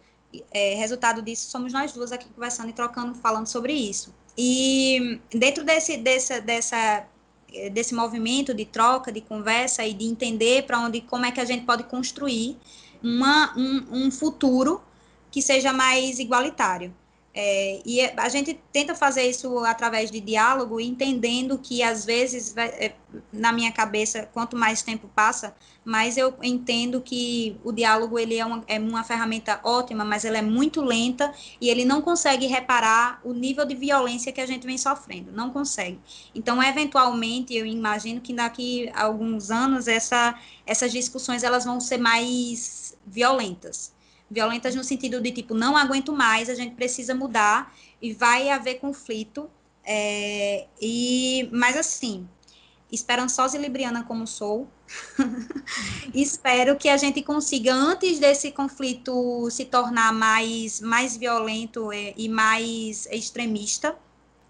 É, 0.50 0.74
resultado 0.74 1.22
disso, 1.22 1.48
somos 1.48 1.72
nós 1.72 1.92
duas 1.92 2.10
aqui 2.10 2.28
conversando 2.28 2.70
e 2.70 2.72
trocando, 2.72 3.14
falando 3.14 3.46
sobre 3.46 3.72
isso. 3.72 4.12
E 4.36 5.20
dentro 5.30 5.62
desse, 5.64 5.96
dessa, 5.96 6.40
desse 7.72 7.94
movimento 7.94 8.52
de 8.52 8.64
troca, 8.64 9.10
de 9.12 9.20
conversa 9.20 9.84
e 9.84 9.92
de 9.92 10.04
entender 10.04 10.64
para 10.64 10.80
onde, 10.80 11.00
como 11.00 11.26
é 11.26 11.30
que 11.30 11.40
a 11.40 11.44
gente 11.44 11.64
pode 11.64 11.84
construir 11.84 12.56
uma, 13.02 13.56
um, 13.56 14.06
um 14.06 14.10
futuro 14.10 14.80
que 15.30 15.40
seja 15.40 15.72
mais 15.72 16.18
igualitário. 16.18 16.94
É, 17.38 17.82
e 17.84 18.00
a 18.00 18.28
gente 18.30 18.58
tenta 18.72 18.94
fazer 18.94 19.28
isso 19.28 19.58
através 19.58 20.10
de 20.10 20.20
diálogo, 20.20 20.80
entendendo 20.80 21.58
que 21.58 21.82
às 21.82 22.02
vezes, 22.02 22.56
é, 22.56 22.94
na 23.30 23.52
minha 23.52 23.70
cabeça, 23.70 24.26
quanto 24.32 24.56
mais 24.56 24.82
tempo 24.82 25.06
passa, 25.14 25.54
mais 25.86 26.16
eu 26.16 26.34
entendo 26.42 27.00
que 27.00 27.56
o 27.62 27.70
diálogo 27.70 28.18
ele 28.18 28.36
é 28.36 28.44
uma, 28.44 28.64
é 28.66 28.76
uma 28.76 29.04
ferramenta 29.04 29.60
ótima, 29.62 30.04
mas 30.04 30.24
ela 30.24 30.36
é 30.36 30.42
muito 30.42 30.82
lenta 30.82 31.32
e 31.60 31.70
ele 31.70 31.84
não 31.84 32.02
consegue 32.02 32.46
reparar 32.46 33.20
o 33.22 33.32
nível 33.32 33.64
de 33.64 33.76
violência 33.76 34.32
que 34.32 34.40
a 34.40 34.46
gente 34.46 34.66
vem 34.66 34.76
sofrendo, 34.76 35.30
não 35.30 35.50
consegue. 35.50 36.00
Então, 36.34 36.60
eventualmente, 36.60 37.54
eu 37.54 37.64
imagino 37.64 38.20
que 38.20 38.34
daqui 38.34 38.90
a 38.92 39.04
alguns 39.04 39.52
anos 39.52 39.86
essa, 39.86 40.34
essas 40.66 40.90
discussões 40.90 41.44
elas 41.44 41.64
vão 41.64 41.78
ser 41.78 41.98
mais 41.98 42.98
violentas 43.06 43.94
violentas 44.28 44.74
no 44.74 44.82
sentido 44.82 45.20
de 45.20 45.30
tipo, 45.30 45.54
não 45.54 45.76
aguento 45.76 46.12
mais, 46.12 46.50
a 46.50 46.54
gente 46.56 46.74
precisa 46.74 47.14
mudar 47.14 47.72
e 48.02 48.12
vai 48.12 48.50
haver 48.50 48.80
conflito. 48.80 49.48
É, 49.84 50.66
e, 50.82 51.48
mas 51.52 51.76
assim, 51.76 52.28
esperançosa 52.90 53.56
e 53.58 53.60
libriana 53.60 54.04
como 54.04 54.26
sou, 54.26 54.68
espero 56.14 56.76
que 56.76 56.88
a 56.88 56.96
gente 56.96 57.22
consiga, 57.22 57.74
antes 57.74 58.18
desse 58.18 58.52
conflito 58.52 59.50
se 59.50 59.64
tornar 59.64 60.12
mais, 60.12 60.80
mais 60.80 61.16
violento 61.16 61.92
e, 61.92 62.14
e 62.16 62.28
mais 62.28 63.06
extremista, 63.06 63.96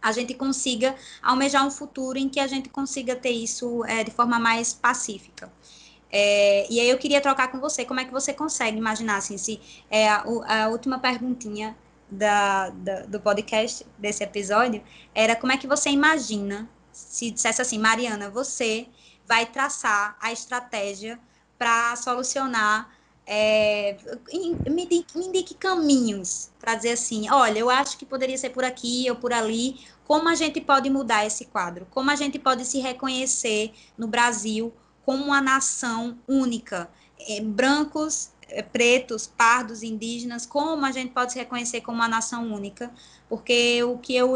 a 0.00 0.12
gente 0.12 0.34
consiga 0.34 0.94
almejar 1.22 1.66
um 1.66 1.70
futuro 1.70 2.18
em 2.18 2.28
que 2.28 2.38
a 2.38 2.46
gente 2.46 2.68
consiga 2.68 3.16
ter 3.16 3.30
isso 3.30 3.84
é, 3.84 4.04
de 4.04 4.10
forma 4.10 4.38
mais 4.38 4.72
pacífica. 4.72 5.50
É, 6.12 6.66
e 6.70 6.78
aí 6.78 6.88
eu 6.88 6.98
queria 6.98 7.20
trocar 7.20 7.48
com 7.50 7.58
você, 7.58 7.84
como 7.84 7.98
é 8.00 8.04
que 8.04 8.12
você 8.12 8.32
consegue 8.32 8.78
imaginar, 8.78 9.16
assim, 9.16 9.36
se 9.36 9.60
é 9.90 10.08
a, 10.08 10.24
a 10.46 10.68
última 10.68 10.98
perguntinha 10.98 11.76
da, 12.10 12.70
da, 12.70 13.00
do 13.02 13.20
podcast, 13.20 13.84
desse 13.98 14.22
episódio, 14.22 14.82
era 15.14 15.34
como 15.34 15.52
é 15.52 15.56
que 15.56 15.66
você 15.66 15.90
imagina, 15.90 16.68
se 16.96 17.30
dissesse 17.30 17.60
assim, 17.60 17.78
Mariana, 17.78 18.30
você 18.30 18.88
vai 19.26 19.44
traçar 19.44 20.16
a 20.18 20.32
estratégia 20.32 21.20
para 21.58 21.94
solucionar, 21.96 22.90
é, 23.26 23.96
me, 24.70 24.84
indique, 24.84 25.18
me 25.18 25.26
indique 25.26 25.54
caminhos 25.54 26.50
para 26.58 26.74
dizer 26.74 26.92
assim, 26.92 27.28
olha, 27.30 27.58
eu 27.58 27.68
acho 27.68 27.98
que 27.98 28.06
poderia 28.06 28.38
ser 28.38 28.50
por 28.50 28.64
aqui 28.64 29.06
ou 29.10 29.16
por 29.16 29.32
ali, 29.32 29.80
como 30.06 30.28
a 30.28 30.34
gente 30.34 30.60
pode 30.60 30.88
mudar 30.88 31.26
esse 31.26 31.44
quadro, 31.46 31.86
como 31.90 32.10
a 32.10 32.16
gente 32.16 32.38
pode 32.38 32.64
se 32.64 32.78
reconhecer 32.78 33.74
no 33.98 34.06
Brasil 34.06 34.72
como 35.04 35.24
uma 35.24 35.40
nação 35.40 36.18
única. 36.26 36.88
É, 37.28 37.40
brancos, 37.40 38.30
é, 38.48 38.62
pretos, 38.62 39.26
pardos, 39.26 39.82
indígenas, 39.82 40.46
como 40.46 40.86
a 40.86 40.92
gente 40.92 41.12
pode 41.12 41.32
se 41.32 41.38
reconhecer 41.38 41.80
como 41.80 41.98
uma 41.98 42.08
nação 42.08 42.52
única? 42.54 42.92
Porque 43.28 43.82
o 43.82 43.98
que 43.98 44.14
eu 44.14 44.34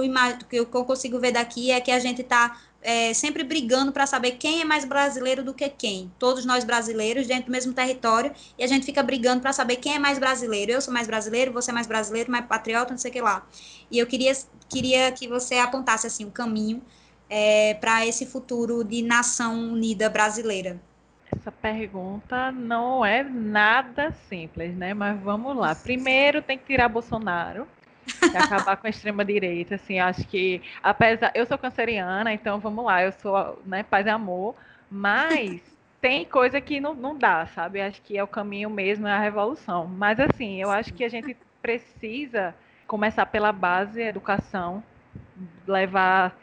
que 0.49 0.59
eu 0.59 0.67
consigo 0.67 1.19
ver 1.19 1.33
daqui 1.33 1.71
é 1.71 1.81
que 1.81 1.91
a 1.91 1.99
gente 1.99 2.23
está 2.23 2.59
é, 2.83 3.13
sempre 3.13 3.45
brigando 3.45 3.93
para 3.93 4.07
saber 4.07 4.33
quem 4.33 4.63
é 4.63 4.65
mais 4.65 4.85
brasileiro 4.85 5.45
do 5.45 5.53
que 5.53 5.69
quem. 5.69 6.11
Todos 6.19 6.45
nós 6.45 6.65
brasileiros 6.65 7.27
dentro 7.27 7.47
do 7.47 7.53
mesmo 7.53 7.73
território 7.73 8.33
e 8.59 8.65
a 8.65 8.67
gente 8.67 8.87
fica 8.87 9.03
brigando 9.03 9.41
para 9.41 9.53
saber 9.53 9.77
quem 9.77 9.95
é 9.95 9.99
mais 9.99 10.19
brasileiro. 10.19 10.73
Eu 10.73 10.81
sou 10.81 10.93
mais 10.93 11.07
brasileiro, 11.07 11.53
você 11.53 11.71
é 11.71 11.75
mais 11.75 11.87
brasileiro, 11.87 12.31
mais 12.31 12.47
patriota, 12.47 12.93
não 12.93 12.99
sei 12.99 13.11
o 13.11 13.15
que 13.15 13.21
lá. 13.21 13.47
E 13.91 13.99
eu 13.99 14.07
queria, 14.07 14.33
queria 14.69 15.13
que 15.13 15.29
você 15.29 15.57
apontasse 15.57 16.07
assim 16.07 16.25
o 16.25 16.31
caminho 16.31 16.83
é, 17.29 17.75
para 17.75 18.07
esse 18.07 18.27
futuro 18.27 18.83
de 18.83 19.03
nação 19.03 19.73
unida 19.73 20.09
brasileira. 20.09 20.81
Essa 21.33 21.53
pergunta 21.53 22.51
não 22.51 23.05
é 23.05 23.23
nada 23.23 24.13
simples, 24.29 24.75
né? 24.75 24.93
Mas 24.93 25.21
vamos 25.21 25.57
lá. 25.57 25.75
Primeiro 25.77 26.43
tem 26.43 26.59
que 26.59 26.65
tirar 26.65 26.89
Bolsonaro 26.89 27.69
e 28.33 28.37
acabar 28.37 28.77
com 28.77 28.87
a 28.87 28.91
extrema 28.91 29.25
direita, 29.25 29.75
assim, 29.77 29.99
acho 29.99 30.27
que 30.27 30.63
apesar 30.83 31.33
eu 31.35 31.47
sou 31.47 31.59
canceriana, 31.59 32.33
então 32.33 32.59
vamos 32.59 32.85
lá, 32.85 33.03
eu 33.03 33.13
sou, 33.13 33.61
né, 33.65 33.83
paz 33.83 34.07
e 34.07 34.11
amor, 34.11 34.55
mas 34.91 35.61
tem 36.01 36.25
coisa 36.25 36.61
que 36.61 36.81
não, 36.81 36.95
não 36.95 37.17
dá, 37.17 37.47
sabe? 37.47 37.81
Acho 37.81 38.01
que 38.03 38.17
é 38.17 38.23
o 38.23 38.27
caminho 38.27 38.71
mesmo, 38.71 39.07
é 39.07 39.13
a 39.13 39.21
revolução. 39.21 39.87
Mas 39.87 40.19
assim, 40.19 40.61
eu 40.61 40.71
acho 40.71 40.95
que 40.95 41.05
a 41.05 41.09
gente 41.09 41.37
precisa 41.61 42.55
começar 42.87 43.27
pela 43.27 43.53
base, 43.53 44.01
educação, 44.03 44.83
levar 45.67 46.37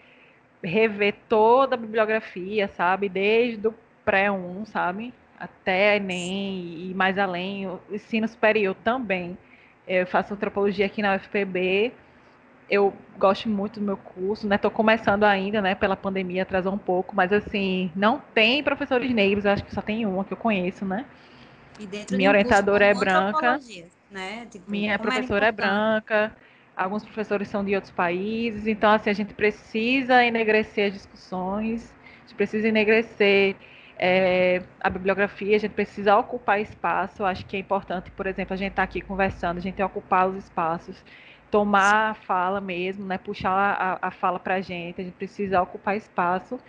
rever 0.63 1.15
toda 1.28 1.76
a 1.76 1.78
bibliografia, 1.78 2.68
sabe? 2.68 3.09
Desde 3.09 3.68
o 3.68 3.74
pré-1, 4.05 4.65
sabe? 4.65 5.13
Até 5.39 5.97
Enem 5.97 6.89
e 6.89 6.93
mais 6.95 7.18
além, 7.18 7.68
o 7.68 7.80
ensino 7.91 8.28
superior 8.28 8.76
também 8.84 9.38
eu 9.88 10.05
faço 10.05 10.33
antropologia 10.33 10.85
aqui 10.85 11.01
na 11.01 11.15
UFPB. 11.15 11.93
Eu 12.69 12.93
gosto 13.17 13.47
muito 13.47 13.79
do 13.79 13.85
meu 13.85 13.95
curso, 13.95 14.45
né? 14.45 14.57
Estou 14.57 14.69
começando 14.69 15.23
ainda, 15.23 15.61
né? 15.61 15.73
Pela 15.73 15.95
pandemia 15.95 16.41
atrasou 16.41 16.73
um 16.73 16.77
pouco, 16.77 17.15
mas 17.15 17.31
assim, 17.31 17.89
não 17.95 18.21
tem 18.33 18.61
professores 18.61 19.09
negros, 19.13 19.45
acho 19.45 19.63
que 19.63 19.73
só 19.73 19.81
tem 19.81 20.05
uma 20.05 20.25
que 20.25 20.33
eu 20.33 20.38
conheço, 20.38 20.83
né? 20.83 21.05
Minha 22.11 22.29
orientadora 22.29 22.85
é 22.85 22.93
branca. 22.93 23.59
Né? 24.11 24.47
Tipo, 24.49 24.69
Minha 24.69 24.99
professora 24.99 25.47
é 25.47 25.51
branca. 25.51 26.35
Alguns 26.75 27.03
professores 27.03 27.47
são 27.47 27.63
de 27.63 27.73
outros 27.73 27.91
países, 27.91 28.67
então 28.67 28.91
assim 28.91 29.09
a 29.09 29.13
gente 29.13 29.33
precisa 29.33 30.23
enegrecer 30.23 30.88
as 30.88 30.93
discussões, 30.93 31.91
a 32.17 32.21
gente 32.21 32.35
precisa 32.35 32.67
enegrecer 32.67 33.55
é, 33.99 34.61
a 34.79 34.89
bibliografia, 34.89 35.55
a 35.55 35.59
gente 35.59 35.73
precisa 35.73 36.15
ocupar 36.17 36.61
espaço. 36.61 37.25
Acho 37.25 37.45
que 37.45 37.57
é 37.57 37.59
importante, 37.59 38.11
por 38.11 38.27
exemplo, 38.27 38.53
a 38.53 38.57
gente 38.57 38.71
estar 38.71 38.83
tá 38.83 38.89
aqui 38.89 39.01
conversando, 39.01 39.57
a 39.57 39.61
gente 39.61 39.81
ocupar 39.81 40.27
os 40.29 40.35
espaços, 40.35 41.03
tomar 41.49 42.11
a 42.11 42.13
fala 42.13 42.61
mesmo, 42.61 43.05
né, 43.05 43.17
puxar 43.17 43.51
a, 43.51 44.07
a 44.07 44.11
fala 44.11 44.39
para 44.39 44.55
a 44.55 44.61
gente. 44.61 45.01
A 45.01 45.03
gente 45.03 45.15
precisa 45.15 45.61
ocupar 45.61 45.97
espaço 45.97 46.59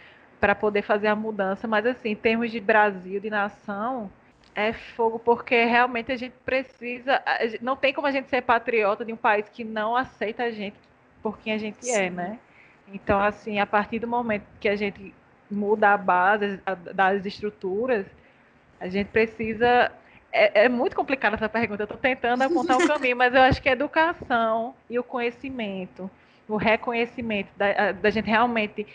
para 0.40 0.54
poder 0.54 0.82
fazer 0.82 1.08
a 1.08 1.16
mudança. 1.16 1.68
Mas, 1.68 1.84
assim, 1.84 2.10
em 2.10 2.16
termos 2.16 2.50
de 2.50 2.60
Brasil, 2.60 3.20
de 3.20 3.28
nação, 3.28 4.10
é 4.54 4.72
fogo, 4.72 5.18
porque 5.18 5.64
realmente 5.64 6.10
a 6.10 6.16
gente 6.16 6.34
precisa. 6.44 7.22
Não 7.60 7.76
tem 7.76 7.92
como 7.92 8.06
a 8.06 8.10
gente 8.10 8.28
ser 8.28 8.42
patriota 8.42 9.04
de 9.04 9.12
um 9.12 9.16
país 9.16 9.48
que 9.48 9.64
não 9.64 9.94
aceita 9.94 10.44
a 10.44 10.50
gente 10.50 10.76
por 11.22 11.38
quem 11.38 11.52
a 11.52 11.58
gente 11.58 11.78
é, 11.80 11.92
Sim. 11.92 12.00
é, 12.00 12.10
né? 12.10 12.38
Então, 12.92 13.20
assim, 13.20 13.60
a 13.60 13.66
partir 13.66 13.98
do 13.98 14.06
momento 14.06 14.44
que 14.58 14.68
a 14.68 14.74
gente 14.74 15.14
muda 15.50 15.90
a 15.90 15.96
base 15.96 16.60
das 16.94 17.24
estruturas, 17.24 18.06
a 18.80 18.88
gente 18.88 19.08
precisa. 19.08 19.90
É, 20.30 20.64
é 20.64 20.68
muito 20.68 20.94
complicada 20.94 21.36
essa 21.36 21.48
pergunta, 21.48 21.82
eu 21.82 21.84
estou 21.84 21.98
tentando 21.98 22.42
apontar 22.42 22.76
o 22.76 22.82
um 22.82 22.86
caminho, 22.88 23.16
mas 23.16 23.34
eu 23.34 23.40
acho 23.40 23.62
que 23.62 23.68
a 23.68 23.72
educação 23.72 24.74
e 24.88 24.98
o 24.98 25.02
conhecimento, 25.02 26.10
o 26.46 26.56
reconhecimento 26.56 27.48
da, 27.56 27.92
da 27.92 28.10
gente 28.10 28.26
realmente 28.26 28.86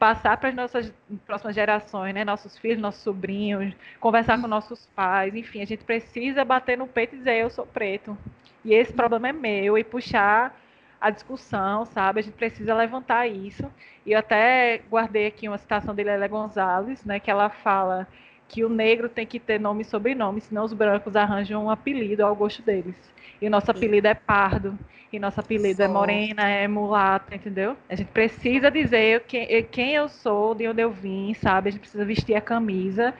passar 0.00 0.36
para 0.38 0.48
as 0.48 0.54
nossas 0.54 0.92
próximas 1.26 1.54
gerações, 1.54 2.14
né? 2.14 2.24
Nossos 2.24 2.58
filhos, 2.58 2.80
nossos 2.80 3.02
sobrinhos, 3.02 3.74
conversar 4.00 4.40
com 4.40 4.48
nossos 4.48 4.86
pais, 4.96 5.34
enfim, 5.34 5.60
a 5.60 5.66
gente 5.66 5.84
precisa 5.84 6.44
bater 6.44 6.76
no 6.76 6.86
peito 6.86 7.14
e 7.14 7.18
dizer 7.18 7.36
eu 7.36 7.50
sou 7.50 7.66
preto 7.66 8.16
e 8.64 8.74
esse 8.74 8.92
problema 8.92 9.28
é 9.28 9.32
meu 9.32 9.78
e 9.78 9.84
puxar 9.84 10.58
a 11.00 11.08
discussão, 11.08 11.86
sabe? 11.86 12.20
A 12.20 12.22
gente 12.22 12.34
precisa 12.34 12.74
levantar 12.74 13.26
isso. 13.26 13.64
E 14.04 14.12
eu 14.12 14.18
até 14.18 14.82
guardei 14.90 15.26
aqui 15.26 15.48
uma 15.48 15.56
citação 15.56 15.94
de 15.94 16.02
Lélia 16.02 16.28
Gonzalez, 16.28 17.04
né, 17.04 17.18
que 17.18 17.30
ela 17.30 17.48
fala 17.48 18.06
que 18.46 18.64
o 18.64 18.68
negro 18.68 19.08
tem 19.08 19.26
que 19.26 19.38
ter 19.38 19.60
nome 19.60 19.82
e 19.82 19.84
sobrenome, 19.84 20.40
senão 20.40 20.64
os 20.64 20.72
brancos 20.72 21.14
arranjam 21.14 21.64
um 21.64 21.70
apelido 21.70 22.26
ao 22.26 22.34
gosto 22.34 22.62
deles. 22.62 22.96
E 23.40 23.46
o 23.46 23.50
nosso 23.50 23.70
apelido 23.70 24.08
é 24.08 24.14
pardo, 24.14 24.76
e 25.12 25.18
nosso 25.18 25.40
apelido 25.40 25.82
é 25.82 25.88
morena, 25.88 26.48
é 26.48 26.66
mulata, 26.66 27.34
entendeu? 27.34 27.76
A 27.88 27.94
gente 27.94 28.08
precisa 28.08 28.70
dizer 28.70 29.22
quem, 29.22 29.62
quem 29.64 29.94
eu 29.94 30.08
sou, 30.08 30.54
de 30.54 30.68
onde 30.68 30.82
eu 30.82 30.90
vim, 30.90 31.32
sabe? 31.34 31.68
A 31.68 31.72
gente 31.72 31.80
precisa 31.80 32.04
vestir 32.04 32.34
a 32.34 32.40
camisa 32.40 33.14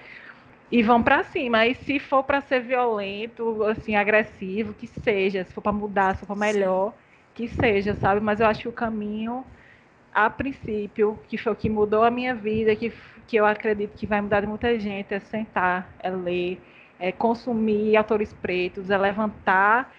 e 0.70 0.82
vão 0.82 1.00
para 1.02 1.22
cima. 1.22 1.64
E 1.64 1.76
se 1.76 2.00
for 2.00 2.24
para 2.24 2.40
ser 2.40 2.60
violento, 2.60 3.62
assim, 3.64 3.94
agressivo, 3.94 4.74
que 4.74 4.88
seja, 4.88 5.44
se 5.44 5.52
for 5.52 5.62
para 5.62 5.72
mudar, 5.72 6.16
se 6.16 6.26
for 6.26 6.36
melhor. 6.36 6.90
Sim 6.90 7.09
que 7.41 7.49
seja, 7.49 7.95
sabe? 7.95 8.20
Mas 8.20 8.41
eu 8.41 8.47
acho 8.47 8.61
que 8.61 8.68
o 8.68 8.72
caminho, 8.72 9.45
a 10.12 10.28
princípio, 10.28 11.18
que 11.28 11.38
foi 11.38 11.53
o 11.53 11.57
que 11.57 11.68
mudou 11.70 12.05
a 12.05 12.11
minha 12.11 12.34
vida, 12.34 12.76
que, 12.76 12.93
que 13.26 13.36
eu 13.36 13.47
acredito 13.47 13.97
que 13.97 14.07
vai 14.07 14.20
mudar 14.20 14.41
de 14.41 14.47
muita 14.47 14.78
gente, 14.78 15.14
é 15.14 15.20
sentar, 15.20 15.91
é 16.01 16.11
ler, 16.11 16.61
é 16.99 17.11
consumir 17.11 17.97
autores 17.97 18.32
pretos, 18.32 18.91
é 18.91 18.99
levantar 18.99 19.95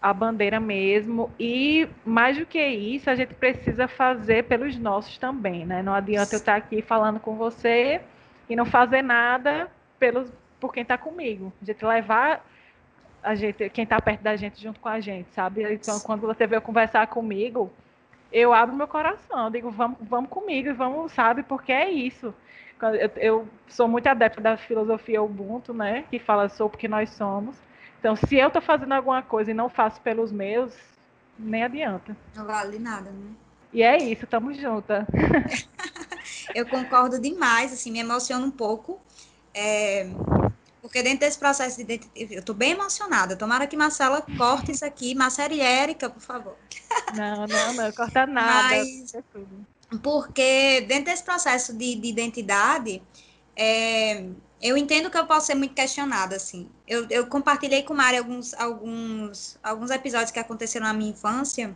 a 0.00 0.12
bandeira 0.12 0.60
mesmo. 0.60 1.30
E 1.40 1.88
mais 2.04 2.36
do 2.36 2.44
que 2.44 2.62
isso, 2.62 3.08
a 3.08 3.14
gente 3.14 3.34
precisa 3.34 3.88
fazer 3.88 4.44
pelos 4.44 4.76
nossos 4.76 5.16
também, 5.16 5.64
né? 5.64 5.82
Não 5.82 5.94
adianta 5.94 6.36
eu 6.36 6.38
estar 6.38 6.56
aqui 6.56 6.82
falando 6.82 7.18
com 7.18 7.36
você 7.36 8.00
e 8.48 8.54
não 8.54 8.66
fazer 8.66 9.02
nada 9.02 9.70
pelos, 9.98 10.30
por 10.60 10.72
quem 10.72 10.82
está 10.82 10.98
comigo. 10.98 11.52
A 11.62 11.64
gente 11.64 11.84
levar 11.84 12.44
a 13.28 13.34
gente, 13.34 13.68
quem 13.68 13.84
está 13.84 14.00
perto 14.00 14.22
da 14.22 14.36
gente 14.36 14.58
junto 14.62 14.80
com 14.80 14.88
a 14.88 15.00
gente, 15.00 15.28
sabe? 15.34 15.62
Então, 15.70 16.00
quando 16.00 16.22
você 16.22 16.46
veio 16.46 16.62
conversar 16.62 17.06
comigo, 17.08 17.70
eu 18.32 18.54
abro 18.54 18.74
meu 18.74 18.88
coração, 18.88 19.44
eu 19.44 19.50
digo, 19.50 19.70
vamos, 19.70 19.98
vamos 20.00 20.30
comigo, 20.30 20.72
vamos, 20.72 21.12
sabe? 21.12 21.42
Porque 21.42 21.70
é 21.70 21.90
isso. 21.90 22.32
Eu, 22.80 23.10
eu 23.16 23.48
sou 23.68 23.86
muito 23.86 24.06
adepta 24.06 24.40
da 24.40 24.56
filosofia 24.56 25.22
Ubuntu, 25.22 25.74
né? 25.74 26.06
Que 26.08 26.18
fala 26.18 26.48
sou 26.48 26.70
porque 26.70 26.88
nós 26.88 27.10
somos. 27.10 27.54
Então, 28.00 28.16
se 28.16 28.34
eu 28.36 28.46
estou 28.46 28.62
fazendo 28.62 28.92
alguma 28.92 29.20
coisa 29.20 29.50
e 29.50 29.54
não 29.54 29.68
faço 29.68 30.00
pelos 30.00 30.32
meus, 30.32 30.74
nem 31.38 31.64
adianta. 31.64 32.16
Não 32.34 32.46
vale 32.46 32.78
nada, 32.78 33.10
né? 33.10 33.32
E 33.74 33.82
é 33.82 33.98
isso, 33.98 34.24
estamos 34.24 34.56
juntas. 34.56 35.04
eu 36.54 36.66
concordo 36.66 37.20
demais, 37.20 37.74
assim, 37.74 37.92
me 37.92 37.98
emociona 37.98 38.46
um 38.46 38.50
pouco. 38.50 38.98
É, 39.52 40.08
porque 40.80 41.02
dentro 41.02 41.20
desse 41.20 41.38
processo 41.38 41.76
de 41.76 41.82
identidade, 41.82 42.34
eu 42.34 42.40
estou 42.40 42.54
bem 42.54 42.72
emocionada. 42.72 43.36
Tomara 43.36 43.66
que 43.66 43.76
Marcela 43.76 44.24
corte 44.36 44.72
isso 44.72 44.84
aqui. 44.84 45.14
Marcela 45.14 45.52
e 45.52 45.60
Érica, 45.60 46.08
por 46.08 46.20
favor. 46.22 46.56
Não, 47.14 47.46
não, 47.46 47.72
não, 47.74 47.92
corta 47.92 48.26
nada. 48.26 48.76
Mas, 48.76 49.12
porque 50.02 50.82
dentro 50.82 51.06
desse 51.06 51.22
processo 51.22 51.72
de, 51.72 51.94
de 51.94 52.08
identidade, 52.08 53.02
é, 53.56 54.24
eu 54.60 54.76
entendo 54.76 55.10
que 55.10 55.18
eu 55.18 55.26
posso 55.26 55.46
ser 55.46 55.54
muito 55.54 55.74
questionada, 55.74 56.36
assim. 56.36 56.68
Eu, 56.86 57.06
eu 57.10 57.26
compartilhei 57.26 57.82
com 57.82 57.94
Mari 57.94 58.18
alguns, 58.18 58.54
alguns, 58.54 59.58
alguns 59.62 59.90
episódios 59.90 60.30
que 60.30 60.38
aconteceram 60.38 60.86
na 60.86 60.92
minha 60.92 61.10
infância, 61.10 61.74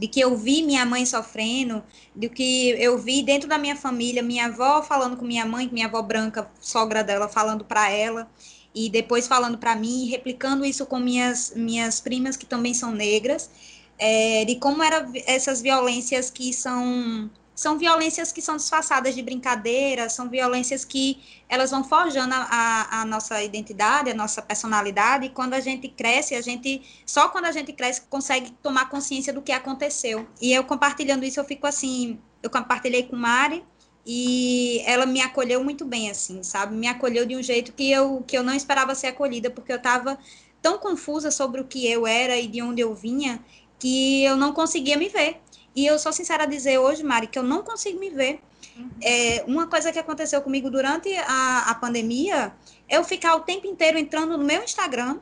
de 0.00 0.08
que 0.08 0.18
eu 0.18 0.34
vi 0.34 0.62
minha 0.62 0.86
mãe 0.86 1.04
sofrendo, 1.04 1.84
de 2.16 2.30
que 2.30 2.70
eu 2.70 2.96
vi 2.96 3.22
dentro 3.22 3.46
da 3.46 3.58
minha 3.58 3.76
família, 3.76 4.22
minha 4.22 4.46
avó 4.46 4.82
falando 4.82 5.14
com 5.14 5.26
minha 5.26 5.44
mãe, 5.44 5.68
minha 5.70 5.86
avó 5.86 6.00
branca, 6.00 6.50
sogra 6.58 7.04
dela, 7.04 7.28
falando 7.28 7.66
para 7.66 7.90
ela, 7.90 8.26
e 8.74 8.88
depois 8.88 9.28
falando 9.28 9.58
para 9.58 9.76
mim, 9.76 10.06
replicando 10.06 10.64
isso 10.64 10.86
com 10.86 10.98
minhas, 10.98 11.52
minhas 11.54 12.00
primas, 12.00 12.34
que 12.34 12.46
também 12.46 12.72
são 12.72 12.92
negras, 12.92 13.50
é, 13.98 14.46
de 14.46 14.56
como 14.56 14.82
eram 14.82 15.12
essas 15.26 15.60
violências 15.60 16.30
que 16.30 16.50
são 16.54 17.30
são 17.60 17.76
violências 17.76 18.32
que 18.32 18.40
são 18.40 18.56
disfarçadas 18.56 19.14
de 19.14 19.20
brincadeira, 19.20 20.08
são 20.08 20.30
violências 20.30 20.82
que 20.82 21.20
elas 21.46 21.70
vão 21.70 21.84
forjando 21.84 22.32
a, 22.34 23.02
a, 23.02 23.04
nossa 23.04 23.42
identidade, 23.42 24.08
a 24.08 24.14
nossa 24.14 24.40
personalidade, 24.40 25.26
e 25.26 25.28
quando 25.28 25.52
a 25.52 25.60
gente 25.60 25.86
cresce, 25.86 26.34
a 26.34 26.40
gente, 26.40 26.80
só 27.04 27.28
quando 27.28 27.44
a 27.44 27.52
gente 27.52 27.74
cresce, 27.74 28.00
consegue 28.08 28.50
tomar 28.62 28.88
consciência 28.88 29.30
do 29.30 29.42
que 29.42 29.52
aconteceu. 29.52 30.26
E 30.40 30.54
eu 30.54 30.64
compartilhando 30.64 31.22
isso, 31.22 31.38
eu 31.38 31.44
fico 31.44 31.66
assim, 31.66 32.18
eu 32.42 32.48
compartilhei 32.48 33.02
com 33.02 33.14
Mari, 33.14 33.62
e 34.06 34.80
ela 34.86 35.04
me 35.04 35.20
acolheu 35.20 35.62
muito 35.62 35.84
bem, 35.84 36.10
assim, 36.10 36.42
sabe? 36.42 36.74
Me 36.74 36.86
acolheu 36.86 37.26
de 37.26 37.36
um 37.36 37.42
jeito 37.42 37.74
que 37.74 37.92
eu, 37.92 38.24
que 38.26 38.38
eu 38.38 38.42
não 38.42 38.54
esperava 38.54 38.94
ser 38.94 39.08
acolhida, 39.08 39.50
porque 39.50 39.70
eu 39.70 39.76
estava 39.76 40.18
tão 40.62 40.78
confusa 40.78 41.30
sobre 41.30 41.60
o 41.60 41.66
que 41.66 41.86
eu 41.86 42.06
era 42.06 42.38
e 42.38 42.46
de 42.46 42.62
onde 42.62 42.80
eu 42.80 42.94
vinha, 42.94 43.44
que 43.80 44.22
eu 44.24 44.36
não 44.36 44.52
conseguia 44.52 44.96
me 44.96 45.08
ver. 45.08 45.40
E 45.74 45.86
eu 45.86 45.98
sou 45.98 46.12
sincera 46.12 46.44
a 46.44 46.46
dizer 46.46 46.78
hoje, 46.78 47.02
Mari, 47.02 47.26
que 47.26 47.38
eu 47.38 47.42
não 47.42 47.62
consigo 47.62 47.98
me 47.98 48.10
ver. 48.10 48.40
Uhum. 48.76 48.90
É, 49.02 49.44
uma 49.46 49.66
coisa 49.66 49.90
que 49.90 49.98
aconteceu 49.98 50.40
comigo 50.42 50.70
durante 50.70 51.12
a, 51.16 51.70
a 51.70 51.74
pandemia 51.74 52.52
é 52.88 52.98
eu 52.98 53.04
ficar 53.04 53.34
o 53.34 53.40
tempo 53.40 53.66
inteiro 53.66 53.98
entrando 53.98 54.36
no 54.36 54.44
meu 54.44 54.62
Instagram 54.62 55.18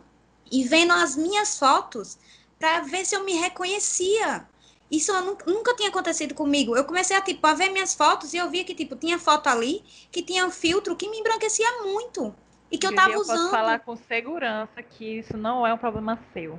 e 0.51 0.65
vendo 0.65 0.93
as 0.93 1.17
minhas 1.17 1.59
fotos 1.59 2.19
para 2.59 2.81
ver 2.81 3.07
se 3.07 3.15
eu 3.15 3.25
me 3.25 3.35
reconhecia. 3.35 4.47
Isso 4.91 5.13
nunca, 5.21 5.51
nunca, 5.51 5.77
tinha 5.77 5.91
acontecido 5.91 6.35
comigo. 6.35 6.75
Eu 6.75 6.85
comecei 6.85 7.15
a, 7.15 7.21
tipo, 7.21 7.47
a 7.47 7.55
ver 7.55 7.69
minhas 7.71 7.95
fotos 7.95 8.33
e 8.33 8.39
eu 8.39 8.49
via 8.51 8.65
que, 8.65 8.75
tipo, 8.75 8.97
tinha 8.97 9.19
foto 9.19 9.49
ali 9.49 9.85
que 10.11 10.23
tinha 10.23 10.47
um 10.47 10.51
filtro 10.51 10.97
que 10.97 11.09
me 11.09 11.19
embranquecia 11.19 11.83
muito. 11.83 12.35
E 12.71 12.79
que 12.79 12.87
eu 12.87 12.95
tava 12.95 13.13
eu 13.13 13.21
usando. 13.21 13.37
Eu 13.37 13.43
posso 13.43 13.51
falar 13.51 13.79
com 13.81 13.97
segurança 13.97 14.83
que 14.83 15.19
isso 15.19 15.37
não 15.37 15.67
é 15.67 15.73
um 15.73 15.79
problema 15.79 16.19
seu. 16.33 16.59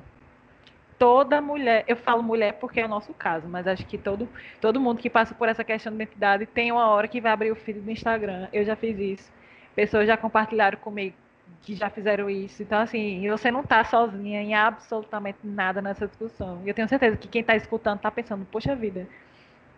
Toda 1.00 1.42
mulher, 1.42 1.86
eu 1.88 1.96
falo 1.96 2.22
mulher 2.22 2.54
porque 2.60 2.82
é 2.82 2.86
o 2.86 2.90
nosso 2.90 3.14
caso, 3.14 3.48
mas 3.48 3.66
acho 3.66 3.86
que 3.86 3.98
todo, 3.98 4.28
todo 4.60 4.82
mundo 4.82 5.00
que 5.02 5.10
passa 5.10 5.34
por 5.34 5.48
essa 5.48 5.64
questão 5.64 5.92
de 5.92 6.04
identidade 6.04 6.46
tem 6.46 6.72
uma 6.72 6.88
hora 6.90 7.08
que 7.08 7.22
vai 7.22 7.32
abrir 7.32 7.52
o 7.52 7.56
feed 7.56 7.80
do 7.80 7.90
Instagram. 7.90 8.50
Eu 8.52 8.66
já 8.66 8.76
fiz 8.76 9.00
isso. 9.00 9.32
Pessoas 9.74 10.06
já 10.06 10.18
compartilharam 10.18 10.78
comigo 10.78 11.16
que 11.62 11.76
já 11.76 11.90
fizeram 11.90 12.30
isso. 12.30 12.62
Então, 12.62 12.80
assim, 12.80 13.28
você 13.30 13.52
não 13.52 13.62
está 13.62 13.84
sozinha 13.84 14.42
em 14.42 14.54
absolutamente 14.54 15.40
nada 15.44 15.82
nessa 15.82 16.08
discussão. 16.08 16.62
E 16.64 16.68
eu 16.68 16.74
tenho 16.74 16.88
certeza 16.88 17.18
que 17.18 17.28
quem 17.28 17.42
está 17.42 17.56
escutando 17.56 17.98
está 17.98 18.12
pensando, 18.12 18.46
poxa 18.46 18.76
vida, 18.76 19.08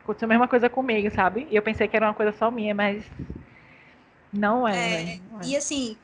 aconteceu 0.03 0.26
a 0.26 0.30
mesma 0.30 0.47
coisa 0.47 0.69
comigo, 0.69 1.09
sabe? 1.13 1.47
E 1.49 1.55
eu 1.55 1.61
pensei 1.61 1.88
que 1.88 1.95
era 1.95 2.07
uma 2.07 2.13
coisa 2.13 2.32
só 2.32 2.51
minha, 2.51 2.74
mas 2.74 3.03
não 4.32 4.67
é. 4.67 4.74
é, 4.74 5.03
né? 5.03 5.19
não 5.32 5.41
é. 5.41 5.45
E 5.45 5.55
assim, 5.55 5.97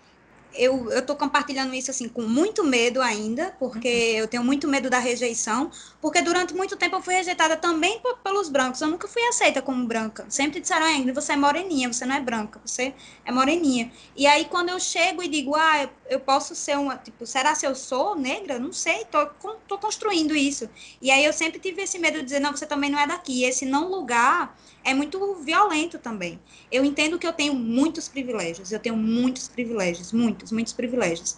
eu, 0.54 0.92
eu 0.92 1.06
tô 1.06 1.16
compartilhando 1.16 1.74
isso 1.74 1.92
assim 1.92 2.08
com 2.10 2.22
muito 2.24 2.64
medo 2.64 3.02
ainda, 3.02 3.56
porque 3.60 3.88
uhum. 3.88 4.20
eu 4.20 4.28
tenho 4.28 4.44
muito 4.44 4.68
medo 4.68 4.90
da 4.90 5.00
rejeição, 5.00 5.72
porque 6.02 6.22
durante 6.22 6.54
muito 6.54 6.76
tempo 6.76 6.96
eu 6.96 7.02
fui 7.02 7.14
rejeitada 7.14 7.56
também 7.56 8.02
pelos 8.24 8.50
brancos. 8.50 8.82
Eu 8.82 8.88
nunca 8.88 9.08
fui 9.08 9.22
aceita 9.24 9.62
como 9.62 9.86
branca. 9.86 10.26
Sempre 10.30 10.60
disseram, 10.60 10.86
ainda 10.86 11.14
você 11.14 11.34
é 11.34 11.36
moreninha, 11.36 11.92
você 11.92 12.06
não 12.06 12.16
é 12.16 12.20
branca, 12.20 12.60
você 12.66 12.94
é 13.26 13.32
moreninha. 13.32 13.92
E 14.16 14.26
aí 14.26 14.46
quando 14.46 14.70
eu 14.70 14.80
chego 14.80 15.22
e 15.22 15.28
digo, 15.28 15.56
ah, 15.56 15.84
eu, 15.84 15.90
eu 16.10 16.20
posso 16.20 16.56
ser 16.56 16.78
uma, 16.78 16.98
tipo, 16.98 17.26
será 17.26 17.54
se 17.56 17.66
eu 17.66 17.76
sou 17.76 18.16
negra? 18.16 18.60
Não 18.60 18.74
sei, 18.74 19.06
tô, 19.06 19.26
tô 19.68 19.78
construindo 19.78 20.36
isso. 20.36 20.70
E 21.02 21.12
aí 21.12 21.24
eu 21.24 21.34
sempre 21.34 21.60
tive 21.60 21.82
esse 21.82 22.00
medo 22.00 22.18
de 22.20 22.24
dizer, 22.26 22.40
não, 22.40 22.52
você 22.52 22.66
também 22.66 22.90
não 22.90 23.00
é 23.00 23.08
daqui. 23.08 23.44
Esse 23.44 23.66
não 23.66 23.90
lugar 23.90 24.58
é 24.88 24.94
muito 24.94 25.36
violento 25.36 26.00
também. 26.00 26.40
Eu 26.72 26.86
entendo 26.86 27.20
que 27.20 27.28
eu 27.28 27.34
tenho 27.34 27.54
muitos 27.54 28.08
privilégios, 28.08 28.72
eu 28.72 28.80
tenho 28.80 28.96
muitos 28.96 29.50
privilégios, 29.50 30.14
muitos, 30.14 30.50
muitos 30.50 30.72
privilégios. 30.72 31.38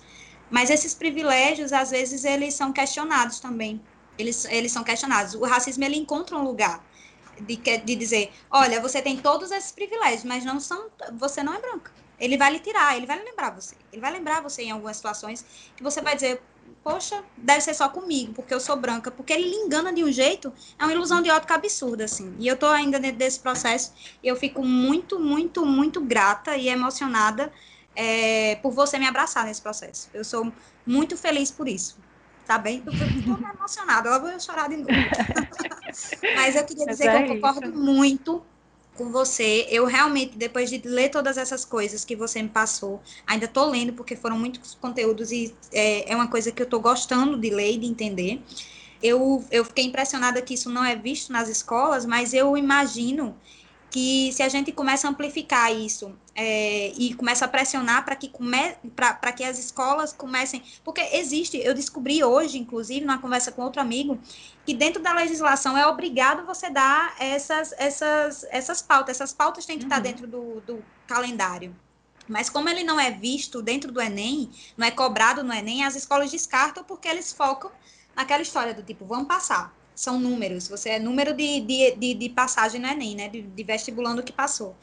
Mas 0.51 0.69
esses 0.69 0.93
privilégios, 0.93 1.73
às 1.73 1.89
vezes, 1.89 2.25
eles 2.25 2.53
são 2.53 2.71
questionados 2.71 3.39
também. 3.39 3.81
Eles, 4.19 4.45
eles 4.45 4.71
são 4.71 4.83
questionados. 4.83 5.33
O 5.33 5.43
racismo, 5.45 5.83
ele 5.83 5.95
encontra 5.97 6.37
um 6.37 6.43
lugar 6.43 6.85
de, 7.41 7.55
de 7.55 7.95
dizer, 7.95 8.31
olha, 8.51 8.79
você 8.79 9.01
tem 9.01 9.17
todos 9.17 9.49
esses 9.49 9.71
privilégios, 9.71 10.25
mas 10.25 10.45
não 10.45 10.59
são, 10.59 10.85
você 11.17 11.41
não 11.41 11.55
é 11.55 11.59
branca. 11.59 11.91
Ele 12.19 12.37
vai 12.37 12.51
lhe 12.51 12.59
tirar, 12.59 12.95
ele 12.95 13.07
vai 13.07 13.17
lembrar 13.17 13.49
você. 13.49 13.75
Ele 13.91 14.01
vai 14.01 14.11
lembrar 14.11 14.41
você 14.41 14.61
em 14.61 14.69
algumas 14.69 14.97
situações 14.97 15.43
que 15.75 15.81
você 15.81 16.01
vai 16.01 16.13
dizer, 16.13 16.39
poxa, 16.83 17.23
deve 17.37 17.61
ser 17.61 17.73
só 17.73 17.89
comigo, 17.89 18.33
porque 18.33 18.53
eu 18.53 18.59
sou 18.59 18.75
branca, 18.79 19.11
porque 19.11 19.33
ele 19.33 19.49
lhe 19.49 19.55
engana 19.55 19.93
de 19.93 20.03
um 20.03 20.11
jeito, 20.11 20.53
é 20.79 20.83
uma 20.83 20.93
ilusão 20.93 21.21
de 21.21 21.29
ótica 21.29 21.55
absurda, 21.55 22.05
assim. 22.05 22.35
E 22.39 22.47
eu 22.47 22.57
tô 22.57 22.67
ainda 22.67 22.99
dentro 22.99 23.17
desse 23.17 23.39
processo, 23.41 23.93
e 24.23 24.27
eu 24.27 24.35
fico 24.35 24.63
muito, 24.63 25.19
muito, 25.19 25.65
muito 25.65 26.05
grata 26.05 26.55
e 26.57 26.67
emocionada 26.69 27.51
é, 27.95 28.55
por 28.57 28.71
você 28.71 28.97
me 28.99 29.07
abraçar 29.07 29.45
nesse 29.45 29.61
processo. 29.61 30.09
Eu 30.13 30.23
sou 30.23 30.53
muito 30.85 31.17
feliz 31.17 31.51
por 31.51 31.67
isso. 31.67 32.03
Tá 32.45 32.57
bem? 32.57 32.83
Eu 32.85 32.93
tô 32.95 33.03
emocionada, 33.53 34.09
eu 34.09 34.21
vou 34.21 34.39
chorar 34.39 34.69
de 34.69 34.77
novo. 34.77 35.09
Mas 36.33 36.55
eu 36.55 36.65
queria 36.65 36.87
dizer 36.87 37.05
é 37.05 37.09
que 37.09 37.17
eu 37.17 37.23
concordo 37.23 37.71
muito 37.73 38.48
com 38.99 39.09
você. 39.09 39.65
Eu 39.69 39.85
realmente, 39.85 40.37
depois 40.37 40.69
de 40.69 40.81
ler 40.83 41.09
todas 41.09 41.37
essas 41.37 41.63
coisas 41.63 42.03
que 42.03 42.17
você 42.17 42.43
me 42.43 42.49
passou, 42.49 43.01
ainda 43.25 43.45
estou 43.45 43.65
lendo, 43.69 43.93
porque 43.93 44.13
foram 44.13 44.37
muitos 44.37 44.75
conteúdos 44.75 45.31
e 45.31 45.55
é, 45.71 46.11
é 46.11 46.15
uma 46.15 46.27
coisa 46.27 46.51
que 46.51 46.61
eu 46.61 46.65
estou 46.65 46.81
gostando 46.81 47.37
de 47.37 47.49
ler 47.49 47.75
e 47.75 47.77
de 47.77 47.85
entender. 47.85 48.41
Eu, 49.01 49.41
eu 49.49 49.63
fiquei 49.63 49.85
impressionada 49.85 50.41
que 50.41 50.53
isso 50.53 50.69
não 50.69 50.83
é 50.83 50.97
visto 50.97 51.31
nas 51.31 51.47
escolas, 51.47 52.05
mas 52.05 52.33
eu 52.33 52.57
imagino 52.57 53.37
que 53.89 54.31
se 54.31 54.43
a 54.43 54.49
gente 54.49 54.71
começa 54.71 55.07
a 55.07 55.11
amplificar 55.11 55.73
isso 55.75 56.15
é, 56.35 56.89
e 56.95 57.13
começa 57.15 57.45
a 57.45 57.47
pressionar 57.47 58.05
para 58.05 58.15
que, 58.15 58.29
come, 58.29 58.75
que 59.35 59.43
as 59.43 59.57
escolas 59.57 60.13
comecem. 60.13 60.63
Porque 60.83 61.01
existe, 61.13 61.57
eu 61.57 61.73
descobri 61.73 62.23
hoje, 62.23 62.57
inclusive, 62.57 63.05
numa 63.05 63.17
conversa 63.17 63.51
com 63.51 63.63
outro 63.63 63.81
amigo, 63.81 64.19
que 64.65 64.73
dentro 64.73 65.01
da 65.01 65.13
legislação 65.13 65.77
é 65.77 65.87
obrigado 65.87 66.45
você 66.45 66.69
dar 66.69 67.15
essas, 67.19 67.73
essas, 67.77 68.45
essas 68.51 68.81
pautas. 68.81 69.17
Essas 69.17 69.33
pautas 69.33 69.65
têm 69.65 69.77
que 69.77 69.85
uhum. 69.85 69.89
estar 69.89 69.99
dentro 70.01 70.27
do, 70.27 70.61
do 70.61 70.85
calendário. 71.07 71.75
Mas 72.27 72.47
como 72.47 72.69
ele 72.69 72.83
não 72.83 72.99
é 72.99 73.09
visto 73.09 73.59
dentro 73.59 73.91
do 73.91 73.99
Enem, 73.99 74.51
não 74.77 74.85
é 74.85 74.91
cobrado 74.91 75.43
no 75.43 75.51
Enem, 75.51 75.83
as 75.83 75.95
escolas 75.95 76.29
descartam 76.29 76.83
porque 76.83 77.07
eles 77.07 77.33
focam 77.33 77.71
naquela 78.15 78.43
história 78.43 78.71
do 78.71 78.83
tipo, 78.83 79.03
vamos 79.03 79.27
passar 79.27 79.78
são 79.99 80.17
números, 80.17 80.69
você 80.69 80.91
é 80.91 80.99
número 80.99 81.33
de, 81.33 81.59
de, 81.59 81.91
de, 81.91 82.13
de 82.13 82.29
passagem 82.29 82.79
no 82.79 82.87
Enem, 82.87 83.15
né? 83.15 83.27
De, 83.27 83.41
de 83.41 83.63
vestibulando 83.65 84.23
que 84.23 84.31
passou. 84.31 84.73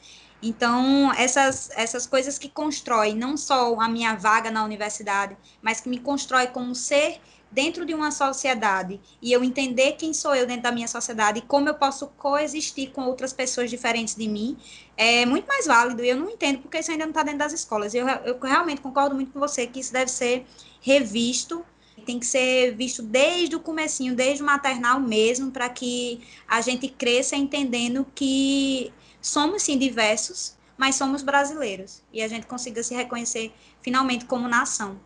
Então, 0.43 1.11
essas, 1.13 1.71
essas 1.75 2.05
coisas 2.05 2.37
que 2.37 2.47
constroem 2.47 3.15
não 3.15 3.35
só 3.35 3.79
a 3.79 3.89
minha 3.89 4.13
vaga 4.13 4.51
na 4.51 4.63
universidade, 4.63 5.35
mas 5.59 5.81
que 5.81 5.89
me 5.89 5.97
constrói 5.97 6.45
como 6.45 6.75
ser 6.75 7.19
dentro 7.49 7.83
de 7.83 7.95
uma 7.95 8.11
sociedade 8.11 9.01
e 9.19 9.31
eu 9.31 9.43
entender 9.43 9.93
quem 9.93 10.13
sou 10.13 10.35
eu 10.35 10.45
dentro 10.45 10.63
da 10.63 10.71
minha 10.71 10.87
sociedade 10.87 11.39
e 11.39 11.41
como 11.41 11.67
eu 11.67 11.73
posso 11.73 12.07
coexistir 12.09 12.91
com 12.91 13.05
outras 13.05 13.33
pessoas 13.33 13.71
diferentes 13.71 14.13
de 14.13 14.27
mim, 14.27 14.55
é 14.95 15.25
muito 15.25 15.47
mais 15.47 15.65
válido. 15.65 16.03
E 16.03 16.09
eu 16.09 16.15
não 16.15 16.29
entendo 16.29 16.59
porque 16.59 16.77
isso 16.77 16.91
ainda 16.91 17.05
não 17.05 17.11
está 17.11 17.23
dentro 17.23 17.39
das 17.39 17.53
escolas. 17.53 17.95
Eu, 17.95 18.07
eu 18.07 18.37
realmente 18.39 18.81
concordo 18.81 19.15
muito 19.15 19.31
com 19.31 19.39
você 19.39 19.65
que 19.65 19.79
isso 19.79 19.91
deve 19.91 20.11
ser 20.11 20.45
revisto 20.79 21.65
tem 22.07 22.17
que 22.19 22.25
ser 22.25 22.73
visto 22.73 23.03
desde 23.03 23.55
o 23.55 23.59
comecinho, 23.59 24.15
desde 24.15 24.41
o 24.41 24.45
maternal 24.45 24.97
mesmo, 24.99 25.51
para 25.51 25.67
que 25.67 26.21
a 26.47 26.61
gente 26.61 26.87
cresça 26.87 27.35
entendendo 27.35 28.07
que 28.15 28.93
somos 29.21 29.61
sim 29.63 29.77
diversos, 29.77 30.57
mas 30.77 30.95
somos 30.95 31.21
brasileiros 31.21 32.01
e 32.13 32.21
a 32.21 32.27
gente 32.29 32.47
consiga 32.47 32.81
se 32.81 32.95
reconhecer 32.95 33.53
finalmente 33.81 34.23
como 34.23 34.47
nação. 34.47 34.97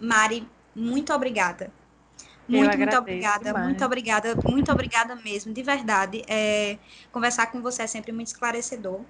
Mari, 0.00 0.48
muito 0.74 1.12
obrigada. 1.12 1.72
Muito, 2.48 2.76
muito 2.76 2.96
obrigada, 2.96 3.44
demais. 3.44 3.66
muito 3.66 3.84
obrigada, 3.84 4.36
muito 4.44 4.72
obrigada 4.72 5.14
mesmo, 5.14 5.54
de 5.54 5.62
verdade. 5.62 6.24
É, 6.26 6.76
conversar 7.12 7.46
com 7.52 7.62
você 7.62 7.82
é 7.82 7.86
sempre 7.86 8.10
muito 8.10 8.26
esclarecedor. 8.26 9.00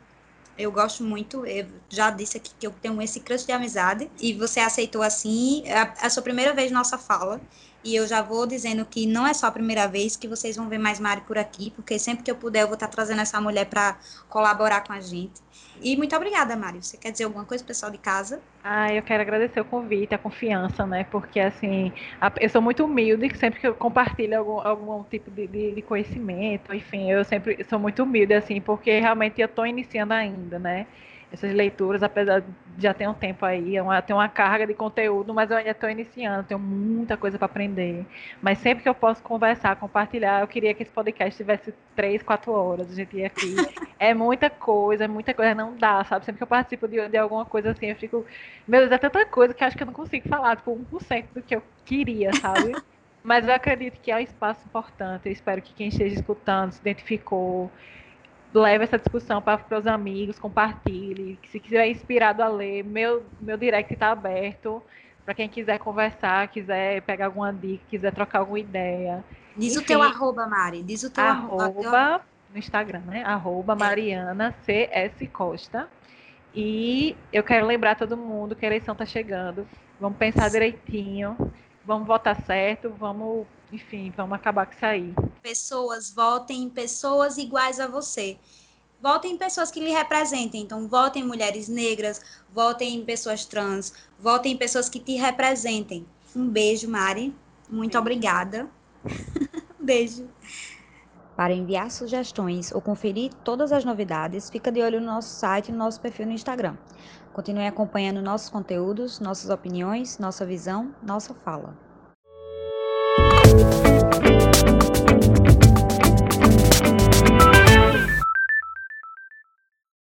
Eu 0.56 0.70
gosto 0.70 1.02
muito, 1.04 1.46
eu 1.46 1.82
já 1.90 2.10
disse 2.10 2.36
aqui 2.36 2.54
que 2.58 2.66
eu 2.66 2.72
tenho 2.72 3.00
esse 3.00 3.20
crush 3.20 3.46
de 3.46 3.52
amizade 3.52 4.10
e 4.18 4.34
você 4.34 4.60
aceitou 4.60 5.02
assim, 5.02 5.62
é 5.66 5.78
a, 5.78 5.94
a 6.02 6.10
sua 6.10 6.22
primeira 6.22 6.54
vez 6.54 6.70
nossa 6.70 6.98
fala. 6.98 7.46
E 7.84 7.94
eu 7.96 8.06
já 8.06 8.22
vou 8.22 8.46
dizendo 8.46 8.84
que 8.86 9.06
não 9.06 9.26
é 9.26 9.34
só 9.34 9.46
a 9.46 9.52
primeira 9.52 9.86
vez 9.88 10.16
que 10.16 10.28
vocês 10.28 10.56
vão 10.56 10.68
ver 10.68 10.78
mais 10.78 11.00
Mari 11.00 11.22
por 11.22 11.38
aqui, 11.38 11.70
porque 11.70 11.98
sempre 11.98 12.22
que 12.24 12.30
eu 12.30 12.36
puder 12.36 12.62
eu 12.62 12.66
vou 12.68 12.74
estar 12.74 12.88
trazendo 12.88 13.20
essa 13.20 13.40
mulher 13.40 13.66
para 13.66 13.98
colaborar 14.28 14.82
com 14.82 14.92
a 14.92 15.00
gente. 15.00 15.40
E 15.80 15.96
muito 15.96 16.14
obrigada, 16.14 16.56
Mário. 16.56 16.82
Você 16.82 16.96
quer 16.96 17.10
dizer 17.10 17.24
alguma 17.24 17.44
coisa, 17.44 17.64
pessoal 17.64 17.90
de 17.90 17.98
casa? 17.98 18.42
Ah, 18.64 18.92
eu 18.94 19.02
quero 19.02 19.20
agradecer 19.22 19.60
o 19.60 19.64
convite, 19.64 20.14
a 20.14 20.18
confiança, 20.18 20.86
né? 20.86 21.02
Porque, 21.04 21.40
assim, 21.40 21.92
eu 22.40 22.48
sou 22.48 22.62
muito 22.62 22.84
humilde, 22.84 23.36
sempre 23.36 23.58
que 23.60 23.66
eu 23.66 23.74
compartilho 23.74 24.38
algum, 24.38 24.60
algum 24.60 25.02
tipo 25.04 25.32
de, 25.32 25.48
de 25.48 25.82
conhecimento, 25.82 26.72
enfim, 26.72 27.10
eu 27.10 27.24
sempre 27.24 27.64
sou 27.64 27.78
muito 27.80 28.04
humilde, 28.04 28.32
assim, 28.34 28.60
porque 28.60 29.00
realmente 29.00 29.40
eu 29.40 29.46
estou 29.46 29.66
iniciando 29.66 30.14
ainda, 30.14 30.60
né? 30.60 30.86
Essas 31.32 31.52
leituras, 31.54 32.02
apesar 32.02 32.40
de 32.40 32.46
já 32.78 32.92
ter 32.92 33.08
um 33.08 33.14
tempo 33.14 33.44
aí, 33.46 33.76
é 33.76 33.82
uma, 33.82 34.02
tem 34.02 34.14
uma 34.14 34.28
carga 34.28 34.66
de 34.66 34.74
conteúdo, 34.74 35.32
mas 35.32 35.50
eu 35.50 35.56
ainda 35.56 35.70
estou 35.70 35.88
iniciando, 35.88 36.46
tenho 36.46 36.60
muita 36.60 37.16
coisa 37.16 37.38
para 37.38 37.46
aprender. 37.46 38.04
Mas 38.40 38.58
sempre 38.58 38.82
que 38.82 38.88
eu 38.88 38.94
posso 38.94 39.22
conversar, 39.22 39.76
compartilhar, 39.76 40.42
eu 40.42 40.46
queria 40.48 40.74
que 40.74 40.82
esse 40.82 40.92
podcast 40.92 41.34
tivesse 41.36 41.72
três, 41.96 42.22
quatro 42.22 42.52
horas, 42.52 42.90
a 42.90 42.94
gente 42.94 43.16
ia 43.16 43.26
aqui. 43.28 43.54
É 43.98 44.12
muita 44.12 44.50
coisa, 44.50 45.04
é 45.04 45.08
muita 45.08 45.32
coisa, 45.32 45.54
não 45.54 45.76
dá, 45.76 46.04
sabe? 46.04 46.24
Sempre 46.26 46.38
que 46.38 46.42
eu 46.42 46.48
participo 46.48 46.86
de, 46.86 47.08
de 47.08 47.16
alguma 47.16 47.46
coisa 47.46 47.70
assim, 47.70 47.86
eu 47.86 47.96
fico, 47.96 48.26
meu 48.68 48.80
Deus, 48.80 48.92
é 48.92 48.98
tanta 48.98 49.24
coisa 49.24 49.54
que 49.54 49.64
acho 49.64 49.76
que 49.76 49.82
eu 49.82 49.86
não 49.86 49.94
consigo 49.94 50.28
falar, 50.28 50.56
tipo, 50.56 50.76
1% 50.92 51.26
do 51.34 51.42
que 51.42 51.56
eu 51.56 51.62
queria, 51.84 52.34
sabe? 52.34 52.82
Mas 53.22 53.46
eu 53.46 53.54
acredito 53.54 54.00
que 54.00 54.10
é 54.10 54.16
um 54.16 54.20
espaço 54.20 54.66
importante. 54.66 55.26
Eu 55.26 55.32
espero 55.32 55.62
que 55.62 55.72
quem 55.72 55.88
esteja 55.88 56.16
escutando 56.16 56.72
se 56.72 56.80
identificou, 56.80 57.70
leve 58.54 58.84
essa 58.84 58.98
discussão 58.98 59.40
para 59.40 59.60
os 59.78 59.86
amigos, 59.86 60.38
compartilhe. 60.38 61.38
Se 61.50 61.58
quiser 61.58 61.88
inspirado 61.88 62.42
a 62.42 62.48
ler, 62.48 62.84
meu, 62.84 63.22
meu 63.40 63.56
direct 63.56 63.92
está 63.92 64.10
aberto 64.10 64.82
para 65.24 65.34
quem 65.34 65.48
quiser 65.48 65.78
conversar, 65.78 66.48
quiser 66.48 67.02
pegar 67.02 67.26
alguma 67.26 67.52
dica, 67.52 67.84
quiser 67.88 68.12
trocar 68.12 68.40
alguma 68.40 68.58
ideia. 68.58 69.24
Diz 69.56 69.74
Enfim, 69.74 69.84
o 69.84 69.86
teu 69.86 70.02
arroba, 70.02 70.46
Mari. 70.46 70.82
Diz 70.82 71.02
o 71.02 71.10
teu 71.10 71.24
arroba. 71.24 71.64
arroba 71.64 72.20
no 72.50 72.58
Instagram, 72.58 73.02
né? 73.06 73.22
Arroba 73.24 73.72
é. 73.72 73.76
Mariana 73.76 74.54
CS 74.64 75.28
Costa. 75.32 75.88
E 76.54 77.16
eu 77.32 77.42
quero 77.42 77.66
lembrar 77.66 77.96
todo 77.96 78.16
mundo 78.16 78.54
que 78.54 78.64
a 78.64 78.68
eleição 78.68 78.92
está 78.92 79.06
chegando. 79.06 79.66
Vamos 80.00 80.18
pensar 80.18 80.50
direitinho. 80.50 81.36
Vamos 81.84 82.06
votar 82.06 82.40
certo. 82.44 82.90
Vamos 82.98 83.46
enfim, 83.72 84.12
vamos 84.14 84.34
acabar 84.34 84.66
com 84.66 84.74
isso 84.74 84.84
aí. 84.84 85.14
Pessoas, 85.40 86.10
votem 86.10 86.64
em 86.64 86.68
pessoas 86.68 87.38
iguais 87.38 87.80
a 87.80 87.86
você. 87.86 88.38
Votem 89.00 89.32
em 89.32 89.36
pessoas 89.36 89.70
que 89.70 89.80
lhe 89.80 89.90
representem. 89.90 90.62
Então, 90.62 90.86
votem 90.86 91.22
em 91.22 91.26
mulheres 91.26 91.68
negras, 91.68 92.20
votem 92.52 92.96
em 92.96 93.04
pessoas 93.04 93.44
trans, 93.46 93.92
votem 94.18 94.52
em 94.52 94.56
pessoas 94.56 94.88
que 94.88 95.00
te 95.00 95.16
representem. 95.16 96.06
Um 96.36 96.48
beijo, 96.48 96.88
Mari. 96.88 97.34
Muito 97.68 97.92
beijo. 97.92 97.98
obrigada. 97.98 98.70
beijo. 99.80 100.28
Para 101.34 101.54
enviar 101.54 101.90
sugestões 101.90 102.70
ou 102.72 102.80
conferir 102.80 103.32
todas 103.42 103.72
as 103.72 103.84
novidades, 103.84 104.50
fica 104.50 104.70
de 104.70 104.82
olho 104.82 105.00
no 105.00 105.06
nosso 105.06 105.30
site 105.30 105.70
e 105.70 105.72
no 105.72 105.78
nosso 105.78 105.98
perfil 106.00 106.26
no 106.26 106.32
Instagram. 106.32 106.76
Continue 107.32 107.66
acompanhando 107.66 108.20
nossos 108.20 108.50
conteúdos, 108.50 109.18
nossas 109.18 109.48
opiniões, 109.50 110.18
nossa 110.18 110.44
visão, 110.44 110.94
nossa 111.02 111.34
fala. 111.34 111.74